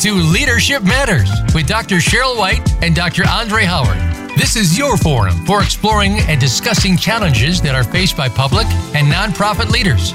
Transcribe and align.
to 0.00 0.14
Leadership 0.14 0.82
Matters 0.82 1.30
with 1.54 1.66
Dr. 1.66 1.96
Cheryl 1.96 2.38
White 2.38 2.66
and 2.82 2.94
Dr. 2.96 3.22
Andre 3.28 3.64
Howard. 3.64 3.98
This 4.30 4.56
is 4.56 4.78
your 4.78 4.96
forum 4.96 5.44
for 5.44 5.62
exploring 5.62 6.20
and 6.20 6.40
discussing 6.40 6.96
challenges 6.96 7.60
that 7.60 7.74
are 7.74 7.84
faced 7.84 8.16
by 8.16 8.30
public 8.30 8.66
and 8.94 9.12
nonprofit 9.12 9.68
leaders. 9.68 10.14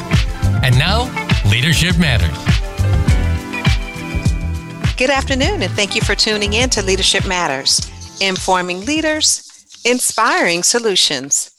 And 0.63 0.75
now, 0.79 1.03
Leadership 1.51 1.99
Matters. 1.99 2.35
Good 4.97 5.11
afternoon, 5.11 5.61
and 5.61 5.71
thank 5.73 5.93
you 5.93 6.01
for 6.01 6.15
tuning 6.15 6.53
in 6.53 6.71
to 6.71 6.81
Leadership 6.81 7.27
Matters, 7.27 7.87
informing 8.19 8.85
leaders, 8.87 9.67
inspiring 9.85 10.63
solutions. 10.63 11.54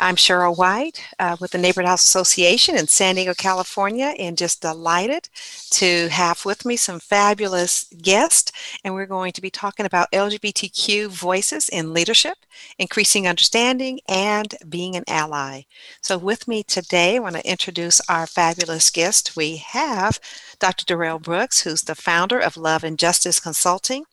I'm 0.00 0.16
Cheryl 0.16 0.56
White 0.56 1.06
uh, 1.20 1.36
with 1.38 1.52
the 1.52 1.58
Neighborhood 1.58 1.88
House 1.88 2.02
Association 2.02 2.76
in 2.76 2.88
San 2.88 3.14
Diego, 3.14 3.32
California, 3.32 4.12
and 4.18 4.36
just 4.36 4.60
delighted 4.60 5.28
to 5.70 6.08
have 6.08 6.44
with 6.44 6.64
me 6.64 6.76
some 6.76 6.98
fabulous 6.98 7.84
guests. 8.02 8.50
And 8.82 8.92
we're 8.92 9.06
going 9.06 9.32
to 9.32 9.40
be 9.40 9.50
talking 9.50 9.86
about 9.86 10.10
LGBTQ 10.10 11.10
voices 11.10 11.68
in 11.68 11.94
leadership, 11.94 12.38
increasing 12.76 13.28
understanding, 13.28 14.00
and 14.08 14.56
being 14.68 14.96
an 14.96 15.04
ally. 15.06 15.62
So, 16.00 16.18
with 16.18 16.48
me 16.48 16.64
today, 16.64 17.14
I 17.16 17.20
want 17.20 17.36
to 17.36 17.48
introduce 17.48 18.00
our 18.08 18.26
fabulous 18.26 18.90
guest. 18.90 19.36
We 19.36 19.58
have 19.58 20.18
Dr. 20.58 20.84
Darrell 20.84 21.20
Brooks, 21.20 21.60
who's 21.60 21.82
the 21.82 21.94
founder 21.94 22.40
of 22.40 22.56
Love 22.56 22.82
and 22.82 22.98
Justice 22.98 23.38
Consulting. 23.38 24.04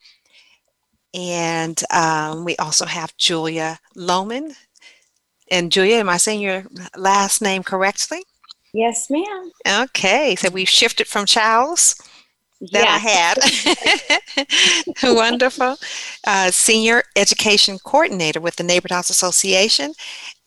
And 1.13 1.81
um, 1.91 2.45
we 2.45 2.55
also 2.57 2.85
have 2.85 3.17
Julia 3.17 3.79
Lohman, 3.97 4.53
and 5.51 5.71
Julia, 5.71 5.97
am 5.97 6.09
I 6.09 6.17
saying 6.17 6.41
your 6.41 6.63
last 6.95 7.41
name 7.41 7.61
correctly? 7.61 8.23
Yes, 8.73 9.09
ma'am. 9.09 9.51
Okay, 9.67 10.35
so 10.35 10.49
we've 10.49 10.69
shifted 10.69 11.07
from 11.07 11.25
Charles 11.25 11.95
that 12.71 12.87
I 12.87 12.97
had. 14.37 15.03
Wonderful. 15.15 15.75
Uh, 16.25 16.51
Senior 16.51 17.03
Education 17.15 17.79
Coordinator 17.79 18.39
with 18.39 18.55
the 18.55 18.63
Neighborhood 18.63 18.95
House 18.95 19.09
Association. 19.09 19.93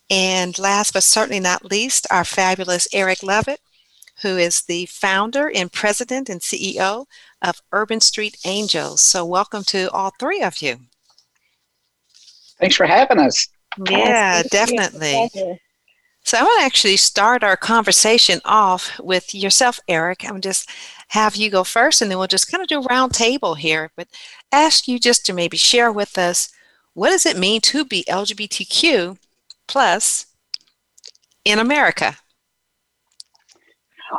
And 0.09 0.57
last 0.57 0.93
but 0.93 1.03
certainly 1.03 1.39
not 1.39 1.65
least, 1.65 2.07
our 2.09 2.25
fabulous 2.25 2.87
Eric 2.93 3.21
Lovett, 3.21 3.59
who 4.21 4.37
is 4.37 4.63
the 4.63 4.85
founder 4.87 5.51
and 5.53 5.71
president 5.71 6.29
and 6.29 6.41
CEO 6.41 7.05
of 7.41 7.61
Urban 7.71 8.01
Street 8.01 8.37
Angels. 8.45 9.01
So, 9.01 9.25
welcome 9.25 9.63
to 9.65 9.89
all 9.91 10.11
three 10.19 10.41
of 10.41 10.61
you. 10.61 10.77
Thanks 12.59 12.75
for 12.75 12.85
having 12.85 13.19
us. 13.19 13.47
Yeah, 13.89 14.43
definitely. 14.43 15.29
So 16.23 16.39
I 16.39 16.41
want 16.41 16.59
to 16.61 16.65
actually 16.65 16.97
start 16.97 17.43
our 17.43 17.55
conversation 17.55 18.41
off 18.45 18.99
with 18.99 19.35
yourself, 19.35 19.79
Eric. 19.87 20.27
I'm 20.27 20.41
just 20.41 20.69
have 21.09 21.35
you 21.35 21.51
go 21.51 21.63
first, 21.63 22.01
and 22.01 22.09
then 22.09 22.17
we'll 22.17 22.27
just 22.27 22.49
kind 22.49 22.63
of 22.63 22.67
do 22.67 22.79
a 22.79 22.83
round 22.83 23.13
table 23.13 23.53
here. 23.55 23.91
But 23.95 24.07
ask 24.51 24.87
you 24.87 24.99
just 24.99 25.25
to 25.27 25.33
maybe 25.33 25.57
share 25.57 25.91
with 25.91 26.17
us 26.17 26.49
what 26.93 27.09
does 27.09 27.25
it 27.25 27.37
mean 27.37 27.61
to 27.61 27.85
be 27.85 28.05
LGBTQ 28.09 29.17
plus 29.67 30.27
in 31.43 31.59
America? 31.59 32.17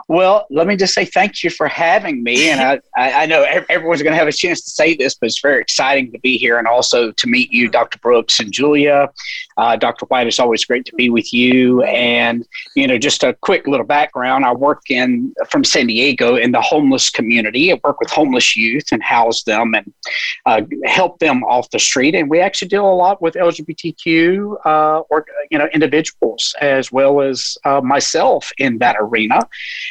Well, 0.09 0.47
let 0.51 0.67
me 0.67 0.77
just 0.77 0.95
say 0.95 1.05
thank 1.05 1.43
you 1.43 1.51
for 1.51 1.69
having 1.69 2.23
me. 2.23 2.51
And 2.51 2.61
I, 2.61 2.81
I 3.23 3.27
know 3.27 3.43
everyone's 3.69 4.03
going 4.03 4.13
to 4.13 4.19
have 4.19 4.29
a 4.29 4.33
chance 4.33 4.63
to 4.63 4.71
say 4.71 4.95
this, 4.95 5.15
but 5.15 5.27
it's 5.27 5.41
very 5.41 5.61
exciting 5.61 6.13
to 6.13 6.19
be 6.19 6.37
here 6.37 6.59
and 6.59 6.67
also 6.67 7.13
to 7.13 7.27
meet 7.27 7.53
you, 7.53 7.69
Dr. 7.69 7.99
Brooks 7.99 8.41
and 8.41 8.53
Julia. 8.53 9.09
Uh, 9.57 9.77
Dr. 9.77 10.07
White, 10.07 10.27
it's 10.27 10.39
always 10.39 10.65
great 10.65 10.85
to 10.87 10.95
be 10.95 11.11
with 11.11 11.33
you. 11.33 11.83
And, 11.83 12.47
you 12.75 12.87
know, 12.87 12.99
just 12.99 13.23
a 13.23 13.35
quick 13.35 13.67
little 13.67 13.87
background 13.87 14.45
I 14.45 14.53
work 14.53 14.83
in 14.91 15.33
from 15.49 15.65
San 15.65 15.87
Diego 15.87 16.37
in 16.37 16.53
the 16.53 16.61
homeless 16.61 17.11
community. 17.11 17.73
I 17.73 17.81
work 17.83 18.01
with 18.01 18.11
homeless 18.11 18.57
youth 18.57 18.93
and 18.93 19.03
house 19.03 19.45
them 19.45 19.75
and 19.75 19.93
uh, 20.47 20.63
help 20.85 21.19
them 21.19 21.43
off 21.45 21.71
the 21.71 21.79
street. 21.79 22.15
And 22.15 22.29
we 22.29 22.41
actually 22.41 22.69
deal 22.69 22.87
a 22.87 22.93
lot 22.93 23.23
with 23.23 23.35
LGBTQ 23.35 24.57
uh, 24.65 25.01
or, 25.11 25.25
you 25.51 25.59
know, 25.59 25.69
individuals 25.73 26.55
as 26.61 26.93
well 26.93 27.21
as 27.21 27.57
uh, 27.65 27.81
myself 27.81 28.51
in 28.59 28.79
that 28.79 28.97
arena 28.99 29.41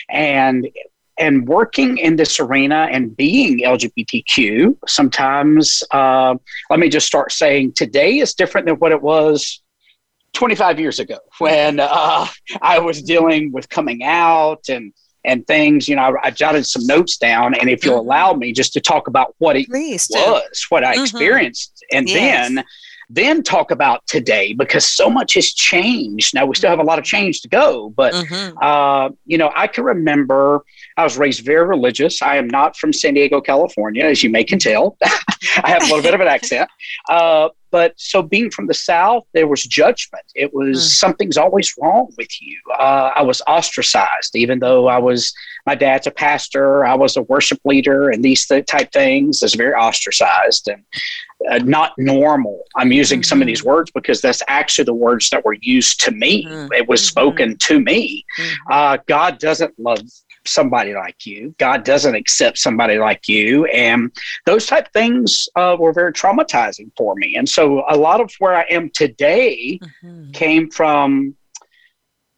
and 0.09 0.67
and 1.17 1.47
working 1.47 1.97
in 1.97 2.17
this 2.17 2.39
arena 2.39 2.89
and 2.91 3.15
being 3.15 3.59
LGBTQ, 3.59 4.77
sometimes, 4.85 5.81
uh, 5.91 6.35
let 6.69 6.79
me 6.79 6.89
just 6.89 7.07
start 7.07 7.31
saying 7.31 7.71
today 7.73 8.17
is 8.17 8.33
different 8.33 8.67
than 8.67 8.75
what 8.75 8.91
it 8.91 9.01
was 9.01 9.61
25 10.33 10.79
years 10.79 10.99
ago 10.99 11.17
when 11.39 11.79
uh, 11.79 12.27
I 12.61 12.79
was 12.79 13.01
dealing 13.01 13.51
with 13.51 13.69
coming 13.69 14.03
out 14.03 14.65
and 14.69 14.93
and 15.23 15.47
things. 15.47 15.87
You 15.87 15.95
know, 15.95 16.03
I, 16.03 16.27
I, 16.27 16.31
jotted 16.31 16.67
some 16.67 16.85
notes 16.85 17.17
down, 17.17 17.55
and 17.55 17.69
if 17.69 17.83
you'll 17.83 17.95
mm-hmm. 17.95 18.07
allow 18.07 18.33
me 18.33 18.51
just 18.51 18.73
to 18.73 18.81
talk 18.81 19.07
about 19.07 19.33
what 19.39 19.55
it 19.55 19.67
Please 19.67 20.07
was, 20.11 20.65
what 20.69 20.83
I 20.83 20.93
mm-hmm. 20.93 21.03
experienced, 21.03 21.83
and 21.91 22.07
yes. 22.07 22.49
then 22.49 22.63
then 23.09 23.43
talk 23.43 23.71
about 23.71 24.05
today 24.07 24.53
because 24.53 24.85
so 24.85 25.09
much 25.09 25.35
has 25.35 25.51
changed. 25.51 26.33
Now 26.33 26.45
we 26.45 26.55
still 26.55 26.69
have 26.69 26.79
a 26.79 26.83
lot 26.83 26.99
of 26.99 27.05
change 27.05 27.41
to 27.41 27.47
go, 27.47 27.89
but 27.89 28.13
mm-hmm. 28.13 28.57
uh, 28.61 29.09
you 29.25 29.37
know, 29.37 29.51
I 29.55 29.67
can 29.67 29.83
remember 29.83 30.63
I 30.97 31.03
was 31.03 31.17
raised 31.17 31.45
very 31.45 31.65
religious. 31.67 32.21
I 32.21 32.37
am 32.37 32.47
not 32.47 32.77
from 32.77 32.93
San 32.93 33.15
Diego, 33.15 33.41
California, 33.41 34.05
as 34.05 34.23
you 34.23 34.29
may 34.29 34.43
can 34.43 34.59
tell. 34.59 34.97
I 35.63 35.69
have 35.69 35.83
a 35.83 35.85
little 35.85 36.01
bit 36.01 36.13
of 36.13 36.21
an 36.21 36.27
accent. 36.27 36.69
Uh, 37.09 37.49
but 37.71 37.93
so 37.97 38.21
being 38.21 38.49
from 38.49 38.67
the 38.67 38.73
South, 38.73 39.25
there 39.33 39.47
was 39.47 39.61
judgment. 39.63 40.23
It 40.33 40.53
was 40.53 40.77
mm. 40.77 40.81
something's 40.81 41.37
always 41.37 41.73
wrong 41.77 42.09
with 42.17 42.29
you. 42.41 42.57
Uh, 42.79 43.11
I 43.13 43.21
was 43.21 43.41
ostracized, 43.47 44.33
even 44.35 44.59
though 44.59 44.87
I 44.87 44.97
was, 44.97 45.33
my 45.65 45.75
dad's 45.75 46.07
a 46.07 46.11
pastor, 46.11 46.85
I 46.85 46.95
was 46.95 47.17
a 47.17 47.23
worship 47.23 47.59
leader, 47.65 48.09
and 48.09 48.23
these 48.23 48.45
th- 48.47 48.65
type 48.65 48.93
things. 48.93 49.43
I 49.43 49.47
was 49.47 49.55
very 49.55 49.73
ostracized 49.73 50.69
and 50.69 50.83
uh, 51.51 51.57
not 51.65 51.91
normal. 51.97 52.63
I'm 52.77 52.93
using 52.93 53.19
mm-hmm. 53.19 53.25
some 53.25 53.41
of 53.41 53.47
these 53.47 53.59
mm-hmm. 53.59 53.69
words 53.69 53.91
because 53.91 54.21
that's 54.21 54.41
actually 54.47 54.85
the 54.85 54.93
words 54.93 55.29
that 55.31 55.43
were 55.43 55.57
used 55.59 55.99
to 56.05 56.11
me. 56.11 56.45
Mm-hmm. 56.45 56.73
It 56.73 56.87
was 56.87 57.05
spoken 57.05 57.51
mm-hmm. 57.51 57.73
to 57.73 57.79
me. 57.81 58.25
Mm-hmm. 58.39 58.71
Uh, 58.71 58.97
God 59.05 59.39
doesn't 59.39 59.77
love 59.77 59.99
somebody 60.47 60.93
like 60.93 61.25
you. 61.25 61.53
God 61.57 61.83
doesn't 61.83 62.15
accept 62.15 62.57
somebody 62.57 62.97
like 62.97 63.27
you. 63.27 63.65
And 63.65 64.11
those 64.45 64.65
type 64.65 64.91
things 64.93 65.47
uh, 65.55 65.75
were 65.79 65.93
very 65.93 66.13
traumatizing 66.13 66.91
for 66.97 67.15
me. 67.15 67.35
And 67.35 67.47
so 67.47 67.83
a 67.89 67.97
lot 67.97 68.21
of 68.21 68.31
where 68.39 68.55
I 68.55 68.63
am 68.69 68.89
today 68.91 69.79
mm-hmm. 69.81 70.31
came 70.31 70.69
from, 70.69 71.35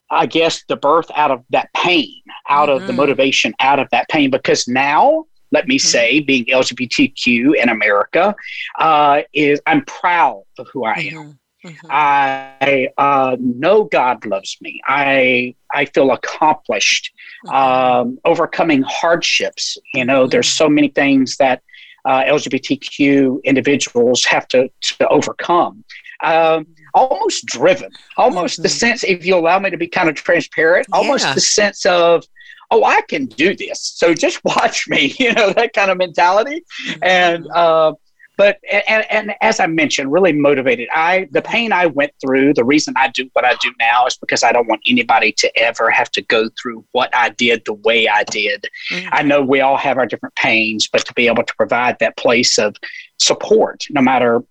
I 0.09 0.25
guess, 0.25 0.63
the 0.67 0.77
birth 0.77 1.09
out 1.15 1.31
of 1.31 1.43
that 1.49 1.69
pain, 1.73 2.21
out 2.49 2.69
mm-hmm. 2.69 2.75
of 2.75 2.81
the 2.81 2.87
mm-hmm. 2.87 2.97
motivation 2.97 3.53
out 3.59 3.79
of 3.79 3.87
that 3.91 4.07
pain. 4.09 4.29
Because 4.29 4.67
now, 4.67 5.25
let 5.51 5.67
me 5.67 5.77
mm-hmm. 5.77 5.87
say, 5.87 6.19
being 6.19 6.45
LGBTQ 6.45 7.55
in 7.55 7.69
America, 7.69 8.35
uh, 8.79 9.21
is 9.33 9.61
I'm 9.65 9.85
proud 9.85 10.43
of 10.57 10.67
who 10.73 10.85
I 10.85 11.09
am. 11.13 11.39
Mm-hmm. 11.67 11.87
I 11.89 12.89
uh, 12.97 13.35
know 13.39 13.83
God 13.85 14.25
loves 14.25 14.57
me. 14.61 14.81
I 14.87 15.55
I 15.73 15.85
feel 15.85 16.11
accomplished, 16.11 17.11
mm-hmm. 17.45 17.55
um, 17.55 18.19
overcoming 18.25 18.83
hardships. 18.83 19.77
You 19.93 20.05
know, 20.05 20.23
mm-hmm. 20.23 20.29
there's 20.29 20.47
so 20.49 20.69
many 20.69 20.87
things 20.87 21.37
that 21.37 21.61
uh, 22.05 22.23
LGBTQ 22.23 23.43
individuals 23.43 24.23
have 24.25 24.47
to 24.49 24.69
to 24.81 25.07
overcome. 25.09 25.83
Um, 26.23 26.67
almost 26.93 27.45
driven, 27.45 27.91
almost 28.15 28.61
the 28.63 28.69
mm-hmm. 28.69 28.77
sense, 28.77 29.03
if 29.03 29.25
you 29.25 29.35
allow 29.35 29.59
me 29.59 29.69
to 29.69 29.77
be 29.77 29.87
kind 29.87 30.09
of 30.09 30.15
transparent, 30.15 30.87
yeah. 30.89 30.97
almost 30.97 31.31
the 31.35 31.41
sense 31.41 31.85
of 31.85 32.23
oh, 32.71 32.83
I 32.83 33.01
can 33.01 33.27
do 33.27 33.55
this. 33.55 33.93
So 33.95 34.13
just 34.13 34.41
watch 34.43 34.87
me, 34.87 35.15
you 35.19 35.33
know, 35.33 35.51
that 35.53 35.73
kind 35.73 35.91
of 35.91 35.97
mentality. 35.97 36.63
And 37.01 37.45
mm-hmm. 37.45 37.51
uh, 37.55 37.93
but 38.37 38.59
and, 38.71 39.05
and 39.09 39.33
as 39.41 39.59
I 39.59 39.67
mentioned, 39.67 40.11
really 40.11 40.31
motivated. 40.31 40.87
I 40.93 41.27
the 41.31 41.41
pain 41.41 41.71
I 41.71 41.87
went 41.87 42.13
through, 42.21 42.53
the 42.53 42.63
reason 42.63 42.93
I 42.95 43.09
do 43.09 43.29
what 43.33 43.43
I 43.43 43.55
do 43.55 43.73
now 43.79 44.05
is 44.05 44.15
because 44.15 44.43
I 44.43 44.51
don't 44.51 44.67
want 44.67 44.81
anybody 44.87 45.31
to 45.33 45.59
ever 45.59 45.89
have 45.89 46.11
to 46.11 46.21
go 46.21 46.49
through 46.61 46.85
what 46.91 47.09
I 47.15 47.29
did 47.29 47.65
the 47.65 47.73
way 47.73 48.07
I 48.07 48.23
did. 48.25 48.65
Mm-hmm. 48.91 49.09
I 49.11 49.23
know 49.23 49.41
we 49.41 49.61
all 49.61 49.77
have 49.77 49.97
our 49.97 50.05
different 50.05 50.35
pains, 50.35 50.87
but 50.87 51.05
to 51.05 51.13
be 51.13 51.27
able 51.27 51.43
to 51.43 51.55
provide 51.55 51.97
that 51.99 52.15
place 52.15 52.59
of 52.59 52.75
support, 53.19 53.85
no 53.89 54.01
matter 54.01 54.41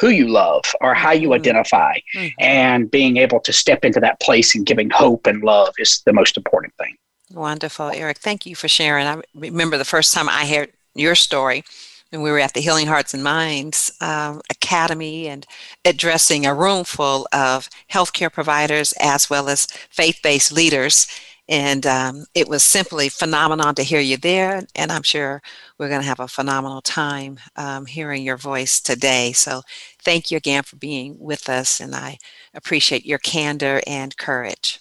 who 0.00 0.08
you 0.08 0.26
love 0.26 0.64
or 0.80 0.94
how 0.94 1.12
you 1.12 1.28
mm-hmm. 1.28 1.34
identify, 1.34 1.94
mm-hmm. 2.14 2.28
and 2.40 2.90
being 2.90 3.16
able 3.16 3.38
to 3.40 3.52
step 3.52 3.84
into 3.84 4.00
that 4.00 4.18
place 4.20 4.56
and 4.56 4.66
giving 4.66 4.90
hope 4.90 5.26
and 5.26 5.44
love 5.44 5.72
is 5.78 6.02
the 6.04 6.12
most 6.12 6.36
important 6.36 6.74
thing. 6.78 6.96
Wonderful, 7.30 7.90
Eric. 7.90 8.18
Thank 8.18 8.46
you 8.46 8.56
for 8.56 8.68
sharing. 8.68 9.06
I 9.06 9.20
remember 9.34 9.78
the 9.78 9.84
first 9.84 10.12
time 10.12 10.28
I 10.28 10.46
heard 10.46 10.72
your 10.94 11.14
story 11.14 11.64
and 12.12 12.22
we 12.22 12.30
were 12.30 12.38
at 12.38 12.54
the 12.54 12.60
Healing 12.60 12.86
Hearts 12.86 13.14
and 13.14 13.22
Minds 13.22 13.92
um, 14.00 14.40
Academy 14.50 15.28
and 15.28 15.46
addressing 15.84 16.46
a 16.46 16.54
room 16.54 16.84
full 16.84 17.26
of 17.32 17.68
healthcare 17.90 18.32
providers 18.32 18.92
as 19.00 19.28
well 19.28 19.48
as 19.48 19.66
faith 19.90 20.20
based 20.22 20.52
leaders. 20.52 21.06
And 21.48 21.86
um, 21.86 22.24
it 22.34 22.48
was 22.48 22.64
simply 22.64 23.08
phenomenal 23.08 23.72
to 23.74 23.82
hear 23.82 24.00
you 24.00 24.16
there. 24.16 24.62
And 24.74 24.90
I'm 24.90 25.04
sure 25.04 25.42
we're 25.78 25.88
going 25.88 26.00
to 26.00 26.06
have 26.06 26.18
a 26.18 26.26
phenomenal 26.26 26.80
time 26.80 27.38
um, 27.54 27.86
hearing 27.86 28.24
your 28.24 28.36
voice 28.36 28.80
today. 28.80 29.32
So 29.32 29.62
thank 30.02 30.30
you 30.30 30.36
again 30.36 30.64
for 30.64 30.76
being 30.76 31.16
with 31.20 31.48
us. 31.48 31.80
And 31.80 31.94
I 31.94 32.18
appreciate 32.52 33.06
your 33.06 33.18
candor 33.18 33.80
and 33.86 34.16
courage. 34.16 34.80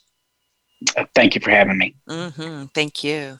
Thank 1.14 1.36
you 1.36 1.42
for 1.42 1.52
having 1.52 1.78
me. 1.78 1.96
Mm-hmm. 2.10 2.66
Thank 2.74 3.04
you. 3.04 3.40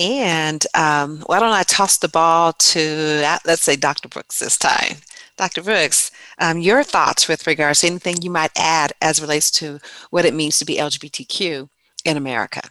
And 0.00 0.66
um, 0.74 1.20
why 1.26 1.38
don't 1.38 1.52
I 1.52 1.62
toss 1.62 1.98
the 1.98 2.08
ball 2.08 2.52
to, 2.52 3.22
uh, 3.24 3.38
let's 3.44 3.62
say, 3.62 3.76
Dr. 3.76 4.08
Brooks 4.08 4.40
this 4.40 4.58
time? 4.58 4.96
Dr. 5.36 5.62
Brooks, 5.62 6.10
um, 6.38 6.58
your 6.58 6.82
thoughts 6.82 7.28
with 7.28 7.46
regards 7.46 7.80
to 7.80 7.88
anything 7.88 8.22
you 8.22 8.30
might 8.30 8.52
add 8.56 8.92
as 9.00 9.20
relates 9.20 9.50
to 9.52 9.78
what 10.10 10.24
it 10.24 10.34
means 10.34 10.58
to 10.58 10.64
be 10.64 10.76
LGBTQ 10.76 11.68
in 12.04 12.16
America? 12.16 12.62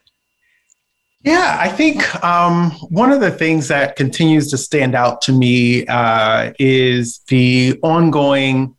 Yeah, 1.23 1.57
I 1.59 1.69
think 1.69 2.23
um, 2.23 2.71
one 2.89 3.11
of 3.11 3.21
the 3.21 3.31
things 3.31 3.69
that 3.69 3.95
continues 3.95 4.49
to 4.51 4.57
stand 4.57 4.93
out 4.93 5.21
to 5.23 5.31
me 5.31 5.87
uh, 5.87 6.51
is 6.59 7.19
the 7.29 7.79
ongoing 7.81 8.75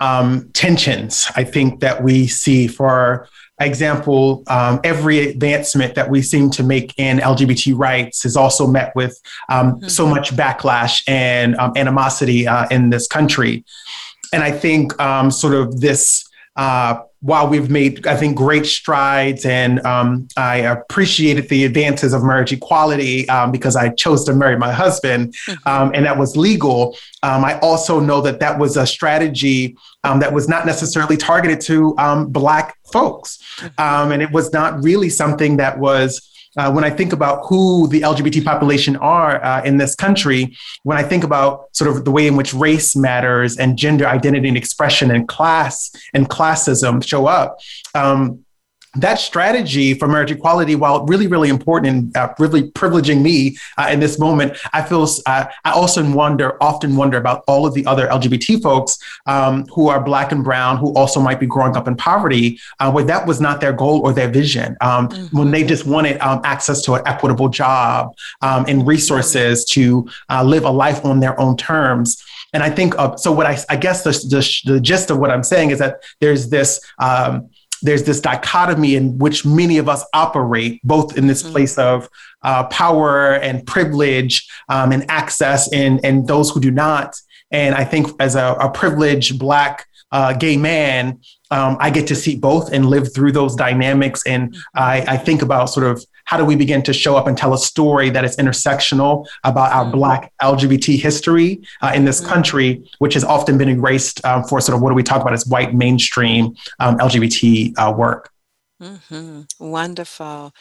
um, 0.00 0.50
tensions. 0.54 1.30
I 1.36 1.44
think 1.44 1.80
that 1.80 2.02
we 2.02 2.26
see 2.28 2.66
for 2.66 3.28
example, 3.60 4.42
um, 4.48 4.80
every 4.84 5.30
advancement 5.30 5.94
that 5.94 6.10
we 6.10 6.22
seem 6.22 6.50
to 6.50 6.62
make 6.62 6.92
in 6.98 7.18
LGBT 7.18 7.76
rights 7.76 8.24
is 8.24 8.36
also 8.36 8.66
met 8.66 8.94
with 8.94 9.20
um, 9.48 9.72
mm-hmm. 9.72 9.88
so 9.88 10.06
much 10.06 10.34
backlash 10.36 11.02
and 11.08 11.56
um, 11.56 11.72
animosity 11.76 12.46
uh, 12.46 12.66
in 12.70 12.90
this 12.90 13.06
country. 13.06 13.64
And 14.32 14.42
I 14.42 14.50
think 14.50 14.98
um, 15.00 15.30
sort 15.30 15.54
of 15.54 15.80
this 15.80 16.28
uh, 16.56 17.00
while 17.26 17.48
we've 17.48 17.68
made, 17.68 18.06
I 18.06 18.16
think, 18.16 18.36
great 18.36 18.66
strides, 18.66 19.44
and 19.44 19.84
um, 19.84 20.28
I 20.36 20.58
appreciated 20.58 21.48
the 21.48 21.64
advances 21.64 22.12
of 22.12 22.22
marriage 22.22 22.52
equality 22.52 23.28
um, 23.28 23.50
because 23.50 23.74
I 23.74 23.88
chose 23.88 24.24
to 24.26 24.32
marry 24.32 24.56
my 24.56 24.72
husband, 24.72 25.34
mm-hmm. 25.48 25.68
um, 25.68 25.90
and 25.92 26.06
that 26.06 26.16
was 26.16 26.36
legal. 26.36 26.96
Um, 27.24 27.44
I 27.44 27.58
also 27.58 27.98
know 27.98 28.20
that 28.20 28.38
that 28.38 28.60
was 28.60 28.76
a 28.76 28.86
strategy 28.86 29.76
um, 30.04 30.20
that 30.20 30.32
was 30.32 30.48
not 30.48 30.66
necessarily 30.66 31.16
targeted 31.16 31.60
to 31.62 31.98
um, 31.98 32.28
Black 32.28 32.76
folks, 32.92 33.42
mm-hmm. 33.58 34.12
and 34.12 34.22
it 34.22 34.30
was 34.30 34.52
not 34.52 34.84
really 34.84 35.08
something 35.08 35.56
that 35.56 35.80
was 35.80 36.30
uh, 36.56 36.72
when 36.72 36.84
I 36.84 36.90
think 36.90 37.12
about 37.12 37.46
who 37.46 37.86
the 37.88 38.00
LGBT 38.00 38.44
population 38.44 38.96
are 38.96 39.44
uh, 39.44 39.62
in 39.62 39.76
this 39.76 39.94
country, 39.94 40.56
when 40.84 40.96
I 40.96 41.02
think 41.02 41.24
about 41.24 41.74
sort 41.76 41.90
of 41.90 42.04
the 42.04 42.10
way 42.10 42.26
in 42.26 42.36
which 42.36 42.54
race 42.54 42.96
matters 42.96 43.56
and 43.56 43.76
gender 43.76 44.06
identity 44.06 44.48
and 44.48 44.56
expression 44.56 45.10
and 45.10 45.28
class 45.28 45.90
and 46.14 46.28
classism 46.28 47.06
show 47.06 47.26
up, 47.26 47.58
um, 47.94 48.45
that 48.96 49.18
strategy 49.18 49.94
for 49.94 50.08
marriage 50.08 50.30
equality, 50.30 50.74
while 50.74 51.04
really, 51.06 51.26
really 51.26 51.48
important 51.48 51.92
and 51.92 52.16
uh, 52.16 52.32
really 52.38 52.70
privileging 52.72 53.22
me 53.22 53.56
uh, 53.78 53.88
in 53.90 54.00
this 54.00 54.18
moment, 54.18 54.56
I 54.72 54.82
feel 54.82 55.06
uh, 55.26 55.46
I 55.64 55.70
also 55.70 56.08
wonder, 56.10 56.62
often 56.62 56.96
wonder 56.96 57.18
about 57.18 57.44
all 57.46 57.66
of 57.66 57.74
the 57.74 57.86
other 57.86 58.06
LGBT 58.08 58.62
folks 58.62 58.98
um, 59.26 59.66
who 59.74 59.88
are 59.88 60.02
Black 60.02 60.32
and 60.32 60.42
Brown, 60.42 60.78
who 60.78 60.92
also 60.94 61.20
might 61.20 61.40
be 61.40 61.46
growing 61.46 61.76
up 61.76 61.86
in 61.88 61.96
poverty, 61.96 62.58
uh, 62.80 62.90
where 62.90 63.04
that 63.04 63.26
was 63.26 63.40
not 63.40 63.60
their 63.60 63.72
goal 63.72 64.00
or 64.00 64.12
their 64.12 64.28
vision. 64.28 64.76
Um, 64.80 65.08
mm-hmm. 65.08 65.36
When 65.36 65.50
they 65.50 65.64
just 65.64 65.86
wanted 65.86 66.20
um, 66.20 66.40
access 66.44 66.82
to 66.82 66.94
an 66.94 67.02
equitable 67.06 67.48
job 67.48 68.14
um, 68.42 68.64
and 68.68 68.86
resources 68.86 69.64
to 69.66 70.08
uh, 70.28 70.42
live 70.42 70.64
a 70.64 70.70
life 70.70 71.04
on 71.04 71.20
their 71.20 71.38
own 71.40 71.56
terms. 71.56 72.22
And 72.52 72.62
I 72.62 72.70
think 72.70 72.94
so. 73.18 73.32
What 73.32 73.46
I, 73.46 73.58
I 73.68 73.76
guess 73.76 74.02
the, 74.02 74.12
the, 74.12 74.72
the, 74.72 74.80
gist 74.80 75.10
of 75.10 75.18
what 75.18 75.30
I'm 75.30 75.42
saying 75.42 75.70
is 75.70 75.78
that 75.78 76.02
there's 76.20 76.48
this 76.48 76.80
um, 76.98 77.50
there's 77.82 78.04
this 78.04 78.20
dichotomy 78.20 78.96
in 78.96 79.18
which 79.18 79.44
many 79.44 79.78
of 79.78 79.88
us 79.88 80.04
operate, 80.12 80.80
both 80.84 81.16
in 81.16 81.26
this 81.26 81.42
mm-hmm. 81.42 81.52
place 81.52 81.78
of 81.78 82.08
uh, 82.42 82.64
power 82.68 83.34
and 83.34 83.66
privilege 83.66 84.48
um, 84.68 84.92
and 84.92 85.04
access, 85.10 85.72
and, 85.72 86.04
and 86.04 86.26
those 86.26 86.50
who 86.50 86.60
do 86.60 86.70
not. 86.70 87.16
And 87.50 87.74
I 87.74 87.84
think 87.84 88.08
as 88.20 88.34
a, 88.34 88.56
a 88.60 88.70
privileged 88.70 89.38
Black 89.38 89.86
uh, 90.12 90.32
gay 90.32 90.56
man, 90.56 91.20
um, 91.50 91.76
I 91.80 91.90
get 91.90 92.06
to 92.08 92.14
see 92.14 92.36
both 92.36 92.72
and 92.72 92.86
live 92.86 93.14
through 93.14 93.32
those 93.32 93.54
dynamics. 93.54 94.22
And 94.26 94.52
mm-hmm. 94.52 94.60
I, 94.74 95.04
I 95.08 95.16
think 95.16 95.42
about 95.42 95.66
sort 95.66 95.86
of 95.86 96.04
how 96.26 96.36
do 96.36 96.44
we 96.44 96.54
begin 96.54 96.82
to 96.82 96.92
show 96.92 97.16
up 97.16 97.26
and 97.26 97.38
tell 97.38 97.54
a 97.54 97.58
story 97.58 98.10
that 98.10 98.24
is 98.24 98.36
intersectional 98.36 99.26
about 99.44 99.72
our 99.72 99.84
mm-hmm. 99.84 99.96
Black 99.96 100.32
LGBT 100.42 100.98
history 100.98 101.62
uh, 101.80 101.92
in 101.94 102.04
this 102.04 102.20
mm-hmm. 102.20 102.32
country, 102.32 102.90
which 102.98 103.14
has 103.14 103.24
often 103.24 103.56
been 103.56 103.68
erased 103.68 104.24
um, 104.26 104.44
for 104.44 104.60
sort 104.60 104.76
of 104.76 104.82
what 104.82 104.90
do 104.90 104.94
we 104.94 105.02
talk 105.02 105.22
about 105.22 105.32
as 105.32 105.46
white 105.46 105.72
mainstream 105.72 106.54
um, 106.80 106.98
LGBT 106.98 107.72
uh, 107.78 107.92
work. 107.96 108.30
Mm-hmm. 108.82 109.42
Wonderful. 109.58 110.52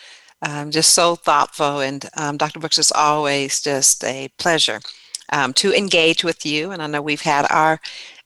Um, 0.41 0.69
just 0.69 0.93
so 0.93 1.15
thoughtful. 1.15 1.79
And 1.79 2.07
um, 2.15 2.37
Dr. 2.37 2.59
Brooks 2.59 2.77
is 2.77 2.91
always 2.91 3.61
just 3.61 4.03
a 4.03 4.29
pleasure 4.37 4.79
um, 5.31 5.53
to 5.53 5.73
engage 5.73 6.23
with 6.23 6.45
you. 6.45 6.71
And 6.71 6.81
I 6.81 6.87
know 6.87 7.01
we've 7.01 7.21
had 7.21 7.47
our 7.49 7.79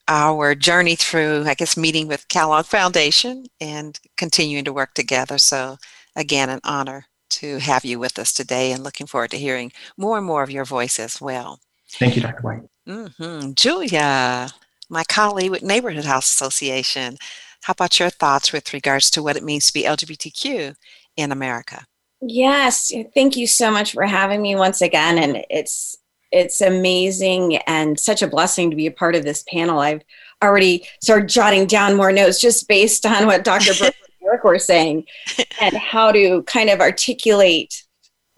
our 0.09 0.55
journey 0.55 0.95
through, 0.95 1.43
I 1.45 1.53
guess, 1.53 1.77
meeting 1.77 2.07
with 2.07 2.27
Kellogg 2.29 2.65
Foundation 2.65 3.45
and 3.61 3.99
continuing 4.17 4.65
to 4.65 4.73
work 4.73 4.95
together. 4.95 5.37
So, 5.37 5.77
again, 6.15 6.49
an 6.49 6.59
honor 6.63 7.05
to 7.29 7.59
have 7.59 7.85
you 7.85 7.99
with 7.99 8.19
us 8.19 8.33
today 8.33 8.71
and 8.71 8.83
looking 8.83 9.07
forward 9.07 9.31
to 9.31 9.37
hearing 9.37 9.71
more 9.97 10.17
and 10.17 10.25
more 10.25 10.43
of 10.43 10.51
your 10.51 10.65
voice 10.65 10.99
as 10.99 11.21
well. 11.21 11.59
Thank 11.89 12.15
you, 12.15 12.21
Dr. 12.21 12.41
White. 12.41 12.61
Mm-hmm. 12.87 13.53
Julia, 13.53 14.49
my 14.89 15.03
colleague 15.09 15.51
with 15.51 15.63
Neighborhood 15.63 16.05
House 16.05 16.29
Association, 16.29 17.17
how 17.63 17.71
about 17.71 17.99
your 17.99 18.09
thoughts 18.09 18.53
with 18.53 18.73
regards 18.73 19.09
to 19.11 19.23
what 19.23 19.37
it 19.37 19.43
means 19.43 19.67
to 19.67 19.73
be 19.73 19.83
LGBTQ 19.83 20.75
in 21.17 21.31
America? 21.31 21.85
Yes, 22.21 22.91
thank 23.13 23.37
you 23.37 23.47
so 23.47 23.71
much 23.71 23.93
for 23.93 24.05
having 24.05 24.41
me 24.41 24.55
once 24.55 24.81
again. 24.81 25.17
And 25.17 25.45
it's 25.49 25.97
it's 26.31 26.61
amazing 26.61 27.57
and 27.57 27.99
such 27.99 28.21
a 28.21 28.27
blessing 28.27 28.69
to 28.69 28.75
be 28.75 28.85
a 28.85 28.91
part 28.91 29.15
of 29.15 29.23
this 29.23 29.43
panel. 29.51 29.79
I've 29.79 30.03
already 30.43 30.85
started 31.01 31.27
jotting 31.27 31.65
down 31.65 31.95
more 31.95 32.11
notes 32.11 32.39
just 32.39 32.67
based 32.67 33.05
on 33.05 33.25
what 33.25 33.43
Dr. 33.43 33.73
Brooks 33.77 33.97
Eric 34.29 34.43
were 34.43 34.59
saying, 34.59 35.05
and 35.61 35.75
how 35.75 36.11
to 36.11 36.43
kind 36.43 36.69
of 36.69 36.79
articulate 36.79 37.83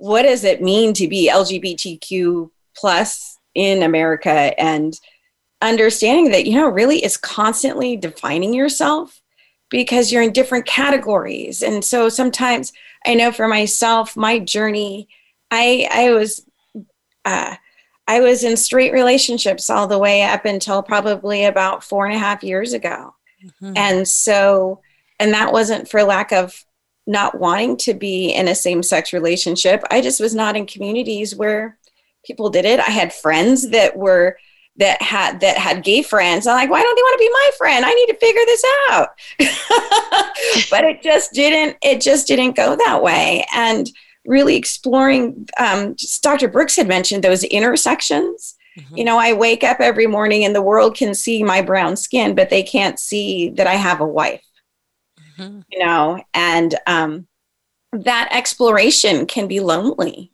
what 0.02 0.24
does 0.24 0.44
it 0.44 0.64
mean 0.64 0.96
to 0.96 1.08
be 1.08 1.30
LGBTQ 1.32 2.50
plus 2.76 3.38
in 3.54 3.84
America 3.84 4.60
and 4.60 5.00
understanding 5.62 6.32
that, 6.32 6.48
you 6.48 6.56
know, 6.56 6.68
really 6.68 7.04
is 7.06 7.18
constantly 7.18 7.96
defining 7.98 8.52
yourself 8.52 9.22
because 9.70 10.12
you're 10.12 10.24
in 10.24 10.34
different 10.34 10.66
categories. 10.66 11.62
And 11.62 11.86
so 11.86 12.10
sometimes 12.10 12.74
I 13.06 13.14
know 13.14 13.32
for 13.32 13.48
myself, 13.48 14.18
my 14.18 14.40
journey, 14.40 15.08
I 15.52 15.88
I 15.92 16.12
was 16.12 16.46
uh, 17.24 17.56
I 18.08 18.22
was 18.22 18.44
in 18.44 18.58
straight 18.58 18.94
relationships 18.94 19.70
all 19.70 19.86
the 19.86 20.00
way 20.00 20.24
up 20.24 20.46
until 20.46 20.82
probably 20.82 21.46
about 21.46 21.84
four 21.84 22.08
and 22.08 22.16
a 22.16 22.20
half 22.20 22.44
years 22.44 22.74
ago. 22.74 23.14
Mm-hmm. 23.46 23.74
And 23.76 24.08
so 24.08 24.82
and 25.22 25.34
that 25.36 25.54
wasn't 25.54 25.88
for 25.88 26.04
lack 26.04 26.32
of 26.32 26.66
not 27.06 27.40
wanting 27.40 27.78
to 27.78 27.94
be 27.94 28.32
in 28.32 28.48
a 28.48 28.56
same 28.56 28.82
sex 28.82 29.14
relationship. 29.14 29.84
I 29.92 30.02
just 30.02 30.20
was 30.20 30.34
not 30.34 30.58
in 30.58 30.66
communities 30.66 31.36
where 31.36 31.78
people 32.26 32.50
did 32.50 32.66
it. 32.66 32.80
I 32.80 32.90
had 32.90 33.14
friends 33.14 33.70
that 33.70 33.96
were 33.96 34.38
that 34.78 35.00
had 35.00 35.42
that 35.42 35.58
had 35.58 35.84
gay 35.84 36.02
friends. 36.02 36.48
I'm 36.48 36.56
like, 36.56 36.72
why 36.72 36.82
don't 36.82 36.96
they 36.96 37.02
want 37.02 37.20
to 37.20 37.24
be 37.24 37.30
my 37.32 37.52
friend? 37.58 37.86
I 37.86 37.94
need 37.94 38.08
to 38.08 38.18
figure 38.18 38.42
this 38.46 38.64
out. 38.90 39.10
but 40.72 40.86
it 40.86 41.04
just 41.04 41.34
didn't. 41.34 41.78
It 41.84 42.02
just 42.02 42.28
didn't 42.28 42.56
go 42.56 42.76
that 42.76 43.04
way. 43.04 43.46
And 43.54 43.88
really 44.26 44.56
exploring. 44.56 45.48
Um, 45.60 45.96
Dr. 46.24 46.48
Brooks 46.48 46.78
had 46.78 46.88
mentioned 46.88 47.24
those 47.24 47.44
intersections. 47.44 48.56
Mm-hmm. 48.80 48.98
You 48.98 49.04
know, 49.04 49.20
I 49.20 49.34
wake 49.34 49.64
up 49.64 49.82
every 49.82 50.08
morning 50.08 50.46
and 50.46 50.56
the 50.56 50.62
world 50.64 50.96
can 50.96 51.14
see 51.14 51.44
my 51.44 51.62
brown 51.62 51.96
skin, 51.96 52.34
but 52.34 52.50
they 52.50 52.64
can't 52.64 53.00
see 53.00 53.50
that 53.52 53.68
I 53.68 53.76
have 53.76 54.02
a 54.02 54.08
wife 54.08 54.42
mm-hmm. 55.38 55.62
you 55.70 55.80
know, 55.80 56.24
and 56.34 56.76
um, 56.88 57.28
that 57.94 58.30
exploration 58.32 59.26
can 59.26 59.48
be 59.48 59.60
lonely, 59.60 60.32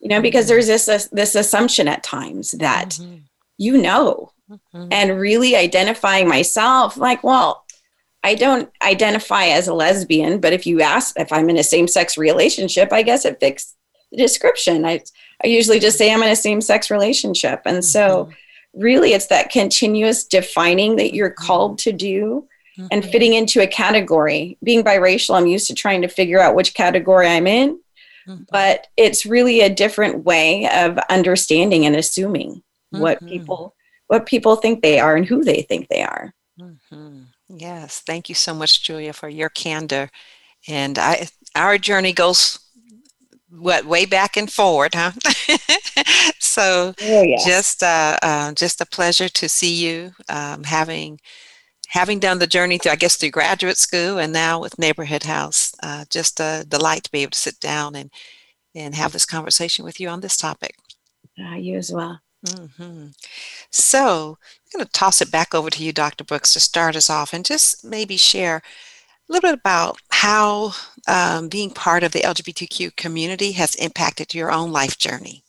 you 0.00 0.08
know, 0.08 0.20
because 0.20 0.48
there's 0.48 0.66
this 0.66 0.88
uh, 0.88 1.00
this 1.12 1.34
assumption 1.34 1.88
at 1.88 2.02
times 2.02 2.52
that 2.52 2.90
mm-hmm. 2.90 3.18
you 3.58 3.78
know, 3.78 4.32
mm-hmm. 4.50 4.88
and 4.90 5.18
really 5.18 5.56
identifying 5.56 6.28
myself, 6.28 6.96
like, 6.96 7.24
well, 7.24 7.64
I 8.22 8.34
don't 8.34 8.70
identify 8.82 9.46
as 9.46 9.68
a 9.68 9.74
lesbian, 9.74 10.40
but 10.40 10.52
if 10.52 10.66
you 10.66 10.82
ask 10.82 11.18
if 11.18 11.32
I'm 11.32 11.48
in 11.48 11.56
a 11.56 11.62
same 11.62 11.88
sex 11.88 12.18
relationship, 12.18 12.92
I 12.92 13.02
guess 13.02 13.24
it 13.24 13.40
fits 13.40 13.74
the 14.10 14.18
description. 14.18 14.84
I 14.84 15.02
I 15.42 15.46
usually 15.46 15.80
just 15.80 15.96
say 15.96 16.12
I'm 16.12 16.22
in 16.22 16.28
a 16.28 16.36
same 16.36 16.60
sex 16.60 16.90
relationship, 16.90 17.62
and 17.64 17.82
so 17.82 18.26
mm-hmm. 18.26 18.80
really 18.80 19.14
it's 19.14 19.28
that 19.28 19.50
continuous 19.50 20.24
defining 20.24 20.96
that 20.96 21.14
you're 21.14 21.30
called 21.30 21.78
to 21.78 21.92
do 21.92 22.46
mm-hmm. 22.80 22.86
and 22.90 23.04
fitting 23.04 23.34
into 23.34 23.62
a 23.62 23.66
category. 23.66 24.58
Being 24.62 24.82
biracial, 24.82 25.36
I'm 25.36 25.46
used 25.46 25.66
to 25.68 25.74
trying 25.74 26.02
to 26.02 26.08
figure 26.08 26.40
out 26.40 26.54
which 26.54 26.74
category 26.74 27.28
I'm 27.28 27.46
in, 27.46 27.80
mm-hmm. 28.26 28.42
but 28.50 28.86
it's 28.96 29.26
really 29.26 29.60
a 29.60 29.74
different 29.74 30.24
way 30.24 30.68
of 30.72 30.98
understanding 31.10 31.86
and 31.86 31.96
assuming 31.96 32.56
mm-hmm. 32.92 33.00
what 33.00 33.24
people 33.26 33.74
what 34.06 34.26
people 34.26 34.56
think 34.56 34.82
they 34.82 34.98
are 34.98 35.14
and 35.14 35.24
who 35.24 35.44
they 35.44 35.62
think 35.62 35.88
they 35.88 36.02
are. 36.02 36.34
Mm-hmm. 36.60 37.22
Yes, 37.48 38.02
thank 38.04 38.28
you 38.28 38.34
so 38.34 38.52
much, 38.52 38.82
Julia, 38.82 39.12
for 39.12 39.28
your 39.28 39.48
candor. 39.48 40.10
And 40.66 40.98
I, 40.98 41.28
our 41.54 41.78
journey 41.78 42.12
goes 42.12 42.58
what 43.50 43.84
way 43.84 44.06
back 44.06 44.36
and 44.36 44.50
forward, 44.50 44.94
huh? 44.94 45.12
so 46.38 46.94
oh, 47.00 47.34
just 47.44 47.82
uh, 47.82 48.18
uh, 48.22 48.52
just 48.52 48.80
a 48.80 48.86
pleasure 48.86 49.28
to 49.28 49.48
see 49.48 49.74
you 49.74 50.12
um, 50.28 50.64
having 50.64 51.20
having 51.90 52.20
done 52.20 52.38
the 52.38 52.46
journey 52.46 52.78
through, 52.78 52.92
I 52.92 52.96
guess, 52.96 53.16
through 53.16 53.30
graduate 53.30 53.76
school 53.76 54.18
and 54.18 54.32
now 54.32 54.60
with 54.60 54.78
Neighborhood 54.78 55.24
House, 55.24 55.74
uh, 55.82 56.04
just 56.08 56.38
a 56.38 56.64
delight 56.66 57.04
to 57.04 57.10
be 57.10 57.22
able 57.22 57.32
to 57.32 57.38
sit 57.38 57.60
down 57.60 57.94
and 57.96 58.10
and 58.74 58.94
have 58.94 59.12
this 59.12 59.26
conversation 59.26 59.84
with 59.84 59.98
you 59.98 60.08
on 60.08 60.20
this 60.20 60.36
topic. 60.36 60.76
Uh, 61.36 61.56
you 61.56 61.76
as 61.76 61.90
well. 61.90 62.20
Mm-hmm. 62.46 63.08
So 63.70 64.38
I'm 64.38 64.78
going 64.78 64.86
to 64.86 64.92
toss 64.92 65.20
it 65.20 65.32
back 65.32 65.52
over 65.52 65.70
to 65.70 65.82
you, 65.82 65.92
Dr. 65.92 66.22
Brooks, 66.22 66.52
to 66.52 66.60
start 66.60 66.94
us 66.94 67.10
off 67.10 67.32
and 67.32 67.44
just 67.44 67.84
maybe 67.84 68.16
share 68.16 68.58
a 68.58 69.32
little 69.32 69.50
bit 69.50 69.58
about 69.58 69.98
how 70.10 70.74
um, 71.08 71.48
being 71.48 71.72
part 71.72 72.04
of 72.04 72.12
the 72.12 72.20
LGBTQ 72.20 72.94
community 72.94 73.52
has 73.52 73.74
impacted 73.74 74.34
your 74.34 74.52
own 74.52 74.70
life 74.70 74.96
journey. 74.96 75.42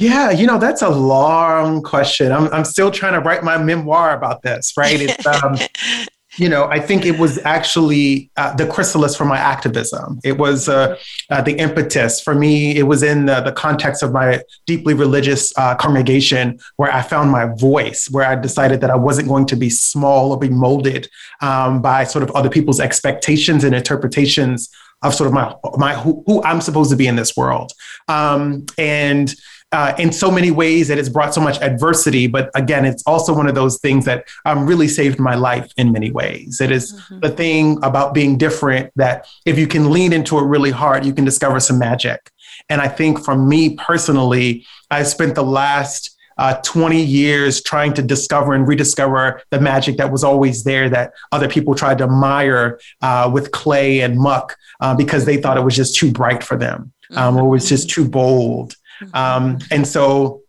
Yeah, 0.00 0.30
you 0.30 0.46
know, 0.46 0.56
that's 0.56 0.80
a 0.80 0.88
long 0.88 1.82
question. 1.82 2.32
I'm, 2.32 2.46
I'm 2.54 2.64
still 2.64 2.90
trying 2.90 3.12
to 3.12 3.20
write 3.20 3.44
my 3.44 3.58
memoir 3.58 4.16
about 4.16 4.40
this, 4.40 4.72
right? 4.74 4.98
It's, 4.98 5.26
um, 5.26 5.56
you 6.38 6.48
know, 6.48 6.64
I 6.70 6.80
think 6.80 7.04
it 7.04 7.18
was 7.18 7.38
actually 7.44 8.30
uh, 8.38 8.54
the 8.54 8.66
chrysalis 8.66 9.14
for 9.14 9.26
my 9.26 9.36
activism. 9.36 10.18
It 10.24 10.38
was 10.38 10.70
uh, 10.70 10.96
uh, 11.28 11.42
the 11.42 11.52
impetus 11.52 12.18
for 12.18 12.34
me. 12.34 12.78
It 12.78 12.84
was 12.84 13.02
in 13.02 13.26
the, 13.26 13.42
the 13.42 13.52
context 13.52 14.02
of 14.02 14.10
my 14.10 14.40
deeply 14.66 14.94
religious 14.94 15.52
uh, 15.58 15.74
congregation 15.74 16.58
where 16.76 16.90
I 16.90 17.02
found 17.02 17.30
my 17.30 17.54
voice, 17.56 18.08
where 18.10 18.24
I 18.24 18.36
decided 18.36 18.80
that 18.80 18.90
I 18.90 18.96
wasn't 18.96 19.28
going 19.28 19.44
to 19.48 19.56
be 19.56 19.68
small 19.68 20.32
or 20.32 20.38
be 20.38 20.48
molded 20.48 21.10
um, 21.42 21.82
by 21.82 22.04
sort 22.04 22.22
of 22.22 22.30
other 22.30 22.48
people's 22.48 22.80
expectations 22.80 23.64
and 23.64 23.74
interpretations 23.74 24.70
of 25.02 25.14
sort 25.14 25.26
of 25.28 25.34
my 25.34 25.54
my 25.76 25.94
who, 25.94 26.22
who 26.26 26.42
I'm 26.42 26.60
supposed 26.62 26.90
to 26.90 26.96
be 26.96 27.06
in 27.06 27.16
this 27.16 27.36
world. 27.36 27.72
Um, 28.08 28.64
and 28.78 29.34
uh, 29.72 29.94
in 29.98 30.12
so 30.12 30.30
many 30.30 30.50
ways 30.50 30.88
that 30.88 30.98
it's 30.98 31.08
brought 31.08 31.32
so 31.32 31.40
much 31.40 31.60
adversity. 31.60 32.26
But 32.26 32.50
again, 32.54 32.84
it's 32.84 33.02
also 33.06 33.34
one 33.34 33.48
of 33.48 33.54
those 33.54 33.78
things 33.78 34.04
that 34.04 34.26
um, 34.44 34.66
really 34.66 34.88
saved 34.88 35.18
my 35.18 35.34
life 35.34 35.72
in 35.76 35.92
many 35.92 36.10
ways. 36.10 36.60
It 36.60 36.72
is 36.72 36.92
mm-hmm. 36.92 37.20
the 37.20 37.30
thing 37.30 37.78
about 37.82 38.12
being 38.12 38.36
different 38.36 38.92
that 38.96 39.28
if 39.46 39.58
you 39.58 39.66
can 39.66 39.90
lean 39.90 40.12
into 40.12 40.38
it 40.38 40.42
really 40.42 40.72
hard, 40.72 41.04
you 41.04 41.14
can 41.14 41.24
discover 41.24 41.60
some 41.60 41.78
magic. 41.78 42.30
And 42.68 42.80
I 42.80 42.88
think 42.88 43.24
for 43.24 43.36
me 43.36 43.76
personally, 43.76 44.66
I 44.90 45.02
spent 45.04 45.34
the 45.34 45.44
last 45.44 46.16
uh, 46.38 46.54
20 46.62 47.00
years 47.02 47.62
trying 47.62 47.92
to 47.92 48.02
discover 48.02 48.54
and 48.54 48.66
rediscover 48.66 49.42
the 49.50 49.60
magic 49.60 49.98
that 49.98 50.10
was 50.10 50.24
always 50.24 50.64
there 50.64 50.88
that 50.88 51.12
other 51.32 51.48
people 51.48 51.74
tried 51.74 51.98
to 51.98 52.06
mire 52.06 52.80
uh, 53.02 53.30
with 53.32 53.50
clay 53.52 54.00
and 54.00 54.18
muck 54.18 54.56
uh, 54.80 54.94
because 54.94 55.26
they 55.26 55.36
thought 55.36 55.58
it 55.58 55.64
was 55.64 55.76
just 55.76 55.96
too 55.96 56.10
bright 56.10 56.42
for 56.42 56.56
them 56.56 56.92
um, 57.14 57.36
or 57.36 57.48
was 57.48 57.68
just 57.68 57.90
too 57.90 58.08
bold. 58.08 58.74
Um, 59.14 59.58
and 59.70 59.86
so 59.86 60.42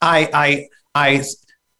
I, 0.00 0.28
I, 0.32 0.68
I, 0.94 1.24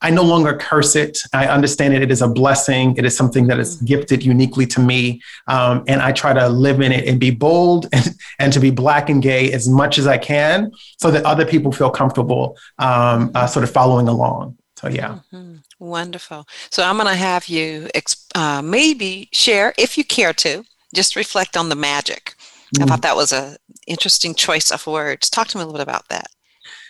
I 0.04 0.11
no 0.11 0.23
longer 0.23 0.57
curse 0.57 0.97
it. 0.97 1.19
I 1.33 1.47
understand 1.47 1.95
it. 1.95 2.02
It 2.02 2.11
is 2.11 2.23
a 2.23 2.28
blessing. 2.28 2.97
It 2.97 3.04
is 3.04 3.16
something 3.16 3.47
that 3.47 3.61
is 3.61 3.76
gifted 3.83 4.25
uniquely 4.25 4.66
to 4.66 4.81
me. 4.81 5.23
Um, 5.47 5.85
and 5.87 6.02
I 6.02 6.11
try 6.11 6.33
to 6.33 6.49
live 6.49 6.81
in 6.81 6.90
it 6.90 7.07
and 7.07 7.21
be 7.21 7.31
bold 7.31 7.87
and, 7.92 8.11
and 8.40 8.52
to 8.52 8.59
be 8.59 8.71
black 8.71 9.09
and 9.09 9.23
gay 9.23 9.52
as 9.52 9.69
much 9.69 9.99
as 9.99 10.09
I 10.09 10.19
can 10.19 10.73
so 10.99 11.11
that 11.12 11.25
other 11.25 11.47
people 11.47 11.71
feel 11.71 11.90
comfortable 11.90 12.57
um, 12.78 13.31
uh, 13.35 13.47
sort 13.47 13.62
of 13.62 13.71
following 13.71 14.09
along. 14.09 14.59
So, 14.76 14.88
yeah. 14.88 15.21
Mm-hmm. 15.33 15.59
Wonderful. 15.78 16.49
So, 16.71 16.83
I'm 16.83 16.97
going 16.97 17.07
to 17.07 17.14
have 17.14 17.47
you 17.47 17.88
uh, 18.35 18.61
maybe 18.62 19.28
share, 19.33 19.73
if 19.78 19.97
you 19.97 20.04
care 20.04 20.33
to, 20.33 20.64
just 20.92 21.14
reflect 21.14 21.57
on 21.57 21.69
the 21.69 21.76
magic. 21.76 22.35
Mm. 22.76 22.82
I 22.82 22.86
thought 22.86 23.02
that 23.02 23.16
was 23.16 23.32
a 23.32 23.56
interesting 23.86 24.34
choice 24.34 24.70
of 24.70 24.86
words. 24.86 25.28
Talk 25.30 25.48
to 25.48 25.58
me 25.58 25.62
a 25.62 25.66
little 25.66 25.78
bit 25.78 25.82
about 25.82 26.08
that. 26.08 26.26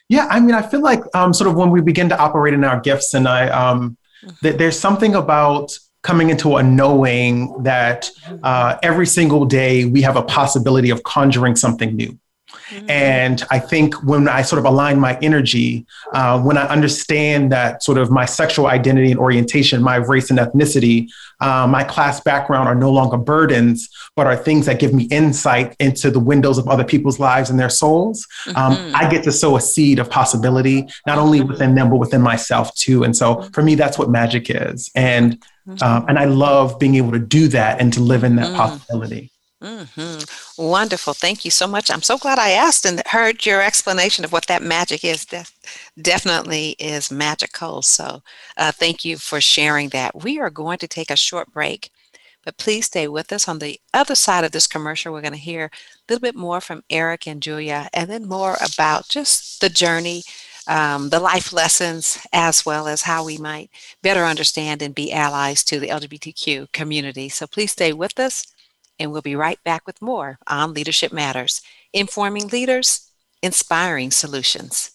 Yeah, 0.08 0.26
I 0.30 0.40
mean, 0.40 0.54
I 0.54 0.62
feel 0.62 0.80
like 0.80 1.00
um, 1.14 1.32
sort 1.32 1.48
of 1.48 1.56
when 1.56 1.70
we 1.70 1.80
begin 1.80 2.08
to 2.10 2.18
operate 2.18 2.54
in 2.54 2.64
our 2.64 2.80
gifts, 2.80 3.14
and 3.14 3.26
I 3.26 3.48
um, 3.48 3.96
mm-hmm. 4.24 4.34
that 4.42 4.58
there's 4.58 4.78
something 4.78 5.14
about 5.14 5.72
coming 6.02 6.30
into 6.30 6.56
a 6.56 6.62
knowing 6.62 7.62
that 7.62 8.10
uh, 8.42 8.76
every 8.82 9.06
single 9.06 9.44
day 9.44 9.84
we 9.84 10.02
have 10.02 10.16
a 10.16 10.22
possibility 10.22 10.90
of 10.90 11.02
conjuring 11.04 11.54
something 11.56 11.94
new. 11.94 12.18
Mm-hmm. 12.72 12.90
And 12.90 13.44
I 13.50 13.58
think 13.58 13.94
when 14.02 14.28
I 14.28 14.42
sort 14.42 14.58
of 14.58 14.64
align 14.64 14.98
my 14.98 15.18
energy, 15.20 15.86
uh, 16.12 16.40
when 16.40 16.56
I 16.56 16.66
understand 16.66 17.52
that 17.52 17.82
sort 17.82 17.98
of 17.98 18.10
my 18.10 18.24
sexual 18.24 18.66
identity 18.66 19.10
and 19.10 19.20
orientation, 19.20 19.82
my 19.82 19.96
race 19.96 20.30
and 20.30 20.38
ethnicity, 20.38 21.08
uh, 21.40 21.66
my 21.66 21.84
class 21.84 22.20
background 22.20 22.68
are 22.68 22.74
no 22.74 22.90
longer 22.90 23.18
burdens, 23.18 23.88
but 24.16 24.26
are 24.26 24.36
things 24.36 24.66
that 24.66 24.78
give 24.78 24.94
me 24.94 25.04
insight 25.04 25.76
into 25.80 26.10
the 26.10 26.20
windows 26.20 26.56
of 26.56 26.66
other 26.68 26.84
people's 26.84 27.18
lives 27.18 27.50
and 27.50 27.58
their 27.58 27.70
souls. 27.70 28.26
Um, 28.54 28.76
mm-hmm. 28.76 28.96
I 28.96 29.10
get 29.10 29.22
to 29.24 29.32
sow 29.32 29.56
a 29.56 29.60
seed 29.60 29.98
of 29.98 30.08
possibility, 30.08 30.86
not 31.06 31.18
only 31.18 31.40
mm-hmm. 31.40 31.48
within 31.48 31.74
them, 31.74 31.90
but 31.90 31.96
within 31.96 32.22
myself 32.22 32.74
too. 32.74 33.04
And 33.04 33.14
so 33.16 33.42
for 33.52 33.62
me, 33.62 33.74
that's 33.74 33.98
what 33.98 34.08
magic 34.08 34.48
is. 34.48 34.90
And 34.94 35.42
um, 35.80 36.06
and 36.08 36.18
I 36.18 36.24
love 36.24 36.78
being 36.80 36.96
able 36.96 37.12
to 37.12 37.20
do 37.20 37.46
that 37.48 37.80
and 37.80 37.92
to 37.92 38.00
live 38.00 38.24
in 38.24 38.34
that 38.36 38.48
mm. 38.48 38.56
possibility. 38.56 39.30
Mm-hmm. 39.62 40.62
Wonderful. 40.62 41.14
Thank 41.14 41.44
you 41.44 41.52
so 41.52 41.68
much. 41.68 41.88
I'm 41.88 42.02
so 42.02 42.18
glad 42.18 42.38
I 42.38 42.50
asked 42.50 42.84
and 42.84 43.00
heard 43.06 43.46
your 43.46 43.62
explanation 43.62 44.24
of 44.24 44.32
what 44.32 44.48
that 44.48 44.60
magic 44.62 45.04
is. 45.04 45.26
That 45.26 45.52
definitely 46.00 46.70
is 46.80 47.12
magical. 47.12 47.82
So 47.82 48.22
uh, 48.56 48.72
thank 48.72 49.04
you 49.04 49.18
for 49.18 49.40
sharing 49.40 49.90
that. 49.90 50.24
We 50.24 50.40
are 50.40 50.50
going 50.50 50.78
to 50.78 50.88
take 50.88 51.10
a 51.10 51.16
short 51.16 51.52
break, 51.52 51.90
but 52.44 52.58
please 52.58 52.86
stay 52.86 53.06
with 53.06 53.32
us. 53.32 53.46
On 53.46 53.60
the 53.60 53.78
other 53.94 54.16
side 54.16 54.42
of 54.42 54.50
this 54.50 54.66
commercial, 54.66 55.12
we're 55.12 55.20
going 55.20 55.32
to 55.32 55.38
hear 55.38 55.66
a 55.66 56.12
little 56.12 56.22
bit 56.22 56.34
more 56.34 56.60
from 56.60 56.82
Eric 56.90 57.28
and 57.28 57.40
Julia, 57.40 57.88
and 57.94 58.10
then 58.10 58.26
more 58.26 58.56
about 58.60 59.08
just 59.08 59.60
the 59.60 59.68
journey. 59.68 60.24
Um, 60.68 61.08
the 61.08 61.18
life 61.18 61.52
lessons, 61.52 62.24
as 62.32 62.64
well 62.64 62.86
as 62.86 63.02
how 63.02 63.24
we 63.24 63.36
might 63.36 63.68
better 64.00 64.22
understand 64.22 64.80
and 64.80 64.94
be 64.94 65.12
allies 65.12 65.64
to 65.64 65.80
the 65.80 65.88
LGBTQ 65.88 66.70
community. 66.70 67.28
So 67.28 67.48
please 67.48 67.72
stay 67.72 67.92
with 67.92 68.20
us 68.20 68.51
and 69.02 69.12
we'll 69.12 69.20
be 69.20 69.36
right 69.36 69.62
back 69.64 69.86
with 69.86 70.00
more 70.00 70.38
on 70.46 70.72
Leadership 70.72 71.12
Matters, 71.12 71.60
informing 71.92 72.46
leaders, 72.48 73.10
inspiring 73.42 74.10
solutions. 74.10 74.92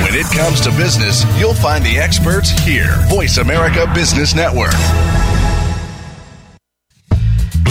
When 0.00 0.14
it 0.14 0.26
comes 0.26 0.60
to 0.60 0.70
business, 0.76 1.24
you'll 1.40 1.54
find 1.54 1.82
the 1.84 1.98
experts 1.98 2.50
here. 2.50 2.94
Voice 3.08 3.38
America 3.38 3.90
Business 3.94 4.34
Network. 4.34 4.74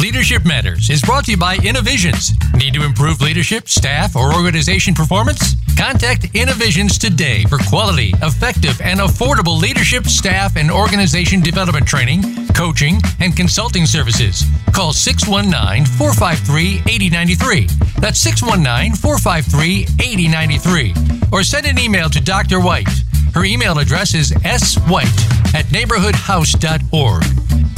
Leadership 0.01 0.43
Matters 0.48 0.89
is 0.89 1.00
brought 1.00 1.25
to 1.25 1.31
you 1.31 1.38
by 1.38 1.58
Innovisions. 1.58 2.31
Need 2.55 2.74
to 2.74 2.84
improve 2.84 3.22
leadership, 3.22 3.70
staff, 3.70 4.15
or 4.15 4.34
organization 4.34 4.96
performance? 4.96 5.53
Contact 5.77 6.25
Innovisions 6.34 6.98
today 6.98 7.43
for 7.43 7.60
quality, 7.70 8.12
effective, 8.24 8.81
and 8.81 9.00
affordable 9.00 9.62
leadership, 9.62 10.08
staff, 10.08 10.55
and 10.55 10.72
organization 10.72 11.39
development 11.39 11.86
training, 11.86 12.24
coaching, 12.55 13.00
and 13.20 13.38
consulting 13.38 13.86
services. 13.86 14.43
Call 14.74 14.91
619 14.91 15.86
453 15.86 16.81
8093. 16.91 17.67
That's 18.00 18.20
619 18.20 18.96
453 18.96 19.84
8093. 20.03 20.96
Or 21.31 21.43
send 21.43 21.67
an 21.67 21.77
email 21.77 22.10
to 22.10 22.20
Dr. 22.20 22.60
White. 22.60 22.89
Her 23.34 23.46
email 23.46 23.80
address 23.80 24.14
is 24.14 24.32
swhite 24.32 25.56
at 25.56 25.66
neighborhoodhouse.org. 25.68 27.24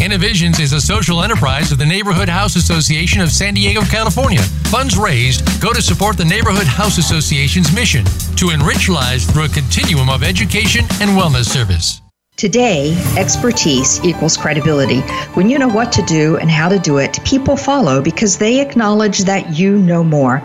Innovisions 0.01 0.59
is 0.59 0.73
a 0.73 0.81
social 0.81 1.23
enterprise 1.23 1.71
of 1.71 1.77
the 1.77 1.85
Neighborhood 1.85 2.27
House 2.27 2.55
Association 2.55 3.21
of 3.21 3.29
San 3.31 3.53
Diego, 3.53 3.81
California. 3.81 4.41
Funds 4.69 4.97
raised 4.97 5.45
go 5.61 5.71
to 5.71 5.81
support 5.81 6.17
the 6.17 6.25
Neighborhood 6.25 6.67
House 6.67 6.97
Association's 6.97 7.73
mission 7.73 8.03
to 8.35 8.49
enrich 8.49 8.89
lives 8.89 9.25
through 9.25 9.45
a 9.45 9.49
continuum 9.49 10.09
of 10.09 10.23
education 10.23 10.85
and 10.99 11.11
wellness 11.11 11.45
service. 11.45 12.02
Today, 12.35 12.97
expertise 13.15 14.03
equals 14.03 14.37
credibility. 14.37 15.01
When 15.35 15.49
you 15.51 15.59
know 15.59 15.67
what 15.67 15.91
to 15.93 16.01
do 16.01 16.37
and 16.37 16.49
how 16.49 16.67
to 16.67 16.79
do 16.79 16.97
it, 16.97 17.23
people 17.23 17.55
follow 17.55 18.01
because 18.01 18.39
they 18.39 18.59
acknowledge 18.59 19.19
that 19.19 19.55
you 19.55 19.77
know 19.77 20.03
more. 20.03 20.39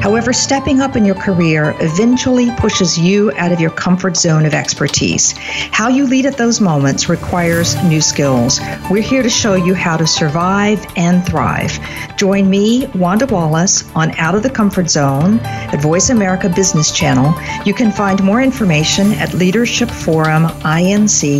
However, 0.00 0.32
stepping 0.32 0.80
up 0.80 0.96
in 0.96 1.04
your 1.04 1.14
career 1.14 1.76
eventually 1.80 2.50
pushes 2.56 2.98
you 2.98 3.30
out 3.36 3.52
of 3.52 3.60
your 3.60 3.70
comfort 3.70 4.16
zone 4.16 4.46
of 4.46 4.54
expertise. 4.54 5.32
How 5.70 5.88
you 5.88 6.06
lead 6.06 6.24
at 6.24 6.38
those 6.38 6.62
moments 6.62 7.10
requires 7.10 7.80
new 7.84 8.00
skills. 8.00 8.58
We're 8.90 9.02
here 9.02 9.22
to 9.22 9.30
show 9.30 9.54
you 9.54 9.74
how 9.74 9.98
to 9.98 10.06
survive 10.06 10.84
and 10.96 11.24
thrive. 11.26 11.78
Join 12.16 12.48
me, 12.48 12.86
Wanda 12.94 13.26
Wallace, 13.26 13.84
on 13.94 14.12
Out 14.16 14.34
of 14.34 14.42
the 14.42 14.50
Comfort 14.50 14.88
Zone 14.88 15.38
at 15.40 15.82
Voice 15.82 16.08
America 16.08 16.48
Business 16.48 16.90
Channel. 16.90 17.34
You 17.66 17.74
can 17.74 17.92
find 17.92 18.22
more 18.24 18.40
information 18.40 19.12
at 19.12 19.34
Leadership 19.34 19.90
Forum 19.90 20.44
INC 20.64 21.33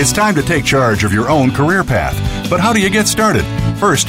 it's 0.00 0.12
time 0.12 0.34
to 0.34 0.42
take 0.42 0.64
charge 0.64 1.04
of 1.04 1.12
your 1.12 1.28
own 1.28 1.50
career 1.50 1.84
path. 1.84 2.16
But 2.48 2.58
how 2.58 2.72
do 2.72 2.80
you 2.80 2.88
get 2.88 3.06
started? 3.06 3.44
First, 3.78 4.08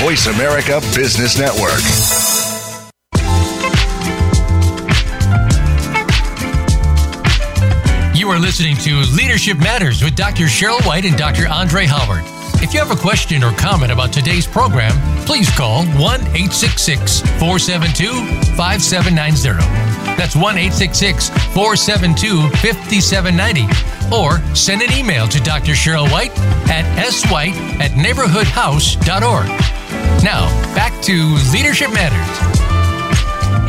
Voice 0.00 0.28
America 0.28 0.80
Business 0.94 1.36
Network. 1.36 1.80
You 8.14 8.28
are 8.28 8.38
listening 8.38 8.76
to 8.76 9.00
Leadership 9.12 9.58
Matters 9.58 10.04
with 10.04 10.14
Dr. 10.14 10.44
Cheryl 10.44 10.80
White 10.86 11.04
and 11.04 11.16
Dr. 11.16 11.48
Andre 11.48 11.86
Howard. 11.86 12.22
If 12.62 12.72
you 12.72 12.78
have 12.78 12.92
a 12.92 13.00
question 13.00 13.42
or 13.42 13.52
comment 13.54 13.90
about 13.90 14.12
today's 14.12 14.46
program, 14.46 14.92
please 15.26 15.50
call 15.50 15.84
1 15.84 15.96
866 15.98 17.20
472 17.40 18.12
5790. 18.54 19.58
That's 20.16 20.36
1 20.36 20.58
866 20.58 21.30
472 21.54 22.48
5790. 22.58 24.14
Or 24.14 24.38
send 24.54 24.82
an 24.82 24.92
email 24.96 25.26
to 25.26 25.40
Dr. 25.40 25.72
Cheryl 25.72 26.08
White 26.12 26.38
at 26.70 26.84
swhite 27.12 27.56
at 27.80 27.90
neighborhoodhouse.org. 27.92 29.77
Now, 30.22 30.48
back 30.74 31.00
to 31.04 31.36
Leadership 31.52 31.92
Matters. 31.92 32.38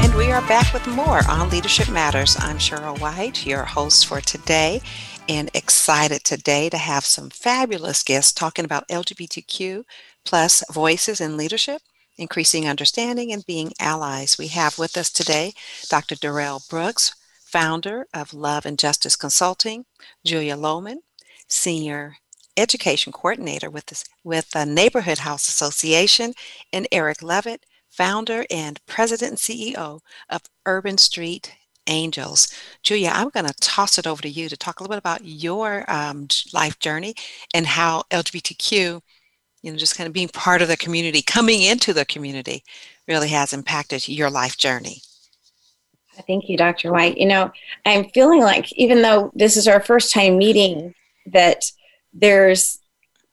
And 0.04 0.16
we 0.16 0.32
are 0.32 0.42
back 0.48 0.74
with 0.74 0.86
more 0.88 1.22
on 1.30 1.50
Leadership 1.50 1.90
Matters. 1.90 2.36
I'm 2.40 2.58
Cheryl 2.58 3.00
White, 3.00 3.46
your 3.46 3.64
host 3.64 4.08
for 4.08 4.22
today 4.22 4.82
and 5.30 5.52
excited 5.54 6.24
today 6.24 6.70
to 6.70 6.78
have 6.78 7.06
some 7.06 7.30
fabulous 7.30 8.02
guests 8.02 8.34
talking 8.34 8.66
about 8.66 8.88
LGBTQ 8.88 9.84
plus 10.26 10.64
voices 10.72 11.22
in 11.22 11.38
leadership, 11.38 11.84
increasing 12.18 12.68
understanding, 12.68 13.32
and 13.32 13.46
being 13.46 13.72
allies. 13.80 14.38
We 14.40 14.48
have 14.48 14.80
with 14.80 14.98
us 14.98 15.12
today 15.12 15.54
Dr. 15.88 16.16
Darrell 16.16 16.64
Brooks, 16.68 17.14
founder 17.46 18.08
of 18.12 18.34
Love 18.34 18.66
and 18.66 18.80
Justice 18.80 19.16
Consulting, 19.16 19.86
Julia 20.26 20.58
Lohman, 20.58 20.98
senior 21.48 22.18
education 22.60 23.12
coordinator 23.14 23.70
with, 23.70 23.88
this, 23.88 24.04
with 24.24 24.52
the 24.52 24.66
Neighborhood 24.66 25.20
House 25.20 25.48
Association, 25.48 26.34
and 26.72 26.88
Eric 26.92 27.22
Lovett, 27.22 27.66
founder 27.90 28.46
and 28.50 28.80
president 28.86 29.32
and 29.32 29.40
CEO 29.40 30.00
of 30.30 30.42
Urban 30.66 30.98
Street 30.98 31.56
angels. 31.88 32.48
Julia, 32.84 33.12
I'm 33.14 33.30
going 33.30 33.48
to 33.48 33.54
toss 33.60 33.98
it 33.98 34.08
over 34.08 34.22
to 34.22 34.30
you 34.30 34.48
to 34.48 34.58
talk 34.58 34.80
a 34.80 34.84
little 34.84 34.94
bit 34.94 35.00
about 35.00 35.26
your 35.26 35.90
um, 35.92 36.28
life 36.54 36.80
journey 36.80 37.16
and 37.54 37.66
how 37.66 38.04
LGBTQ, 38.12 39.02
you 39.62 39.72
know, 39.72 39.78
just 39.78 39.98
kind 39.98 40.08
of 40.08 40.14
being 40.14 40.30
part 40.30 40.62
of 40.62 40.68
the 40.68 40.78
community, 40.78 41.22
coming 41.22 41.62
into 41.64 41.94
the 41.94 42.06
community, 42.06 42.64
really 43.08 43.30
has 43.30 43.54
impacted 43.54 44.08
your 44.08 44.30
life 44.30 44.58
journey. 44.58 45.02
Thank 46.28 46.50
you, 46.50 46.58
Dr. 46.58 46.92
White. 46.92 47.18
You 47.18 47.28
know, 47.28 47.52
I'm 47.86 48.10
feeling 48.10 48.42
like 48.42 48.72
even 48.74 49.02
though 49.02 49.32
this 49.34 49.58
is 49.58 49.68
our 49.68 49.80
first 49.80 50.14
time 50.14 50.38
meeting, 50.38 50.94
that 51.28 51.72
there's 52.14 52.80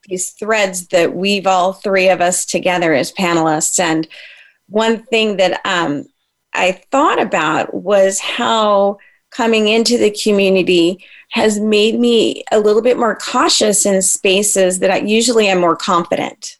these 0.08 0.30
threads 0.30 0.88
that 0.88 1.14
weave 1.14 1.46
all 1.46 1.72
three 1.72 2.08
of 2.08 2.20
us 2.20 2.44
together 2.44 2.94
as 2.94 3.12
panelists. 3.12 3.80
And 3.80 4.06
one 4.68 5.02
thing 5.02 5.36
that 5.36 5.60
um, 5.64 6.04
I 6.52 6.82
thought 6.90 7.20
about 7.20 7.74
was 7.74 8.20
how 8.20 8.98
coming 9.30 9.68
into 9.68 9.98
the 9.98 10.16
community 10.22 11.04
has 11.30 11.58
made 11.60 11.98
me 11.98 12.44
a 12.52 12.60
little 12.60 12.82
bit 12.82 12.96
more 12.96 13.16
cautious 13.16 13.84
in 13.84 14.00
spaces 14.00 14.78
that 14.78 14.90
I 14.90 14.98
usually 14.98 15.48
am 15.48 15.60
more 15.60 15.76
confident 15.76 16.56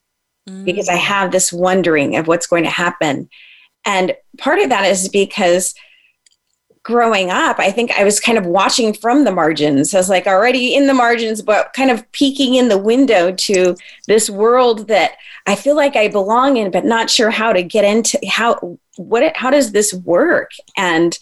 mm. 0.48 0.64
because 0.64 0.88
I 0.88 0.96
have 0.96 1.30
this 1.30 1.52
wondering 1.52 2.16
of 2.16 2.26
what's 2.26 2.46
going 2.46 2.64
to 2.64 2.70
happen. 2.70 3.28
And 3.84 4.14
part 4.38 4.58
of 4.58 4.68
that 4.70 4.84
is 4.84 5.08
because 5.08 5.74
growing 6.86 7.30
up, 7.30 7.58
I 7.58 7.72
think 7.72 7.90
I 7.90 8.04
was 8.04 8.20
kind 8.20 8.38
of 8.38 8.46
watching 8.46 8.94
from 8.94 9.24
the 9.24 9.32
margins. 9.32 9.92
I 9.92 9.98
was 9.98 10.08
like 10.08 10.28
already 10.28 10.72
in 10.72 10.86
the 10.86 10.94
margins, 10.94 11.42
but 11.42 11.72
kind 11.72 11.90
of 11.90 12.10
peeking 12.12 12.54
in 12.54 12.68
the 12.68 12.78
window 12.78 13.32
to 13.32 13.74
this 14.06 14.30
world 14.30 14.86
that 14.86 15.16
I 15.46 15.56
feel 15.56 15.74
like 15.74 15.96
I 15.96 16.06
belong 16.06 16.58
in, 16.58 16.70
but 16.70 16.84
not 16.84 17.10
sure 17.10 17.30
how 17.30 17.52
to 17.52 17.64
get 17.64 17.84
into 17.84 18.20
how 18.28 18.78
what 18.98 19.36
how 19.36 19.50
does 19.50 19.72
this 19.72 19.92
work? 19.92 20.52
And 20.76 21.18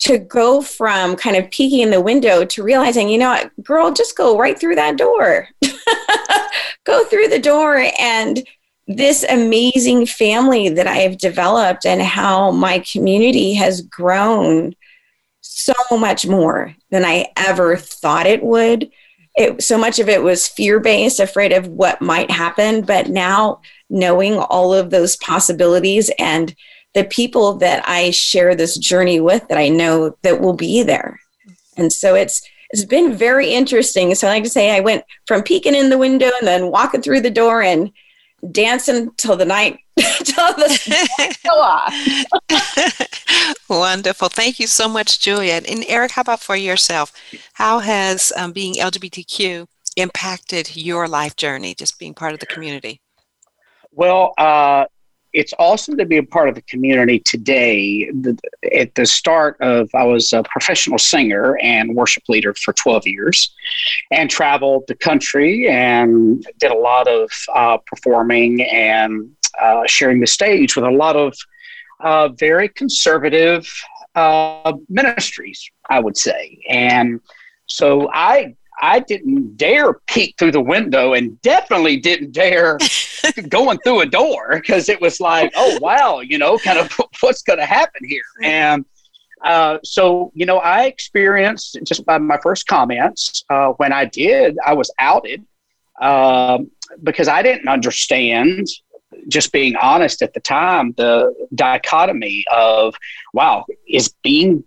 to 0.00 0.18
go 0.18 0.60
from 0.60 1.14
kind 1.14 1.36
of 1.36 1.48
peeking 1.52 1.82
in 1.82 1.92
the 1.92 2.00
window 2.00 2.44
to 2.46 2.62
realizing, 2.64 3.08
you 3.08 3.18
know, 3.18 3.30
what, 3.30 3.52
girl, 3.62 3.92
just 3.92 4.16
go 4.16 4.36
right 4.36 4.58
through 4.58 4.74
that 4.74 4.96
door. 4.96 5.46
go 6.84 7.04
through 7.04 7.28
the 7.28 7.38
door 7.38 7.86
and 8.00 8.42
this 8.88 9.24
amazing 9.28 10.04
family 10.04 10.68
that 10.68 10.88
I 10.88 10.96
have 10.96 11.18
developed 11.18 11.86
and 11.86 12.02
how 12.02 12.50
my 12.50 12.80
community 12.80 13.54
has 13.54 13.82
grown 13.82 14.74
so 15.64 15.74
much 15.96 16.26
more 16.26 16.74
than 16.90 17.04
I 17.04 17.26
ever 17.36 17.76
thought 17.76 18.26
it 18.26 18.42
would. 18.42 18.90
It, 19.36 19.62
so 19.62 19.78
much 19.78 19.98
of 19.98 20.08
it 20.08 20.22
was 20.22 20.48
fear 20.48 20.80
based, 20.80 21.20
afraid 21.20 21.52
of 21.52 21.68
what 21.68 22.02
might 22.02 22.30
happen. 22.30 22.82
But 22.82 23.08
now, 23.08 23.60
knowing 23.88 24.38
all 24.38 24.74
of 24.74 24.90
those 24.90 25.16
possibilities 25.16 26.10
and 26.18 26.54
the 26.94 27.04
people 27.04 27.54
that 27.58 27.88
I 27.88 28.10
share 28.10 28.54
this 28.54 28.76
journey 28.76 29.20
with, 29.20 29.46
that 29.48 29.58
I 29.58 29.68
know 29.68 30.16
that 30.22 30.40
will 30.40 30.54
be 30.54 30.82
there, 30.82 31.20
and 31.76 31.92
so 31.92 32.14
it's 32.14 32.42
it's 32.70 32.84
been 32.84 33.14
very 33.14 33.52
interesting. 33.52 34.14
So 34.14 34.28
I 34.28 34.30
like 34.30 34.44
to 34.44 34.50
say 34.50 34.70
I 34.70 34.80
went 34.80 35.04
from 35.26 35.42
peeking 35.42 35.74
in 35.74 35.90
the 35.90 35.98
window 35.98 36.30
and 36.38 36.46
then 36.46 36.70
walking 36.70 37.02
through 37.02 37.20
the 37.20 37.30
door 37.30 37.62
and 37.62 37.92
dancing 38.50 39.10
till 39.16 39.36
the 39.36 39.44
night 39.44 39.78
till 39.96 40.52
the 40.54 41.38
go 41.44 41.50
off. 41.50 41.94
Wonderful. 43.68 44.28
Thank 44.28 44.58
you 44.58 44.66
so 44.66 44.88
much, 44.88 45.20
Juliet. 45.20 45.68
And 45.68 45.84
Eric, 45.88 46.12
how 46.12 46.22
about 46.22 46.40
for 46.40 46.56
yourself? 46.56 47.12
How 47.54 47.80
has 47.80 48.32
um, 48.36 48.52
being 48.52 48.74
LGBTQ 48.74 49.66
impacted 49.96 50.76
your 50.76 51.08
life 51.08 51.36
journey, 51.36 51.74
just 51.74 51.98
being 51.98 52.14
part 52.14 52.32
of 52.32 52.40
the 52.40 52.46
community? 52.46 53.00
Well, 53.92 54.34
uh, 54.38 54.86
it's 55.32 55.54
awesome 55.58 55.96
to 55.96 56.04
be 56.04 56.16
a 56.16 56.22
part 56.22 56.48
of 56.48 56.54
the 56.54 56.62
community 56.62 57.20
today. 57.20 58.10
The, 58.10 58.38
at 58.74 58.94
the 58.94 59.06
start 59.06 59.56
of, 59.60 59.88
I 59.94 60.04
was 60.04 60.32
a 60.32 60.42
professional 60.42 60.98
singer 60.98 61.56
and 61.62 61.94
worship 61.94 62.24
leader 62.28 62.54
for 62.54 62.72
12 62.72 63.06
years 63.06 63.54
and 64.10 64.28
traveled 64.28 64.84
the 64.88 64.94
country 64.94 65.68
and 65.68 66.44
did 66.58 66.72
a 66.72 66.76
lot 66.76 67.06
of 67.08 67.30
uh, 67.54 67.78
performing 67.86 68.62
and 68.62 69.30
uh, 69.60 69.82
sharing 69.86 70.20
the 70.20 70.26
stage 70.26 70.76
with 70.76 70.84
a 70.84 70.90
lot 70.90 71.16
of 71.16 71.36
uh, 72.00 72.28
very 72.28 72.68
conservative 72.68 73.68
uh, 74.14 74.72
ministries, 74.88 75.70
I 75.88 76.00
would 76.00 76.16
say. 76.16 76.58
And 76.68 77.20
so 77.66 78.10
I 78.12 78.56
I 78.82 79.00
didn't 79.00 79.56
dare 79.56 79.94
peek 80.06 80.36
through 80.38 80.52
the 80.52 80.60
window 80.60 81.14
and 81.14 81.40
definitely 81.42 81.98
didn't 81.98 82.32
dare 82.32 82.78
going 83.48 83.78
through 83.78 84.00
a 84.00 84.06
door 84.06 84.50
because 84.54 84.88
it 84.88 85.00
was 85.00 85.20
like, 85.20 85.52
oh, 85.56 85.78
wow, 85.80 86.20
you 86.20 86.38
know, 86.38 86.58
kind 86.58 86.78
of 86.78 86.92
what's 87.20 87.42
going 87.42 87.58
to 87.58 87.66
happen 87.66 88.02
here. 88.04 88.22
And 88.42 88.84
uh, 89.44 89.78
so, 89.84 90.32
you 90.34 90.46
know, 90.46 90.58
I 90.58 90.84
experienced 90.84 91.78
just 91.84 92.04
by 92.04 92.18
my 92.18 92.38
first 92.42 92.66
comments 92.66 93.44
uh, 93.50 93.72
when 93.72 93.92
I 93.92 94.04
did, 94.04 94.58
I 94.64 94.74
was 94.74 94.92
outed 94.98 95.44
um, 96.00 96.70
because 97.02 97.28
I 97.28 97.42
didn't 97.42 97.68
understand 97.68 98.66
just 99.28 99.52
being 99.52 99.76
honest 99.76 100.22
at 100.22 100.34
the 100.34 100.40
time, 100.40 100.94
the 100.96 101.34
dichotomy 101.54 102.44
of, 102.52 102.94
wow, 103.32 103.64
is 103.88 104.14
being 104.22 104.64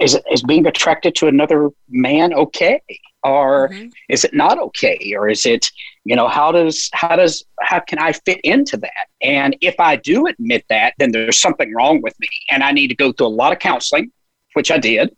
is 0.00 0.18
is 0.30 0.42
being 0.42 0.66
attracted 0.66 1.14
to 1.14 1.28
another 1.28 1.70
man 1.88 2.34
okay, 2.34 2.80
or 3.26 3.68
mm-hmm. 3.68 3.88
is 4.08 4.24
it 4.24 4.34
not 4.34 4.58
okay, 4.58 5.14
or 5.16 5.28
is 5.28 5.44
it, 5.46 5.70
you 6.04 6.16
know, 6.16 6.28
how 6.28 6.52
does 6.52 6.88
how 6.92 7.16
does 7.16 7.44
how 7.60 7.80
can 7.80 7.98
I 7.98 8.12
fit 8.12 8.40
into 8.44 8.76
that? 8.78 9.06
And 9.20 9.56
if 9.60 9.78
I 9.78 9.96
do 9.96 10.26
admit 10.26 10.64
that, 10.68 10.94
then 10.98 11.12
there's 11.12 11.38
something 11.38 11.74
wrong 11.74 12.00
with 12.02 12.18
me, 12.20 12.28
and 12.50 12.62
I 12.62 12.72
need 12.72 12.88
to 12.88 12.96
go 12.96 13.12
through 13.12 13.26
a 13.26 13.28
lot 13.28 13.52
of 13.52 13.58
counseling, 13.58 14.12
which 14.54 14.70
I 14.70 14.78
did. 14.78 15.14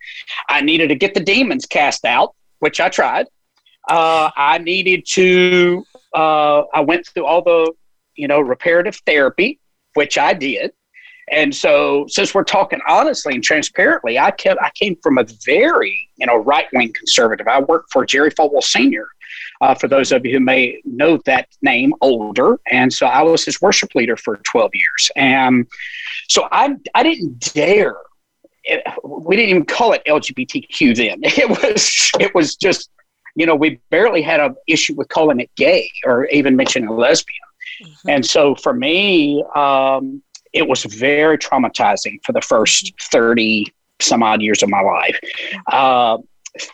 I 0.49 0.61
needed 0.63 0.89
to 0.89 0.95
get 0.95 1.15
the 1.15 1.21
demons 1.21 1.67
cast 1.67 2.05
out, 2.05 2.35
which 2.59 2.81
I 2.81 2.89
tried. 2.89 3.27
Uh, 3.89 4.31
I 4.37 4.59
needed 4.59 5.05
to. 5.11 5.85
Uh, 6.15 6.63
I 6.73 6.81
went 6.81 7.07
through 7.07 7.27
all 7.27 7.43
the 7.43 7.73
you 8.19 8.29
know, 8.29 8.41
reparative 8.41 8.97
therapy, 9.07 9.61
which 9.95 10.19
I 10.19 10.35
did. 10.35 10.73
And 11.33 11.55
so, 11.55 12.07
since 12.09 12.35
we're 12.35 12.45
talking 12.45 12.81
honestly 12.89 13.35
and 13.35 13.43
transparently, 13.43 14.19
I 14.19 14.31
kept 14.31 14.61
I 14.61 14.71
came 14.75 14.97
from 15.03 15.19
a 15.19 15.25
very 15.45 16.09
you 16.17 16.27
know 16.27 16.37
right 16.37 16.67
wing 16.73 16.93
conservative. 16.93 17.49
I 17.49 17.61
worked 17.61 17.93
for 17.93 18.05
Jerry 18.05 18.31
Falwell 18.31 18.63
Sr. 18.63 19.09
Uh, 19.61 19.75
for 19.75 19.89
those 19.89 20.13
of 20.13 20.25
you 20.25 20.33
who 20.35 20.41
may 20.41 20.81
know 20.85 21.19
that 21.27 21.49
name, 21.63 21.93
older, 22.01 22.59
and 22.71 22.93
so 22.93 23.07
I 23.07 23.23
was 23.23 23.45
his 23.45 23.61
worship 23.61 23.95
leader 23.95 24.17
for 24.17 24.37
12 24.37 24.71
years, 24.75 25.11
and 25.17 25.67
so 26.29 26.49
I 26.53 26.77
I 26.95 27.03
didn't 27.03 27.53
dare. 27.55 27.97
It, 28.65 28.83
we 29.03 29.37
didn't 29.37 29.51
even 29.51 29.65
call 29.65 29.93
it 29.93 30.03
LGBTQ 30.07 30.97
then. 30.97 31.21
It 31.25 31.49
was 31.49 32.11
it 32.21 32.35
was 32.35 32.57
just 32.57 32.91
you 33.35 33.47
know 33.47 33.55
we 33.55 33.81
barely 33.91 34.23
had 34.23 34.41
an 34.41 34.55
issue 34.67 34.95
with 34.95 35.09
calling 35.09 35.41
it 35.41 35.51
gay 35.57 35.91
or 36.05 36.27
even 36.27 36.57
mentioning 36.57 36.89
lesbian. 36.91 37.37
Mm-hmm. 37.83 38.11
And 38.11 38.27
so 38.27 38.55
for 38.55 38.75
me, 38.75 39.45
um, 39.55 40.23
it 40.53 40.67
was 40.67 40.85
very 40.85 41.39
traumatizing 41.39 42.19
for 42.25 42.33
the 42.33 42.41
first 42.41 42.87
mm-hmm. 42.87 43.19
30 43.19 43.73
some 44.01 44.23
odd 44.23 44.41
years 44.41 44.63
of 44.63 44.69
my 44.69 44.81
life. 44.81 45.19
Uh, 45.67 46.19